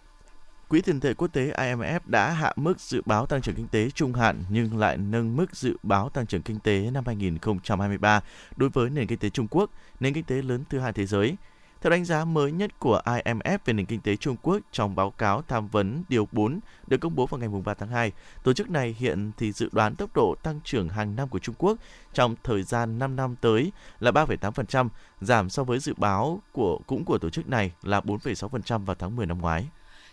Quỹ 0.68 0.80
tiền 0.80 1.00
tệ 1.00 1.14
quốc 1.14 1.28
tế 1.28 1.52
IMF 1.56 2.00
đã 2.06 2.30
hạ 2.30 2.52
mức 2.56 2.80
dự 2.80 3.02
báo 3.06 3.26
tăng 3.26 3.42
trưởng 3.42 3.54
kinh 3.54 3.68
tế 3.68 3.90
trung 3.90 4.12
hạn 4.12 4.44
nhưng 4.50 4.78
lại 4.78 4.96
nâng 4.96 5.36
mức 5.36 5.56
dự 5.56 5.76
báo 5.82 6.08
tăng 6.08 6.26
trưởng 6.26 6.42
kinh 6.42 6.58
tế 6.58 6.90
năm 6.92 7.04
2023 7.06 8.20
đối 8.56 8.70
với 8.70 8.90
nền 8.90 9.06
kinh 9.06 9.18
tế 9.18 9.30
Trung 9.30 9.46
Quốc, 9.50 9.70
nền 10.00 10.14
kinh 10.14 10.24
tế 10.24 10.42
lớn 10.42 10.64
thứ 10.70 10.78
hai 10.78 10.92
thế 10.92 11.06
giới. 11.06 11.36
Theo 11.80 11.90
đánh 11.90 12.04
giá 12.04 12.24
mới 12.24 12.52
nhất 12.52 12.78
của 12.78 13.00
IMF 13.04 13.58
về 13.64 13.72
nền 13.72 13.86
kinh 13.86 14.00
tế 14.00 14.16
Trung 14.16 14.36
Quốc 14.42 14.58
trong 14.72 14.94
báo 14.94 15.10
cáo 15.10 15.42
tham 15.42 15.68
vấn 15.68 16.04
điều 16.08 16.28
4 16.32 16.60
được 16.86 16.96
công 17.00 17.14
bố 17.16 17.26
vào 17.26 17.40
ngày 17.40 17.48
3 17.64 17.74
tháng 17.74 17.88
2, 17.88 18.12
tổ 18.42 18.52
chức 18.52 18.70
này 18.70 18.96
hiện 18.98 19.32
thì 19.36 19.52
dự 19.52 19.68
đoán 19.72 19.94
tốc 19.94 20.10
độ 20.14 20.34
tăng 20.42 20.60
trưởng 20.64 20.88
hàng 20.88 21.16
năm 21.16 21.28
của 21.28 21.38
Trung 21.38 21.54
Quốc 21.58 21.78
trong 22.14 22.34
thời 22.44 22.62
gian 22.62 22.98
5 22.98 23.16
năm 23.16 23.36
tới 23.40 23.72
là 24.00 24.10
3,8%, 24.10 24.88
giảm 25.20 25.50
so 25.50 25.64
với 25.64 25.78
dự 25.78 25.94
báo 25.96 26.42
của 26.52 26.78
cũng 26.86 27.04
của 27.04 27.18
tổ 27.18 27.30
chức 27.30 27.48
này 27.48 27.72
là 27.82 28.00
4,6% 28.00 28.84
vào 28.84 28.96
tháng 28.98 29.16
10 29.16 29.26
năm 29.26 29.38
ngoái. 29.38 29.66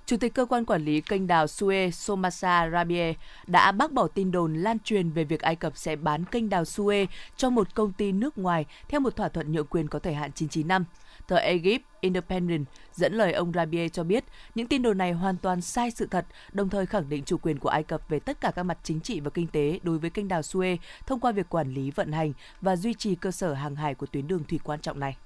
Chủ 0.05 0.17
tịch 0.17 0.33
cơ 0.33 0.45
quan 0.45 0.65
quản 0.65 0.85
lý 0.85 1.01
kênh 1.01 1.27
đào 1.27 1.45
Suez 1.45 1.89
Somasa 1.89 2.69
Rabie 2.69 3.13
đã 3.47 3.71
bác 3.71 3.91
bỏ 3.91 4.07
tin 4.07 4.31
đồn 4.31 4.53
lan 4.53 4.77
truyền 4.79 5.09
về 5.09 5.23
việc 5.23 5.41
Ai 5.41 5.55
Cập 5.55 5.77
sẽ 5.77 5.95
bán 5.95 6.25
kênh 6.25 6.49
đào 6.49 6.63
Suez 6.63 7.05
cho 7.37 7.49
một 7.49 7.75
công 7.75 7.93
ty 7.93 8.11
nước 8.11 8.37
ngoài 8.37 8.65
theo 8.89 8.99
một 8.99 9.15
thỏa 9.15 9.29
thuận 9.29 9.51
nhượng 9.51 9.67
quyền 9.67 9.87
có 9.87 9.99
thời 9.99 10.13
hạn 10.13 10.31
99 10.31 10.67
năm. 10.67 10.85
Tờ 11.33 11.39
Egypt 11.39 11.83
Independent 12.01 12.65
dẫn 12.93 13.13
lời 13.13 13.33
ông 13.33 13.51
Rabier 13.53 13.91
cho 13.91 14.03
biết 14.03 14.23
những 14.55 14.67
tin 14.67 14.81
đồn 14.81 14.97
này 14.97 15.11
hoàn 15.11 15.37
toàn 15.37 15.61
sai 15.61 15.91
sự 15.91 16.07
thật, 16.11 16.25
đồng 16.51 16.69
thời 16.69 16.85
khẳng 16.85 17.09
định 17.09 17.23
chủ 17.23 17.37
quyền 17.37 17.59
của 17.59 17.69
Ai 17.69 17.83
Cập 17.83 18.09
về 18.09 18.19
tất 18.19 18.41
cả 18.41 18.51
các 18.51 18.63
mặt 18.63 18.77
chính 18.83 18.99
trị 18.99 19.19
và 19.19 19.29
kinh 19.29 19.47
tế 19.47 19.79
đối 19.83 19.97
với 19.97 20.09
kênh 20.09 20.27
đào 20.27 20.41
Suez 20.41 20.77
thông 21.07 21.19
qua 21.19 21.31
việc 21.31 21.49
quản 21.49 21.73
lý 21.73 21.91
vận 21.91 22.11
hành 22.11 22.33
và 22.61 22.75
duy 22.75 22.93
trì 22.93 23.15
cơ 23.15 23.31
sở 23.31 23.53
hàng 23.53 23.75
hải 23.75 23.95
của 23.95 24.05
tuyến 24.05 24.27
đường 24.27 24.43
thủy 24.43 24.59
quan 24.63 24.81
trọng 24.81 24.99
này. 24.99 25.17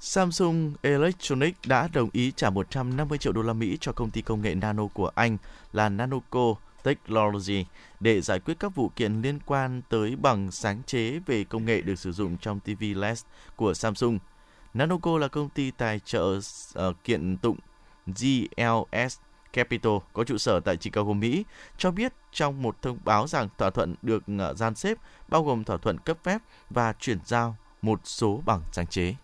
Samsung 0.00 0.74
Electronics 0.82 1.58
đã 1.66 1.88
đồng 1.92 2.08
ý 2.12 2.32
trả 2.36 2.50
150 2.50 3.18
triệu 3.18 3.32
đô 3.32 3.42
la 3.42 3.52
Mỹ 3.52 3.78
cho 3.80 3.92
công 3.92 4.10
ty 4.10 4.22
công 4.22 4.42
nghệ 4.42 4.54
nano 4.54 4.86
của 4.86 5.10
Anh 5.14 5.36
là 5.72 5.88
Nanoco 5.88 6.54
Technology 6.86 7.64
để 8.00 8.20
giải 8.20 8.40
quyết 8.40 8.56
các 8.60 8.74
vụ 8.74 8.90
kiện 8.96 9.22
liên 9.22 9.38
quan 9.46 9.82
tới 9.88 10.16
bằng 10.16 10.50
sáng 10.50 10.82
chế 10.86 11.18
về 11.26 11.44
công 11.44 11.64
nghệ 11.64 11.80
được 11.80 11.98
sử 11.98 12.12
dụng 12.12 12.36
trong 12.36 12.60
TV 12.60 12.82
LED 12.96 13.20
của 13.56 13.74
Samsung. 13.74 14.18
Nanoco 14.74 15.18
là 15.18 15.28
công 15.28 15.48
ty 15.48 15.70
tài 15.70 16.00
trợ 16.04 16.38
uh, 16.78 17.04
kiện 17.04 17.36
tụng 17.36 17.56
GLS 18.06 19.18
Capital 19.52 19.92
có 20.12 20.24
trụ 20.24 20.38
sở 20.38 20.60
tại 20.60 20.76
Chicago, 20.76 21.12
Mỹ, 21.12 21.44
cho 21.78 21.90
biết 21.90 22.12
trong 22.32 22.62
một 22.62 22.82
thông 22.82 22.98
báo 23.04 23.26
rằng 23.26 23.48
thỏa 23.58 23.70
thuận 23.70 23.94
được 24.02 24.22
ờ, 24.38 24.54
gian 24.54 24.74
xếp 24.74 24.98
bao 25.28 25.44
gồm 25.44 25.64
thỏa 25.64 25.76
thuận 25.76 25.98
cấp 25.98 26.18
phép 26.22 26.38
và 26.70 26.92
chuyển 27.00 27.18
giao 27.24 27.56
một 27.82 28.00
số 28.04 28.42
bằng 28.46 28.60
sáng 28.72 28.86
chế. 28.86 29.14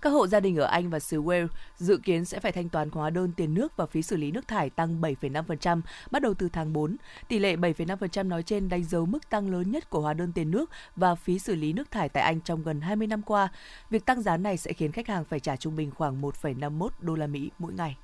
Các 0.00 0.10
hộ 0.10 0.26
gia 0.26 0.40
đình 0.40 0.56
ở 0.56 0.64
Anh 0.64 0.90
và 0.90 1.00
xứ 1.00 1.22
Wales 1.22 1.48
dự 1.76 1.96
kiến 1.96 2.24
sẽ 2.24 2.40
phải 2.40 2.52
thanh 2.52 2.68
toán 2.68 2.90
hóa 2.90 3.10
đơn 3.10 3.32
tiền 3.36 3.54
nước 3.54 3.76
và 3.76 3.86
phí 3.86 4.02
xử 4.02 4.16
lý 4.16 4.30
nước 4.30 4.48
thải 4.48 4.70
tăng 4.70 5.00
7,5% 5.00 5.80
bắt 6.10 6.22
đầu 6.22 6.34
từ 6.34 6.48
tháng 6.48 6.72
4. 6.72 6.96
Tỷ 7.28 7.38
lệ 7.38 7.56
7,5% 7.56 8.28
nói 8.28 8.42
trên 8.42 8.68
đánh 8.68 8.84
dấu 8.84 9.06
mức 9.06 9.30
tăng 9.30 9.50
lớn 9.50 9.70
nhất 9.70 9.90
của 9.90 10.00
hóa 10.00 10.14
đơn 10.14 10.32
tiền 10.32 10.50
nước 10.50 10.70
và 10.96 11.14
phí 11.14 11.38
xử 11.38 11.54
lý 11.54 11.72
nước 11.72 11.90
thải 11.90 12.08
tại 12.08 12.22
Anh 12.22 12.40
trong 12.40 12.62
gần 12.62 12.80
20 12.80 13.06
năm 13.06 13.22
qua. 13.22 13.48
Việc 13.90 14.04
tăng 14.04 14.22
giá 14.22 14.36
này 14.36 14.56
sẽ 14.56 14.72
khiến 14.72 14.92
khách 14.92 15.08
hàng 15.08 15.24
phải 15.24 15.40
trả 15.40 15.56
trung 15.56 15.76
bình 15.76 15.90
khoảng 15.90 16.22
1,51 16.22 16.88
đô 17.00 17.14
la 17.14 17.26
Mỹ 17.26 17.50
mỗi 17.58 17.72
ngày. 17.72 17.96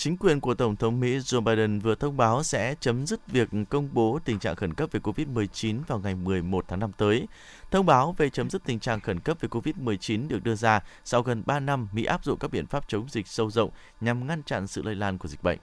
Chính 0.00 0.16
quyền 0.16 0.40
của 0.40 0.54
Tổng 0.54 0.76
thống 0.76 1.00
Mỹ 1.00 1.18
Joe 1.18 1.40
Biden 1.40 1.78
vừa 1.78 1.94
thông 1.94 2.16
báo 2.16 2.42
sẽ 2.42 2.74
chấm 2.80 3.06
dứt 3.06 3.26
việc 3.26 3.48
công 3.68 3.88
bố 3.92 4.18
tình 4.24 4.38
trạng 4.38 4.56
khẩn 4.56 4.74
cấp 4.74 4.88
về 4.92 5.00
COVID-19 5.00 5.80
vào 5.86 5.98
ngày 5.98 6.14
11 6.14 6.64
tháng 6.68 6.78
5 6.78 6.92
tới. 6.96 7.28
Thông 7.70 7.86
báo 7.86 8.14
về 8.18 8.30
chấm 8.30 8.50
dứt 8.50 8.64
tình 8.64 8.80
trạng 8.80 9.00
khẩn 9.00 9.20
cấp 9.20 9.36
về 9.40 9.48
COVID-19 9.48 10.28
được 10.28 10.44
đưa 10.44 10.54
ra 10.54 10.80
sau 11.04 11.22
gần 11.22 11.42
3 11.46 11.60
năm 11.60 11.88
Mỹ 11.92 12.04
áp 12.04 12.24
dụng 12.24 12.38
các 12.38 12.50
biện 12.50 12.66
pháp 12.66 12.88
chống 12.88 13.06
dịch 13.08 13.28
sâu 13.28 13.50
rộng 13.50 13.70
nhằm 14.00 14.26
ngăn 14.26 14.42
chặn 14.42 14.66
sự 14.66 14.82
lây 14.82 14.94
lan 14.94 15.18
của 15.18 15.28
dịch 15.28 15.42
bệnh. 15.42 15.58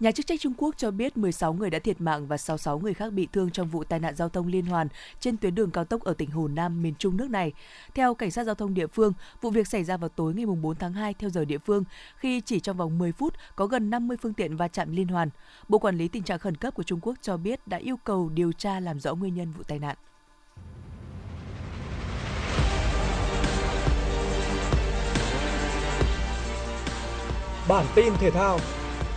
Nhà 0.00 0.10
chức 0.10 0.26
trách 0.26 0.40
Trung 0.40 0.52
Quốc 0.56 0.74
cho 0.76 0.90
biết 0.90 1.16
16 1.16 1.52
người 1.52 1.70
đã 1.70 1.78
thiệt 1.78 2.00
mạng 2.00 2.26
và 2.26 2.36
66 2.36 2.78
người 2.78 2.94
khác 2.94 3.12
bị 3.12 3.28
thương 3.32 3.50
trong 3.50 3.68
vụ 3.68 3.84
tai 3.84 4.00
nạn 4.00 4.16
giao 4.16 4.28
thông 4.28 4.46
liên 4.46 4.66
hoàn 4.66 4.88
trên 5.20 5.36
tuyến 5.36 5.54
đường 5.54 5.70
cao 5.70 5.84
tốc 5.84 6.02
ở 6.02 6.14
tỉnh 6.14 6.30
Hồ 6.30 6.48
Nam, 6.48 6.82
miền 6.82 6.94
Trung 6.98 7.16
nước 7.16 7.30
này. 7.30 7.52
Theo 7.94 8.14
cảnh 8.14 8.30
sát 8.30 8.44
giao 8.44 8.54
thông 8.54 8.74
địa 8.74 8.86
phương, 8.86 9.12
vụ 9.40 9.50
việc 9.50 9.68
xảy 9.68 9.84
ra 9.84 9.96
vào 9.96 10.08
tối 10.08 10.34
ngày 10.34 10.46
4 10.46 10.76
tháng 10.76 10.92
2 10.92 11.14
theo 11.14 11.30
giờ 11.30 11.44
địa 11.44 11.58
phương, 11.58 11.84
khi 12.16 12.40
chỉ 12.40 12.60
trong 12.60 12.76
vòng 12.76 12.98
10 12.98 13.12
phút 13.12 13.34
có 13.56 13.66
gần 13.66 13.90
50 13.90 14.16
phương 14.22 14.34
tiện 14.34 14.56
va 14.56 14.68
chạm 14.68 14.96
liên 14.96 15.08
hoàn. 15.08 15.30
Bộ 15.68 15.78
Quản 15.78 15.96
lý 15.96 16.08
tình 16.08 16.22
trạng 16.22 16.38
khẩn 16.38 16.56
cấp 16.56 16.74
của 16.74 16.82
Trung 16.82 17.00
Quốc 17.02 17.14
cho 17.22 17.36
biết 17.36 17.68
đã 17.68 17.76
yêu 17.76 17.96
cầu 17.96 18.28
điều 18.28 18.52
tra 18.52 18.80
làm 18.80 19.00
rõ 19.00 19.14
nguyên 19.14 19.34
nhân 19.34 19.52
vụ 19.52 19.62
tai 19.62 19.78
nạn. 19.78 19.96
Bản 27.68 27.86
tin 27.94 28.12
thể 28.18 28.30
thao 28.30 28.58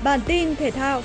Bản 0.04 0.20
tin 0.28 0.56
thể 0.56 0.72
thao 0.72 1.02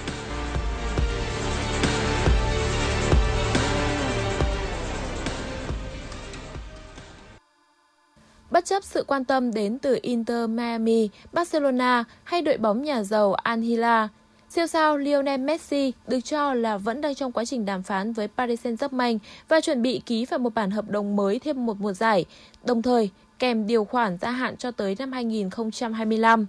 Bất 8.50 8.64
chấp 8.64 8.84
sự 8.84 9.04
quan 9.06 9.24
tâm 9.24 9.52
đến 9.54 9.78
từ 9.78 9.98
Inter 10.02 10.50
Miami, 10.50 11.08
Barcelona 11.32 12.04
hay 12.24 12.42
đội 12.42 12.56
bóng 12.56 12.82
nhà 12.82 13.02
giàu 13.02 13.34
Al 13.34 13.60
Hilal, 13.60 14.06
siêu 14.50 14.66
sao 14.66 14.96
Lionel 14.96 15.40
Messi 15.40 15.92
được 16.08 16.20
cho 16.20 16.54
là 16.54 16.76
vẫn 16.78 17.00
đang 17.00 17.14
trong 17.14 17.32
quá 17.32 17.44
trình 17.44 17.64
đàm 17.64 17.82
phán 17.82 18.12
với 18.12 18.28
Paris 18.28 18.66
Saint-Germain 18.66 19.18
và 19.48 19.60
chuẩn 19.60 19.82
bị 19.82 20.02
ký 20.06 20.26
vào 20.26 20.38
một 20.38 20.54
bản 20.54 20.70
hợp 20.70 20.90
đồng 20.90 21.16
mới 21.16 21.38
thêm 21.38 21.66
một 21.66 21.80
mùa 21.80 21.92
giải, 21.92 22.24
đồng 22.64 22.82
thời 22.82 23.10
kèm 23.38 23.66
điều 23.66 23.84
khoản 23.84 24.18
gia 24.20 24.30
hạn 24.30 24.56
cho 24.56 24.70
tới 24.70 24.96
năm 24.98 25.12
2025. 25.12 26.46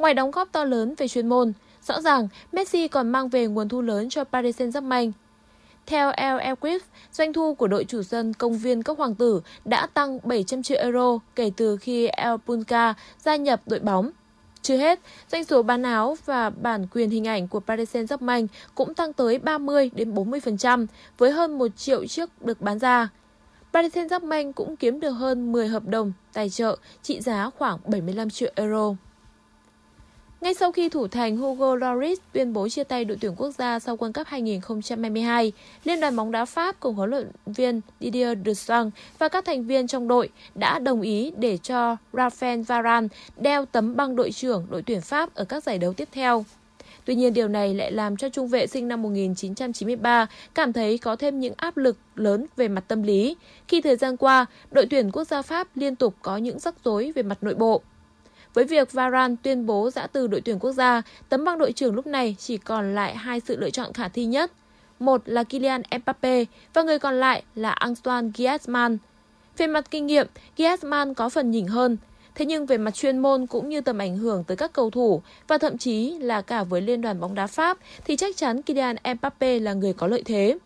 Ngoài 0.00 0.14
đóng 0.14 0.30
góp 0.30 0.52
to 0.52 0.64
lớn 0.64 0.94
về 0.98 1.08
chuyên 1.08 1.28
môn, 1.28 1.52
rõ 1.82 2.00
ràng 2.00 2.28
Messi 2.52 2.88
còn 2.88 3.08
mang 3.08 3.28
về 3.28 3.46
nguồn 3.46 3.68
thu 3.68 3.80
lớn 3.80 4.08
cho 4.08 4.24
Paris 4.24 4.60
Saint-Germain. 4.60 5.12
Theo 5.86 6.12
El 6.16 6.38
Equip, 6.38 6.82
doanh 7.12 7.32
thu 7.32 7.54
của 7.54 7.66
đội 7.66 7.84
chủ 7.84 8.02
sân 8.02 8.32
công 8.32 8.58
viên 8.58 8.82
các 8.82 8.98
hoàng 8.98 9.14
tử 9.14 9.40
đã 9.64 9.86
tăng 9.86 10.18
700 10.22 10.62
triệu 10.62 10.78
euro 10.78 11.18
kể 11.34 11.50
từ 11.56 11.76
khi 11.76 12.06
El 12.06 12.34
Punca 12.46 12.94
gia 13.18 13.36
nhập 13.36 13.60
đội 13.66 13.80
bóng. 13.80 14.10
Chưa 14.62 14.76
hết, 14.76 15.00
doanh 15.32 15.44
số 15.44 15.62
bán 15.62 15.82
áo 15.82 16.16
và 16.24 16.50
bản 16.50 16.86
quyền 16.92 17.10
hình 17.10 17.26
ảnh 17.26 17.48
của 17.48 17.60
Paris 17.60 17.96
Saint-Germain 17.96 18.46
cũng 18.74 18.94
tăng 18.94 19.12
tới 19.12 19.38
30 19.38 19.90
đến 19.94 20.14
40% 20.14 20.86
với 21.18 21.30
hơn 21.30 21.58
1 21.58 21.68
triệu 21.76 22.06
chiếc 22.06 22.42
được 22.42 22.60
bán 22.60 22.78
ra. 22.78 23.08
Paris 23.72 23.96
Saint-Germain 23.96 24.52
cũng 24.52 24.76
kiếm 24.76 25.00
được 25.00 25.12
hơn 25.12 25.52
10 25.52 25.68
hợp 25.68 25.82
đồng 25.86 26.12
tài 26.32 26.50
trợ 26.50 26.76
trị 27.02 27.20
giá 27.20 27.50
khoảng 27.58 27.78
75 27.84 28.30
triệu 28.30 28.52
euro. 28.54 28.94
Ngay 30.40 30.54
sau 30.54 30.72
khi 30.72 30.88
thủ 30.88 31.08
thành 31.08 31.36
Hugo 31.36 31.74
Lloris 31.74 32.18
tuyên 32.32 32.52
bố 32.52 32.68
chia 32.68 32.84
tay 32.84 33.04
đội 33.04 33.18
tuyển 33.20 33.34
quốc 33.36 33.50
gia 33.50 33.78
sau 33.78 33.96
World 33.96 34.12
Cup 34.12 34.26
2022, 34.26 35.52
Liên 35.84 36.00
đoàn 36.00 36.16
bóng 36.16 36.30
đá 36.30 36.44
Pháp 36.44 36.80
cùng 36.80 36.94
huấn 36.94 37.10
luyện 37.10 37.30
viên 37.46 37.80
Didier 38.00 38.38
Deschamps 38.46 38.96
và 39.18 39.28
các 39.28 39.44
thành 39.44 39.64
viên 39.64 39.86
trong 39.86 40.08
đội 40.08 40.28
đã 40.54 40.78
đồng 40.78 41.02
ý 41.02 41.32
để 41.36 41.58
cho 41.58 41.96
Raphael 42.12 42.60
Varane 42.60 43.08
đeo 43.36 43.64
tấm 43.64 43.96
băng 43.96 44.16
đội 44.16 44.32
trưởng 44.32 44.66
đội 44.70 44.82
tuyển 44.82 45.00
Pháp 45.00 45.34
ở 45.34 45.44
các 45.44 45.64
giải 45.64 45.78
đấu 45.78 45.92
tiếp 45.92 46.08
theo. 46.12 46.44
Tuy 47.04 47.14
nhiên 47.14 47.34
điều 47.34 47.48
này 47.48 47.74
lại 47.74 47.92
làm 47.92 48.16
cho 48.16 48.28
trung 48.28 48.48
vệ 48.48 48.66
sinh 48.66 48.88
năm 48.88 49.02
1993 49.02 50.26
cảm 50.54 50.72
thấy 50.72 50.98
có 50.98 51.16
thêm 51.16 51.40
những 51.40 51.54
áp 51.56 51.76
lực 51.76 51.96
lớn 52.14 52.46
về 52.56 52.68
mặt 52.68 52.84
tâm 52.88 53.02
lý 53.02 53.36
khi 53.68 53.80
thời 53.80 53.96
gian 53.96 54.16
qua 54.16 54.46
đội 54.70 54.86
tuyển 54.90 55.10
quốc 55.10 55.24
gia 55.24 55.42
Pháp 55.42 55.68
liên 55.74 55.96
tục 55.96 56.14
có 56.22 56.36
những 56.36 56.58
rắc 56.58 56.74
rối 56.84 57.12
về 57.14 57.22
mặt 57.22 57.38
nội 57.40 57.54
bộ. 57.54 57.82
Với 58.54 58.64
việc 58.64 58.92
Varane 58.92 59.34
tuyên 59.42 59.66
bố 59.66 59.90
giã 59.90 60.06
từ 60.06 60.26
đội 60.26 60.40
tuyển 60.40 60.58
quốc 60.58 60.72
gia, 60.72 61.02
tấm 61.28 61.44
băng 61.44 61.58
đội 61.58 61.72
trưởng 61.72 61.94
lúc 61.94 62.06
này 62.06 62.36
chỉ 62.38 62.58
còn 62.58 62.94
lại 62.94 63.16
hai 63.16 63.40
sự 63.40 63.56
lựa 63.56 63.70
chọn 63.70 63.92
khả 63.92 64.08
thi 64.08 64.24
nhất. 64.24 64.52
Một 64.98 65.22
là 65.24 65.44
Kylian 65.44 65.82
Mbappe 66.02 66.44
và 66.74 66.82
người 66.82 66.98
còn 66.98 67.20
lại 67.20 67.42
là 67.54 67.70
Antoine 67.70 68.28
Griezmann. 68.28 68.96
Về 69.56 69.66
mặt 69.66 69.90
kinh 69.90 70.06
nghiệm, 70.06 70.26
Griezmann 70.56 71.14
có 71.14 71.28
phần 71.28 71.50
nhỉnh 71.50 71.68
hơn. 71.68 71.96
Thế 72.34 72.44
nhưng 72.44 72.66
về 72.66 72.78
mặt 72.78 72.94
chuyên 72.94 73.18
môn 73.18 73.46
cũng 73.46 73.68
như 73.68 73.80
tầm 73.80 73.98
ảnh 73.98 74.18
hưởng 74.18 74.44
tới 74.44 74.56
các 74.56 74.72
cầu 74.72 74.90
thủ 74.90 75.22
và 75.48 75.58
thậm 75.58 75.78
chí 75.78 76.18
là 76.18 76.42
cả 76.42 76.64
với 76.64 76.80
Liên 76.80 77.00
đoàn 77.00 77.20
bóng 77.20 77.34
đá 77.34 77.46
Pháp 77.46 77.78
thì 78.04 78.16
chắc 78.16 78.36
chắn 78.36 78.62
Kylian 78.62 78.96
Mbappe 79.14 79.58
là 79.58 79.72
người 79.72 79.92
có 79.92 80.06
lợi 80.06 80.22
thế. 80.24 80.58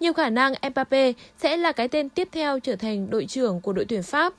Nhiều 0.00 0.12
khả 0.12 0.30
năng 0.30 0.54
Mbappe 0.70 1.12
sẽ 1.38 1.56
là 1.56 1.72
cái 1.72 1.88
tên 1.88 2.08
tiếp 2.08 2.28
theo 2.32 2.60
trở 2.60 2.76
thành 2.76 3.10
đội 3.10 3.26
trưởng 3.26 3.60
của 3.60 3.72
đội 3.72 3.84
tuyển 3.84 4.02
Pháp. 4.02 4.34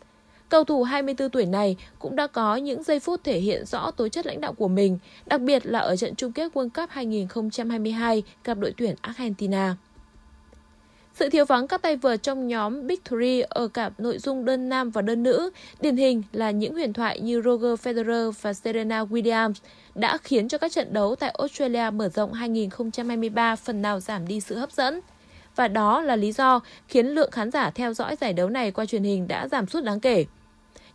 Cầu 0.51 0.63
thủ 0.63 0.83
24 0.83 1.29
tuổi 1.29 1.45
này 1.45 1.77
cũng 1.99 2.15
đã 2.15 2.27
có 2.27 2.55
những 2.55 2.83
giây 2.83 2.99
phút 2.99 3.23
thể 3.23 3.39
hiện 3.39 3.65
rõ 3.65 3.91
tố 3.91 4.07
chất 4.07 4.25
lãnh 4.25 4.41
đạo 4.41 4.53
của 4.53 4.67
mình, 4.67 4.97
đặc 5.25 5.41
biệt 5.41 5.65
là 5.65 5.79
ở 5.79 5.95
trận 5.95 6.15
chung 6.15 6.31
kết 6.31 6.51
World 6.53 6.69
Cup 6.69 6.89
2022 6.89 8.23
gặp 8.43 8.57
đội 8.57 8.73
tuyển 8.77 8.95
Argentina. 9.01 9.75
Sự 11.13 11.29
thiếu 11.29 11.45
vắng 11.45 11.67
các 11.67 11.81
tay 11.81 11.95
vợt 11.95 12.23
trong 12.23 12.47
nhóm 12.47 12.87
Big 12.87 12.99
Three 13.09 13.41
ở 13.49 13.67
cả 13.67 13.89
nội 13.97 14.17
dung 14.17 14.45
đơn 14.45 14.69
nam 14.69 14.89
và 14.89 15.01
đơn 15.01 15.23
nữ, 15.23 15.49
điển 15.81 15.97
hình 15.97 16.23
là 16.31 16.51
những 16.51 16.73
huyền 16.73 16.93
thoại 16.93 17.19
như 17.19 17.41
Roger 17.41 17.87
Federer 17.87 18.31
và 18.41 18.53
Serena 18.53 19.03
Williams 19.03 19.53
đã 19.95 20.17
khiến 20.17 20.47
cho 20.47 20.57
các 20.57 20.71
trận 20.71 20.93
đấu 20.93 21.15
tại 21.15 21.35
Australia 21.37 21.89
mở 21.93 22.09
rộng 22.09 22.33
2023 22.33 23.55
phần 23.55 23.81
nào 23.81 23.99
giảm 23.99 24.27
đi 24.27 24.39
sự 24.39 24.55
hấp 24.55 24.71
dẫn. 24.71 24.99
Và 25.55 25.67
đó 25.67 26.01
là 26.01 26.15
lý 26.15 26.31
do 26.31 26.59
khiến 26.87 27.07
lượng 27.07 27.31
khán 27.31 27.51
giả 27.51 27.69
theo 27.69 27.93
dõi 27.93 28.15
giải 28.21 28.33
đấu 28.33 28.49
này 28.49 28.71
qua 28.71 28.85
truyền 28.85 29.03
hình 29.03 29.27
đã 29.27 29.47
giảm 29.47 29.67
sút 29.67 29.83
đáng 29.83 29.99
kể. 29.99 30.25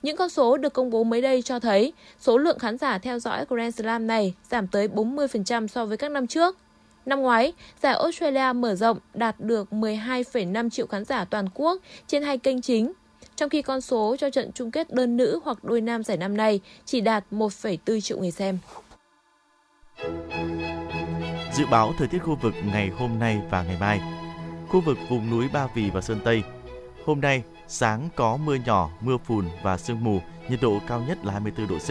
Những 0.06 0.16
con 0.16 0.28
số 0.28 0.56
được 0.56 0.72
công 0.72 0.90
bố 0.90 1.04
mới 1.04 1.22
đây 1.22 1.42
cho 1.42 1.58
thấy 1.58 1.92
số 2.20 2.38
lượng 2.38 2.58
khán 2.58 2.78
giả 2.78 2.98
theo 2.98 3.18
dõi 3.18 3.44
Grand 3.48 3.76
Slam 3.76 4.06
này 4.06 4.34
giảm 4.50 4.66
tới 4.66 4.88
40% 4.88 5.66
so 5.66 5.86
với 5.86 5.96
các 5.96 6.10
năm 6.10 6.26
trước. 6.26 6.56
Năm 7.06 7.20
ngoái, 7.20 7.52
giải 7.82 7.94
Australia 7.94 8.52
mở 8.52 8.74
rộng 8.74 8.98
đạt 9.14 9.40
được 9.40 9.68
12,5 9.70 10.70
triệu 10.70 10.86
khán 10.86 11.04
giả 11.04 11.24
toàn 11.24 11.48
quốc 11.54 11.80
trên 12.06 12.22
hai 12.22 12.38
kênh 12.38 12.60
chính, 12.60 12.92
trong 13.36 13.48
khi 13.48 13.62
con 13.62 13.80
số 13.80 14.16
cho 14.18 14.30
trận 14.30 14.52
chung 14.52 14.70
kết 14.70 14.94
đơn 14.94 15.16
nữ 15.16 15.40
hoặc 15.44 15.64
đôi 15.64 15.80
nam 15.80 16.04
giải 16.04 16.16
năm 16.16 16.36
nay 16.36 16.60
chỉ 16.84 17.00
đạt 17.00 17.24
1,4 17.30 18.00
triệu 18.00 18.18
người 18.18 18.30
xem. 18.30 18.58
Dự 21.54 21.64
báo 21.70 21.94
thời 21.98 22.08
tiết 22.08 22.18
khu 22.18 22.38
vực 22.42 22.54
ngày 22.72 22.88
hôm 22.88 23.18
nay 23.18 23.38
và 23.50 23.62
ngày 23.62 23.76
mai. 23.80 24.00
Khu 24.68 24.80
vực 24.80 24.98
vùng 25.08 25.30
núi 25.30 25.48
Ba 25.52 25.68
Vì 25.74 25.90
và 25.90 26.00
Sơn 26.00 26.20
Tây. 26.24 26.42
Hôm 27.04 27.20
nay, 27.20 27.42
sáng 27.68 28.09
có 28.16 28.37
mưa 28.37 28.55
nhỏ, 28.55 28.90
mưa 29.00 29.16
phùn 29.18 29.48
và 29.62 29.79
sương 29.79 30.05
mù, 30.05 30.20
nhiệt 30.48 30.61
độ 30.62 30.79
cao 30.87 31.00
nhất 31.09 31.24
là 31.24 31.33
24 31.33 31.68
độ 31.68 31.79
C. 31.79 31.90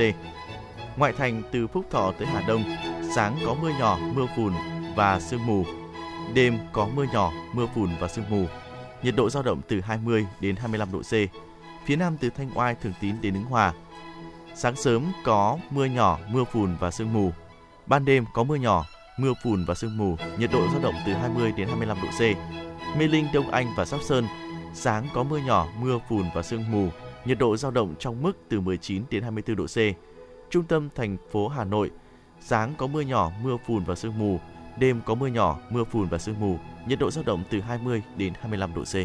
Ngoại 0.98 1.14
thành 1.18 1.44
từ 1.52 1.68
Phúc 1.68 1.86
Thọ 1.92 2.12
tới 2.20 2.28
Hà 2.28 2.42
Đông, 2.48 2.64
sáng 3.16 3.38
có 3.46 3.56
mưa 3.62 3.72
nhỏ, 3.80 4.00
mưa 4.14 4.26
phùn 4.36 4.54
và 4.96 5.20
sương 5.20 5.46
mù. 5.46 5.66
Đêm 6.34 6.58
có 6.74 6.88
mưa 6.96 7.06
nhỏ, 7.14 7.32
mưa 7.54 7.68
phùn 7.76 7.90
và 8.00 8.08
sương 8.08 8.30
mù. 8.30 8.46
Nhiệt 9.04 9.16
độ 9.16 9.30
dao 9.30 9.44
động 9.44 9.62
từ 9.68 9.82
20 9.82 10.26
đến 10.40 10.56
25 10.56 10.92
độ 10.92 11.02
C. 11.02 11.14
Phía 11.86 11.96
Nam 11.96 12.18
từ 12.18 12.30
Thanh 12.30 12.50
Oai, 12.56 12.76
Thường 12.76 12.94
Tín 13.02 13.16
đến 13.22 13.34
Ứng 13.34 13.44
Hòa. 13.44 13.74
Sáng 14.56 14.76
sớm 14.76 15.12
có 15.24 15.58
mưa 15.70 15.86
nhỏ, 15.86 16.20
mưa 16.30 16.44
phùn 16.44 16.76
và 16.80 16.92
sương 16.92 17.14
mù. 17.14 17.32
Ban 17.86 18.06
đêm 18.06 18.26
có 18.34 18.44
mưa 18.44 18.56
nhỏ, 18.56 18.86
mưa 19.18 19.34
phùn 19.44 19.66
và 19.66 19.76
sương 19.76 19.98
mù, 19.98 20.18
nhiệt 20.38 20.52
độ 20.54 20.68
dao 20.72 20.82
động 20.82 20.96
từ 21.06 21.14
20 21.14 21.52
đến 21.58 21.68
25 21.68 21.98
độ 22.02 22.08
C. 22.08 22.22
Mê 22.98 23.08
Linh, 23.08 23.28
Đông 23.34 23.52
Anh 23.52 23.68
và 23.78 23.86
Sóc 23.86 24.00
Sơn, 24.04 24.28
sáng 24.76 25.08
có 25.14 25.24
mưa 25.24 25.38
nhỏ, 25.38 25.68
mưa 25.80 26.00
phùn 26.10 26.26
và 26.34 26.44
sương 26.44 26.72
mù, 26.72 26.90
nhiệt 27.26 27.38
độ 27.38 27.58
dao 27.58 27.72
động 27.72 27.96
trong 28.00 28.22
mức 28.22 28.38
từ 28.50 28.62
19 28.62 29.04
đến 29.10 29.24
24 29.24 29.56
độ 29.56 29.66
C. 29.66 29.78
Trung 30.50 30.64
tâm 30.64 30.90
thành 30.96 31.18
phố 31.32 31.48
Hà 31.48 31.64
Nội, 31.64 31.92
sáng 32.40 32.74
có 32.78 32.88
mưa 32.88 33.02
nhỏ, 33.02 33.32
mưa 33.44 33.58
phùn 33.68 33.84
và 33.84 33.96
sương 33.96 34.20
mù, 34.20 34.40
đêm 34.80 35.02
có 35.06 35.16
mưa 35.16 35.28
nhỏ, 35.28 35.60
mưa 35.70 35.84
phùn 35.84 36.10
và 36.10 36.18
sương 36.18 36.40
mù, 36.40 36.58
nhiệt 36.88 37.00
độ 37.00 37.12
dao 37.12 37.24
động 37.24 37.44
từ 37.50 37.62
20 37.62 38.04
đến 38.18 38.34
25 38.40 38.74
độ 38.74 38.84
C. 38.84 38.96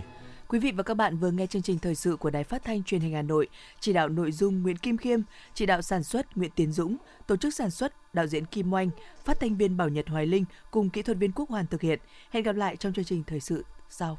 Quý 0.48 0.58
vị 0.58 0.72
và 0.72 0.82
các 0.82 0.94
bạn 0.94 1.16
vừa 1.16 1.30
nghe 1.30 1.46
chương 1.46 1.62
trình 1.62 1.78
thời 1.78 1.94
sự 1.94 2.16
của 2.16 2.30
Đài 2.30 2.44
Phát 2.44 2.64
thanh 2.64 2.82
Truyền 2.82 3.00
hình 3.00 3.14
Hà 3.14 3.22
Nội, 3.22 3.48
chỉ 3.80 3.92
đạo 3.92 4.08
nội 4.08 4.32
dung 4.32 4.62
Nguyễn 4.62 4.76
Kim 4.76 4.96
Khiêm, 4.96 5.20
chỉ 5.54 5.66
đạo 5.66 5.82
sản 5.82 6.02
xuất 6.02 6.36
Nguyễn 6.36 6.50
Tiến 6.50 6.72
Dũng, 6.72 6.96
tổ 7.26 7.36
chức 7.36 7.54
sản 7.54 7.70
xuất 7.70 8.14
đạo 8.14 8.26
diễn 8.26 8.44
Kim 8.44 8.72
Oanh, 8.72 8.90
phát 9.24 9.40
thanh 9.40 9.56
viên 9.56 9.76
Bảo 9.76 9.88
Nhật 9.88 10.08
Hoài 10.08 10.26
Linh 10.26 10.44
cùng 10.70 10.90
kỹ 10.90 11.02
thuật 11.02 11.18
viên 11.18 11.32
Quốc 11.32 11.50
Hoàn 11.50 11.66
thực 11.66 11.80
hiện. 11.80 11.98
Hẹn 12.30 12.42
gặp 12.42 12.56
lại 12.56 12.76
trong 12.76 12.92
chương 12.92 13.04
trình 13.04 13.22
thời 13.26 13.40
sự 13.40 13.64
sau. 13.88 14.18